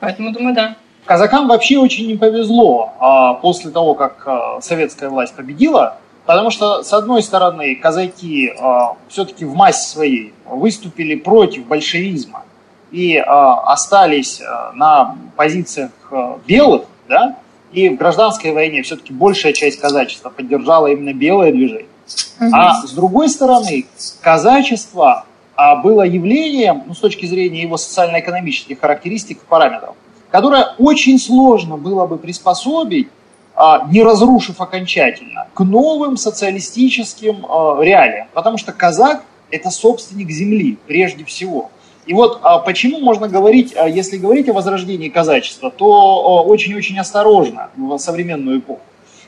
Поэтому 0.00 0.32
думаю, 0.32 0.54
да. 0.54 0.76
Казакам 1.04 1.48
вообще 1.48 1.78
очень 1.78 2.06
не 2.06 2.16
повезло 2.16 2.92
а, 3.00 3.34
после 3.34 3.70
того, 3.70 3.94
как 3.94 4.62
советская 4.62 5.10
власть 5.10 5.34
победила, 5.34 5.98
потому 6.26 6.50
что, 6.50 6.82
с 6.82 6.92
одной 6.92 7.22
стороны, 7.22 7.74
казаки 7.74 8.52
все-таки 9.08 9.44
в 9.44 9.54
массе 9.54 9.88
своей 9.88 10.34
выступили 10.46 11.16
против 11.16 11.66
большевизма 11.66 12.44
и 12.92 13.16
остались 13.16 14.40
на 14.74 15.16
позициях 15.36 15.90
белых, 16.46 16.82
да, 17.08 17.36
и 17.72 17.88
в 17.88 17.96
гражданской 17.96 18.52
войне 18.52 18.82
все-таки 18.82 19.12
большая 19.12 19.52
часть 19.52 19.80
казачества 19.80 20.30
поддержала 20.30 20.88
именно 20.88 21.12
белое 21.12 21.52
движение. 21.52 21.86
Угу. 22.40 22.50
А 22.52 22.86
с 22.86 22.92
другой 22.92 23.28
стороны, 23.28 23.86
казачество 24.20 25.24
а, 25.54 25.76
было 25.76 26.02
явлением, 26.02 26.82
ну, 26.86 26.94
с 26.94 26.98
точки 26.98 27.26
зрения 27.26 27.62
его 27.62 27.76
социально-экономических 27.76 28.80
характеристик 28.80 29.38
и 29.38 29.46
параметров, 29.46 29.94
которое 30.30 30.74
очень 30.78 31.18
сложно 31.18 31.76
было 31.76 32.06
бы 32.06 32.18
приспособить, 32.18 33.08
а, 33.54 33.86
не 33.90 34.02
разрушив 34.02 34.60
окончательно, 34.60 35.48
к 35.54 35.60
новым 35.60 36.16
социалистическим 36.16 37.46
а, 37.46 37.78
реалиям. 37.80 38.28
Потому 38.34 38.58
что 38.58 38.72
казак– 38.72 39.22
это 39.50 39.70
собственник 39.70 40.30
земли 40.30 40.78
прежде 40.86 41.24
всего– 41.24 41.70
и 42.06 42.14
вот 42.14 42.40
а 42.42 42.58
почему 42.58 42.98
можно 42.98 43.28
говорить, 43.28 43.74
а 43.76 43.88
если 43.88 44.16
говорить 44.16 44.48
о 44.48 44.52
возрождении 44.52 45.08
казачества, 45.08 45.70
то 45.70 46.44
очень-очень 46.44 46.98
осторожно 46.98 47.70
в 47.76 47.98
современную 47.98 48.58
эпоху. 48.58 48.80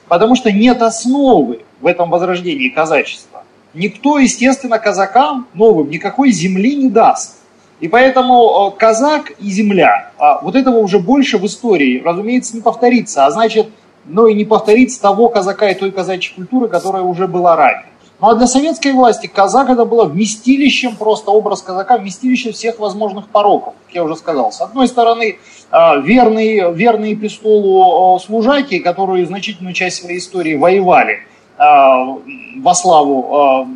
потому 0.08 0.36
что 0.36 0.52
нет 0.52 0.82
основы 0.82 1.60
в 1.80 1.86
этом 1.86 2.10
возрождении 2.10 2.68
казачества. 2.68 3.44
Никто, 3.72 4.18
естественно, 4.18 4.78
казакам 4.78 5.48
новым 5.54 5.90
никакой 5.90 6.30
земли 6.30 6.76
не 6.76 6.88
даст. 6.88 7.38
И 7.80 7.88
поэтому 7.88 8.72
казак 8.78 9.32
и 9.40 9.50
земля, 9.50 10.12
а 10.16 10.40
вот 10.40 10.54
этого 10.54 10.78
уже 10.78 11.00
больше 11.00 11.38
в 11.38 11.46
истории, 11.46 12.00
разумеется, 12.04 12.54
не 12.54 12.62
повторится. 12.62 13.26
А 13.26 13.30
значит, 13.30 13.68
ну 14.04 14.26
и 14.26 14.34
не 14.34 14.44
повторится 14.44 15.02
того 15.02 15.28
казака 15.28 15.68
и 15.68 15.74
той 15.74 15.90
казачьей 15.90 16.34
культуры, 16.36 16.68
которая 16.68 17.02
уже 17.02 17.26
была 17.26 17.56
ранее. 17.56 17.86
А 18.26 18.34
для 18.34 18.46
советской 18.46 18.92
власти 18.92 19.26
казак 19.26 19.68
это 19.68 19.84
было 19.84 20.06
вместилищем, 20.06 20.96
просто 20.96 21.30
образ 21.30 21.60
казака, 21.60 21.98
вместилище 21.98 22.52
всех 22.52 22.78
возможных 22.78 23.28
пороков, 23.28 23.74
как 23.84 23.94
я 23.94 24.02
уже 24.02 24.16
сказал. 24.16 24.50
С 24.50 24.62
одной 24.62 24.88
стороны, 24.88 25.38
а, 25.70 25.96
верные, 25.96 26.72
верные 26.72 27.18
престолу 27.18 28.18
служаки, 28.20 28.78
которые 28.78 29.26
значительную 29.26 29.74
часть 29.74 30.00
своей 30.00 30.20
истории 30.20 30.54
воевали 30.54 31.18
а, 31.58 32.16
во 32.62 32.74
славу 32.74 33.36
а, 33.36 33.66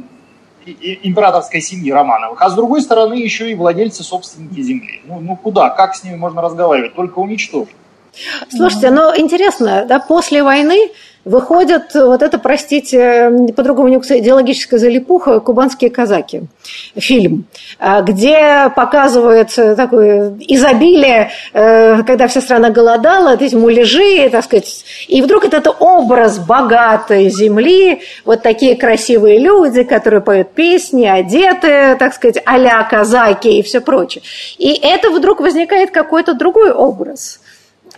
императорской 0.65 1.61
семьи 1.61 1.93
Романовых, 1.93 2.41
а 2.41 2.49
с 2.49 2.55
другой 2.55 2.81
стороны 2.81 3.15
еще 3.17 3.51
и 3.51 3.55
владельцы 3.55 4.03
собственники 4.03 4.63
земли. 4.63 5.03
Ну, 5.05 5.21
ну 5.21 5.37
куда, 5.37 5.69
как 5.69 5.95
с 5.95 6.05
ними 6.05 6.17
можно 6.17 6.41
разговаривать, 6.41 6.95
только 6.95 7.19
уничтожить. 7.19 7.77
Слушайте, 8.51 8.91
но 8.91 9.17
интересно, 9.17 9.85
да, 9.89 9.99
после 9.99 10.43
войны 10.43 10.91
выходят 11.29 11.95
вот 11.95 12.23
это, 12.23 12.39
простите, 12.39 13.31
по-другому 13.55 13.89
не 13.89 13.97
идеологическая 13.97 14.79
залипуха 14.79 15.41
«Кубанские 15.41 15.91
казаки» 15.91 16.43
фильм, 16.97 17.45
а, 17.79 18.01
где 18.01 18.73
показывается 18.75 19.77
такое 19.77 20.37
изобилие, 20.41 21.31
э, 21.53 22.03
когда 22.05 22.29
вся 22.29 22.41
страна 22.41 22.71
голодала, 22.71 23.37
эти 23.39 23.55
муляжи, 23.55 24.29
так 24.31 24.45
сказать, 24.45 24.85
и 25.07 25.21
вдруг 25.21 25.45
это, 25.45 25.59
это 25.59 25.71
образ 25.71 26.39
богатой 26.39 27.29
земли, 27.29 28.01
вот 28.25 28.43
такие 28.43 28.75
красивые 28.77 29.39
люди, 29.39 29.83
которые 29.83 30.23
поют 30.23 30.53
песни, 30.53 31.05
одеты, 31.05 31.97
так 31.99 32.15
сказать, 32.15 32.43
а 32.47 32.85
казаки 32.85 33.59
и 33.59 33.63
все 33.63 33.81
прочее. 33.81 34.23
И 34.57 34.73
это 34.73 35.11
вдруг 35.11 35.41
возникает 35.41 35.91
какой-то 35.91 36.33
другой 36.33 36.73
образ– 36.73 37.41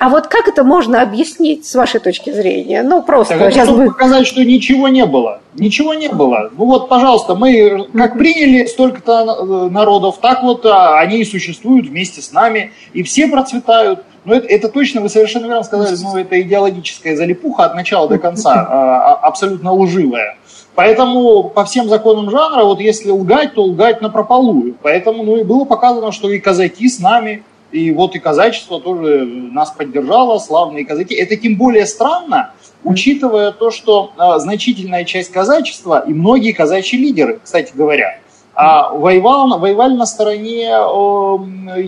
а 0.01 0.09
вот 0.09 0.29
как 0.29 0.49
это 0.49 0.65
можно 0.65 1.03
объяснить 1.03 1.67
с 1.67 1.75
вашей 1.75 2.01
точки 2.01 2.31
зрения? 2.31 2.83
Ну, 2.83 3.03
просто 3.03 3.39
так, 3.39 3.53
сейчас 3.53 3.69
бы... 3.69 3.85
показать, 3.85 4.27
что 4.27 4.43
ничего 4.43 4.89
не 4.89 5.05
было. 5.05 5.43
Ничего 5.53 5.93
не 5.93 6.09
было. 6.09 6.51
Ну 6.57 6.65
вот, 6.65 6.89
пожалуйста, 6.89 7.35
мы 7.35 7.87
как 7.93 8.17
приняли 8.17 8.65
столько-то 8.65 9.13
э, 9.39 9.71
народов, 9.71 10.17
так 10.23 10.43
вот 10.43 10.65
а, 10.65 10.99
они 10.99 11.19
и 11.19 11.25
существуют 11.27 11.89
вместе 11.89 12.23
с 12.23 12.33
нами, 12.33 12.73
и 12.95 13.03
все 13.03 13.29
процветают. 13.29 14.03
Но 14.25 14.37
это, 14.37 14.47
это 14.47 14.69
точно, 14.71 15.03
вы 15.03 15.11
совершенно 15.11 15.45
верно 15.45 15.65
сказали, 15.65 15.95
ну, 16.03 16.17
это 16.17 16.41
идеологическая 16.41 17.15
залипуха 17.15 17.65
от 17.65 17.75
начала 17.75 18.09
до 18.09 18.17
конца, 18.17 18.55
а, 18.55 19.13
а, 19.13 19.15
абсолютно 19.17 19.75
лживая. 19.75 20.39
Поэтому 20.77 21.51
по 21.51 21.67
всем 21.67 21.91
законам 21.91 22.31
жанра, 22.31 22.65
вот 22.65 22.81
если 22.81 23.11
лгать, 23.11 23.53
то 23.53 23.65
лгать 23.65 24.01
на 24.01 24.09
прополую. 24.09 24.77
Поэтому 24.81 25.25
ну, 25.25 25.37
и 25.37 25.45
было 25.45 25.67
показано, 25.67 26.11
что 26.11 26.31
и 26.31 26.39
казаки 26.39 26.89
с 26.89 27.01
нами, 27.01 27.43
и 27.73 27.93
вот 27.93 28.15
и 28.17 28.19
казачество 28.19 28.81
тоже 28.81 29.25
нас 29.25 29.71
поддержало, 29.71 30.39
славные 30.39 30.85
казаки. 30.85 31.15
Это 31.15 31.37
тем 31.37 31.57
более 31.57 31.87
странно, 31.87 32.53
учитывая 32.85 33.53
то, 33.53 33.71
что 33.71 34.13
а, 34.17 34.39
значительная 34.39 35.05
часть 35.05 35.31
казачества 35.31 36.05
и 36.07 36.13
многие 36.13 36.53
казачьи 36.53 36.99
лидеры, 36.99 37.41
кстати 37.43 37.73
говоря, 37.75 38.19
а, 38.55 38.91
воевал, 38.93 39.59
воевали 39.59 39.95
на 39.95 40.07
стороне 40.07 40.69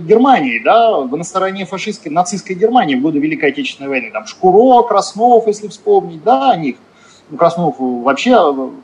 Германии, 0.01 0.63
да, 0.65 1.05
на 1.05 1.25
стороне 1.25 1.67
фашистской, 1.67 2.13
нацистской 2.13 2.55
Германии 2.55 2.95
в 2.95 3.03
годы 3.03 3.19
Великой 3.19 3.51
Отечественной 3.51 3.91
войны. 3.91 4.11
Там 4.13 4.27
Шкуро, 4.27 4.83
Краснов, 4.87 5.47
если 5.49 5.69
вспомнить, 5.69 6.23
да, 6.23 6.53
о 6.53 6.57
них. 6.57 6.77
Ну, 7.31 7.37
Краснов 7.37 7.77
вообще 7.79 8.35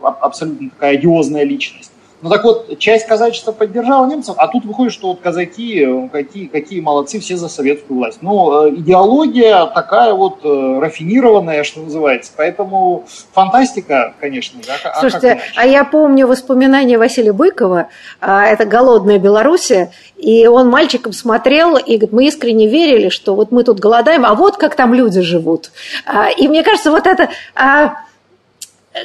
абсолютно 0.03 0.71
такая 0.71 0.95
одиозная 0.95 1.45
личность. 1.45 1.93
Ну 2.21 2.31
так 2.31 2.43
вот, 2.43 2.79
часть 2.79 3.07
казачества 3.07 3.53
поддержала 3.53 4.07
немцев, 4.07 4.35
а 4.39 4.49
тут 4.49 4.65
выходит, 4.65 4.93
что 4.93 5.09
вот 5.09 5.21
казаки, 5.21 5.85
э, 5.85 6.09
какие, 6.09 6.47
какие 6.47 6.81
молодцы, 6.81 7.21
все 7.21 7.37
за 7.37 7.49
советскую 7.49 7.99
власть. 7.99 8.19
Ну, 8.23 8.67
э, 8.67 8.71
идеология 8.75 9.67
такая 9.67 10.13
вот 10.15 10.41
э, 10.43 10.79
рафинированная, 10.81 11.63
что 11.63 11.81
называется. 11.81 12.33
Поэтому 12.37 13.05
фантастика, 13.33 14.15
конечно. 14.21 14.61
А, 14.85 14.99
Слушайте, 14.99 15.41
а, 15.57 15.63
а 15.63 15.67
я 15.67 15.85
помню 15.85 16.27
воспоминания 16.27 16.99
Василия 16.99 17.33
Быкова, 17.33 17.87
а, 18.21 18.45
это 18.47 18.65
«Голодная 18.65 19.19
Белоруссия», 19.19 19.93
и 20.17 20.49
он 20.49 20.69
мальчиком 20.69 21.13
смотрел, 21.13 21.77
и 21.77 21.97
говорит, 21.97 22.13
мы 22.13 22.27
искренне 22.27 22.69
верили, 22.69 23.11
что 23.11 23.37
вот 23.37 23.53
мы 23.53 23.63
тут 23.63 23.79
голодаем, 23.79 24.25
а 24.25 24.35
вот 24.35 24.57
как 24.57 24.75
там 24.75 24.93
люди 24.93 25.21
живут. 25.21 25.71
А, 26.05 26.29
и 26.29 26.49
мне 26.49 26.65
кажется, 26.65 26.91
вот 26.91 27.07
это 27.07 27.29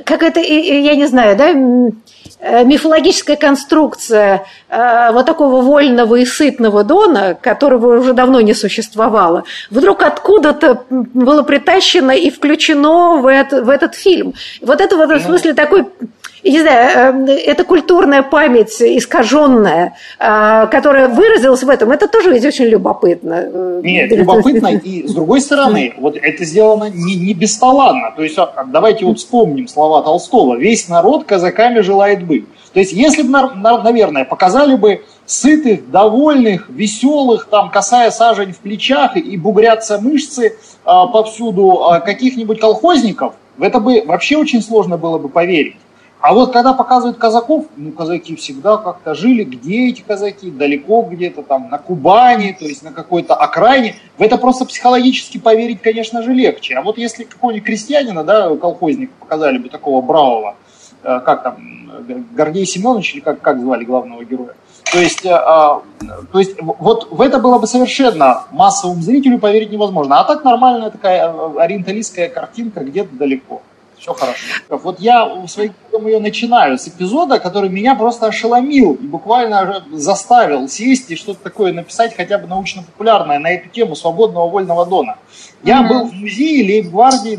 как 0.05 0.23
это, 0.23 0.39
я 0.39 0.95
не 0.95 1.07
знаю, 1.07 1.37
да, 1.37 1.53
Э, 2.45 2.65
мифологическая 2.65 3.37
конструкция 3.37 4.45
э, 4.67 5.11
вот 5.13 5.25
такого 5.25 5.61
вольного 5.61 6.15
и 6.15 6.25
сытного 6.25 6.83
Дона, 6.83 7.37
которого 7.41 7.97
уже 7.99 8.11
давно 8.11 8.41
не 8.41 8.53
существовало, 8.53 9.45
вдруг 9.69 10.03
откуда-то 10.03 10.83
было 10.89 11.43
притащено 11.43 12.11
и 12.11 12.29
включено 12.29 13.21
в, 13.21 13.27
это, 13.27 13.63
в 13.63 13.69
этот 13.69 13.95
фильм. 13.95 14.33
Вот 14.59 14.81
это 14.81 14.97
в 14.97 14.99
этом 14.99 15.19
ну, 15.19 15.23
смысле 15.23 15.53
такой 15.53 15.85
не 16.51 16.61
знаю, 16.61 17.27
э, 17.27 17.33
это 17.37 17.63
культурная 17.63 18.23
память 18.23 18.81
искаженная, 18.81 19.93
которая 20.17 21.07
выразилась 21.07 21.63
в 21.63 21.69
этом, 21.69 21.91
это 21.91 22.07
тоже 22.07 22.31
ведь 22.33 22.45
очень 22.45 22.65
любопытно. 22.65 23.81
Нет, 23.81 24.11
любопытно, 24.11 24.67
и 24.67 25.07
с 25.07 25.13
другой 25.13 25.41
стороны, 25.41 25.93
вот 25.97 26.17
это 26.17 26.45
сделано 26.45 26.89
не, 26.89 27.15
не 27.15 27.33
бесталанно. 27.33 28.11
То 28.15 28.23
есть 28.23 28.37
а, 28.37 28.65
давайте 28.65 29.05
вот 29.05 29.19
вспомним 29.19 29.67
слова 29.67 30.01
Толстого. 30.01 30.55
Весь 30.55 30.87
народ 30.87 31.25
казаками 31.25 31.79
желает 31.81 32.25
быть. 32.25 32.45
То 32.73 32.79
есть 32.79 32.93
если 32.93 33.21
бы, 33.21 33.29
наверное, 33.29 34.25
показали 34.25 34.75
бы 34.75 35.03
сытых, 35.25 35.89
довольных, 35.89 36.69
веселых, 36.69 37.47
там, 37.49 37.69
касая 37.69 38.11
сажень 38.11 38.53
в 38.53 38.57
плечах 38.57 39.15
и 39.15 39.37
бугрятся 39.37 39.99
мышцы 39.99 40.57
а, 40.83 41.07
повсюду 41.07 41.83
а, 41.83 41.99
каких-нибудь 41.99 42.59
колхозников, 42.59 43.33
в 43.57 43.63
это 43.63 43.79
бы 43.79 44.03
вообще 44.05 44.37
очень 44.37 44.61
сложно 44.61 44.97
было 44.97 45.17
бы 45.17 45.29
поверить. 45.29 45.75
А 46.23 46.33
вот 46.33 46.53
когда 46.53 46.71
показывают 46.71 47.17
казаков, 47.17 47.65
ну, 47.75 47.91
казаки 47.91 48.37
всегда 48.37 48.77
как-то 48.77 49.13
жили, 49.13 49.43
где 49.43 49.89
эти 49.89 49.99
казаки, 49.99 50.49
далеко 50.49 51.01
где-то 51.01 51.43
там, 51.43 51.69
на 51.69 51.77
Кубани, 51.77 52.55
то 52.57 52.63
есть 52.63 52.81
на 52.81 52.93
какой-то 52.93 53.35
окраине, 53.35 53.97
в 54.17 54.21
это 54.21 54.37
просто 54.37 54.63
психологически 54.63 55.37
поверить, 55.37 55.81
конечно 55.81 56.23
же, 56.23 56.31
легче. 56.31 56.75
А 56.75 56.81
вот 56.81 56.97
если 56.97 57.25
какого-нибудь 57.25 57.65
крестьянина, 57.65 58.23
да, 58.23 58.55
колхозника 58.55 59.11
показали 59.19 59.57
бы 59.57 59.67
такого 59.67 60.01
бравого, 60.01 60.55
э, 61.03 61.19
как 61.25 61.43
там, 61.43 61.57
Гордей 62.31 62.65
Семенович, 62.65 63.15
или 63.15 63.19
как, 63.19 63.41
как 63.41 63.59
звали 63.59 63.83
главного 63.83 64.23
героя, 64.23 64.55
то 64.93 64.99
есть, 64.99 65.25
а, 65.25 65.81
то 66.31 66.39
есть 66.39 66.55
вот 66.61 67.11
в 67.11 67.19
это 67.19 67.39
было 67.39 67.59
бы 67.59 67.67
совершенно 67.67 68.43
массовому 68.51 69.01
зрителю 69.01 69.39
поверить 69.39 69.73
невозможно. 69.73 70.21
А 70.21 70.23
так 70.23 70.45
нормальная 70.45 70.89
такая 70.89 71.33
ориенталистская 71.57 72.29
картинка 72.29 72.79
где-то 72.79 73.13
далеко 73.13 73.61
все 74.03 74.13
хорошо. 74.13 74.39
Вот 74.69 74.99
я 74.99 75.25
в 75.25 75.47
своих 75.47 75.71
ее 76.05 76.19
начинаю 76.19 76.77
с 76.77 76.87
эпизода, 76.87 77.39
который 77.39 77.69
меня 77.69 77.95
просто 77.95 78.27
ошеломил 78.27 78.93
и 78.93 79.05
буквально 79.05 79.85
заставил 79.93 80.67
сесть 80.67 81.09
и 81.11 81.15
что-то 81.15 81.41
такое 81.41 81.71
написать, 81.71 82.13
хотя 82.15 82.37
бы 82.37 82.47
научно-популярное 82.47 83.39
на 83.39 83.51
эту 83.51 83.69
тему 83.69 83.95
свободного 83.95 84.49
вольного 84.49 84.85
дона. 84.85 85.17
Я 85.63 85.81
mm-hmm. 85.81 85.87
был 85.87 86.07
в 86.07 86.13
музее 86.13 86.65
лейб-гвардии 86.65 87.35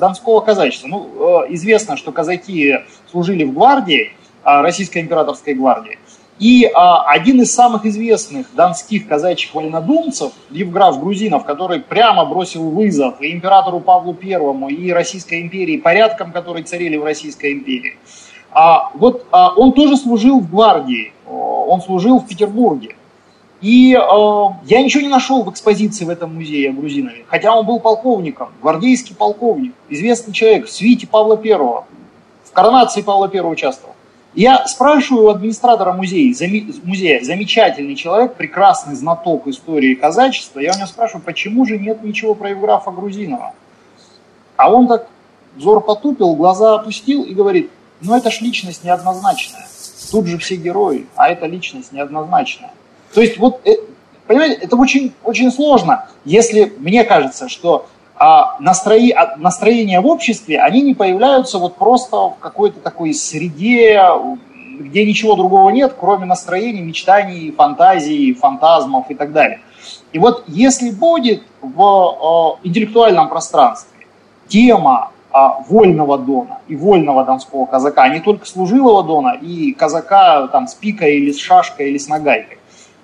Донского 0.00 0.40
казачества. 0.40 0.88
Ну, 0.88 1.44
э, 1.44 1.54
известно, 1.54 1.96
что 1.96 2.10
казаки 2.10 2.78
служили 3.10 3.44
в 3.44 3.52
гвардии, 3.52 4.12
а, 4.42 4.62
Российской 4.62 5.02
императорской 5.02 5.54
гвардии. 5.54 5.98
И 6.38 6.70
а, 6.72 7.02
один 7.02 7.40
из 7.42 7.52
самых 7.52 7.84
известных 7.84 8.46
донских 8.54 9.08
казачьих 9.08 9.54
вольнодумцев, 9.54 10.32
Евграф 10.50 11.00
Грузинов, 11.00 11.44
который 11.44 11.80
прямо 11.80 12.24
бросил 12.24 12.70
вызов 12.70 13.20
и 13.20 13.32
императору 13.32 13.80
Павлу 13.80 14.14
Первому, 14.14 14.68
и 14.68 14.90
Российской 14.92 15.40
империи, 15.40 15.78
порядкам, 15.78 16.30
которые 16.30 16.64
царили 16.64 16.96
в 16.96 17.04
Российской 17.04 17.54
империи, 17.54 17.96
а, 18.52 18.90
вот 18.94 19.26
а, 19.32 19.52
он 19.54 19.72
тоже 19.72 19.96
служил 19.96 20.40
в 20.40 20.50
гвардии, 20.50 21.12
он 21.26 21.82
служил 21.82 22.20
в 22.20 22.26
Петербурге. 22.26 22.94
И 23.60 23.92
э, 23.92 23.98
я 24.66 24.82
ничего 24.82 25.02
не 25.02 25.08
нашел 25.08 25.42
в 25.42 25.50
экспозиции 25.50 26.04
в 26.04 26.10
этом 26.10 26.34
музее 26.34 26.70
о 26.70 26.72
Грузинове, 26.72 27.24
хотя 27.26 27.54
он 27.56 27.66
был 27.66 27.80
полковником, 27.80 28.50
гвардейский 28.62 29.16
полковник, 29.16 29.74
известный 29.88 30.32
человек 30.32 30.66
в 30.66 30.70
свите 30.70 31.08
Павла 31.08 31.36
Первого, 31.36 31.84
в 32.44 32.52
коронации 32.52 33.02
Павла 33.02 33.28
Первого 33.28 33.52
участвовал. 33.52 33.96
Я 34.34 34.66
спрашиваю 34.66 35.26
у 35.26 35.28
администратора 35.30 35.92
музея, 35.92 36.34
музея, 36.84 37.24
замечательный 37.24 37.94
человек, 37.94 38.34
прекрасный 38.34 38.94
знаток 38.94 39.46
истории 39.46 39.94
казачества, 39.94 40.60
я 40.60 40.72
у 40.72 40.76
него 40.76 40.86
спрашиваю, 40.86 41.24
почему 41.24 41.64
же 41.64 41.78
нет 41.78 42.02
ничего 42.02 42.34
про 42.34 42.50
Евграфа 42.50 42.90
Грузинова? 42.90 43.54
А 44.56 44.70
он 44.70 44.86
так 44.86 45.08
взор 45.56 45.80
потупил, 45.82 46.34
глаза 46.34 46.74
опустил 46.74 47.22
и 47.22 47.32
говорит, 47.34 47.70
ну 48.00 48.14
это 48.14 48.30
ж 48.30 48.40
личность 48.40 48.84
неоднозначная. 48.84 49.66
Тут 50.10 50.26
же 50.26 50.38
все 50.38 50.56
герои, 50.56 51.06
а 51.16 51.28
эта 51.28 51.46
личность 51.46 51.92
неоднозначная. 51.92 52.72
То 53.14 53.20
есть 53.20 53.38
вот, 53.38 53.60
э, 53.66 53.76
понимаете, 54.26 54.60
это 54.60 54.76
очень, 54.76 55.12
очень 55.24 55.50
сложно, 55.50 56.08
если 56.24 56.72
мне 56.78 57.04
кажется, 57.04 57.48
что 57.48 57.88
а 58.18 58.56
настрои, 58.58 59.10
а 59.10 59.36
настроения 59.36 60.00
в 60.00 60.06
обществе, 60.06 60.60
они 60.60 60.82
не 60.82 60.94
появляются 60.94 61.58
вот 61.58 61.76
просто 61.76 62.16
в 62.16 62.36
какой-то 62.40 62.80
такой 62.80 63.14
среде, 63.14 64.02
где 64.80 65.04
ничего 65.06 65.36
другого 65.36 65.70
нет, 65.70 65.94
кроме 65.98 66.26
настроений, 66.26 66.80
мечтаний, 66.80 67.52
фантазий, 67.52 68.34
фантазмов 68.34 69.06
и 69.08 69.14
так 69.14 69.32
далее. 69.32 69.60
И 70.12 70.18
вот 70.18 70.44
если 70.48 70.90
будет 70.90 71.42
в 71.60 72.58
э, 72.62 72.66
интеллектуальном 72.66 73.28
пространстве 73.28 74.06
тема 74.48 75.12
э, 75.32 75.38
вольного 75.68 76.18
дона 76.18 76.58
и 76.66 76.74
вольного 76.76 77.24
донского 77.24 77.66
казака, 77.66 78.08
не 78.08 78.20
только 78.20 78.46
служилого 78.46 79.02
дона 79.04 79.36
и 79.40 79.72
казака 79.72 80.48
там 80.48 80.66
с 80.66 80.74
пикой 80.74 81.18
или 81.18 81.32
с 81.32 81.38
шашкой 81.38 81.90
или 81.90 81.98
с 81.98 82.08
нагайкой, 82.08 82.57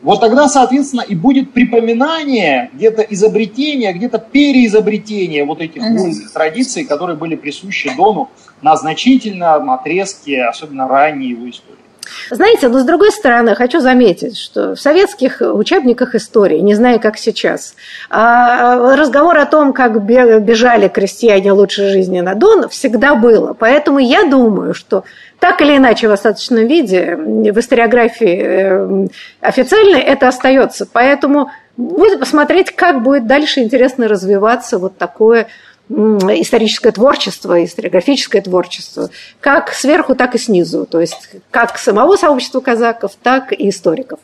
вот 0.05 0.20
тогда, 0.20 0.48
соответственно, 0.48 1.00
и 1.00 1.14
будет 1.14 1.55
припоминание, 1.55 2.70
где-то 2.74 3.00
изобретение, 3.02 3.90
где-то 3.94 4.18
переизобретение 4.18 5.46
вот 5.46 5.62
этих 5.62 5.80
вольных 5.80 6.30
традиций, 6.30 6.84
которые 6.84 7.16
были 7.16 7.36
присущи 7.36 7.90
Дону 7.96 8.28
на 8.61 8.76
значительном 8.76 9.70
отрезке, 9.70 10.44
особенно 10.44 10.86
ранней 10.86 11.28
его 11.28 11.48
истории. 11.48 11.84
Знаете, 12.31 12.68
но 12.68 12.79
с 12.79 12.85
другой 12.85 13.11
стороны, 13.11 13.55
хочу 13.55 13.81
заметить, 13.81 14.39
что 14.39 14.75
в 14.75 14.81
советских 14.81 15.41
учебниках 15.41 16.14
истории, 16.14 16.59
не 16.59 16.75
знаю, 16.75 17.01
как 17.01 17.16
сейчас, 17.16 17.75
а, 18.11 18.97
разговор 18.97 19.39
о 19.39 19.47
том, 19.47 19.72
как 19.72 20.03
бежали 20.05 20.89
крестьяне 20.89 21.53
лучшей 21.53 21.91
жизни 21.91 22.20
на 22.20 22.35
Дон, 22.35 22.68
всегда 22.68 23.14
было. 23.14 23.55
Поэтому 23.55 23.99
я 23.99 24.25
думаю, 24.25 24.75
что 24.75 25.05
так 25.39 25.61
или 25.61 25.77
иначе 25.77 26.09
в 26.09 26.12
остаточном 26.12 26.66
виде 26.66 27.16
в 27.16 27.59
историографии 27.59 28.41
э, 28.43 29.07
официальной 29.41 30.01
это 30.01 30.29
остается. 30.29 30.87
Поэтому 30.91 31.51
будем 31.77 32.18
посмотреть, 32.18 32.75
как 32.75 33.03
будет 33.03 33.27
дальше 33.27 33.61
интересно 33.61 34.09
развиваться 34.09 34.79
вот 34.79 34.97
такое 34.97 35.49
историческое 35.91 36.93
творчество, 36.93 37.62
историографическое 37.62 38.41
творчество, 38.41 39.11
как 39.41 39.72
сверху, 39.74 40.14
так 40.14 40.35
и 40.35 40.39
снизу, 40.39 40.87
то 40.87 40.99
есть 41.01 41.28
как 41.51 41.78
самого 41.78 42.16
сообщества 42.16 42.61
казаков, 42.61 43.12
так 43.22 43.53
и 43.53 43.68
историков. 43.68 44.18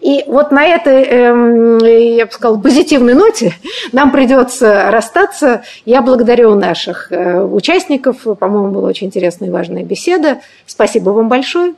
И 0.00 0.24
вот 0.26 0.50
на 0.50 0.64
этой, 0.64 1.04
эм, 1.04 1.78
я 1.78 2.26
бы 2.26 2.32
сказала, 2.32 2.58
позитивной 2.58 3.14
ноте 3.14 3.54
нам 3.92 4.10
придется 4.10 4.90
расстаться. 4.90 5.62
Я 5.84 6.02
благодарю 6.02 6.54
наших 6.56 7.12
э, 7.12 7.40
участников, 7.42 8.22
по-моему, 8.22 8.70
была 8.70 8.88
очень 8.88 9.06
интересная 9.06 9.48
и 9.48 9.52
важная 9.52 9.84
беседа. 9.84 10.40
Спасибо 10.66 11.10
вам 11.10 11.28
большое. 11.28 11.74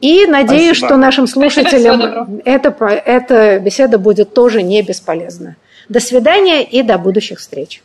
И 0.00 0.26
надеюсь, 0.26 0.76
Спасибо. 0.76 0.86
что 0.86 0.96
нашим 0.98 1.26
слушателям 1.26 2.40
эта, 2.44 2.68
эта 3.04 3.58
беседа 3.58 3.98
будет 3.98 4.34
тоже 4.34 4.62
не 4.62 4.82
бесполезна. 4.82 5.56
До 5.88 6.00
свидания 6.00 6.62
и 6.62 6.82
до 6.82 6.98
будущих 6.98 7.38
встреч. 7.38 7.82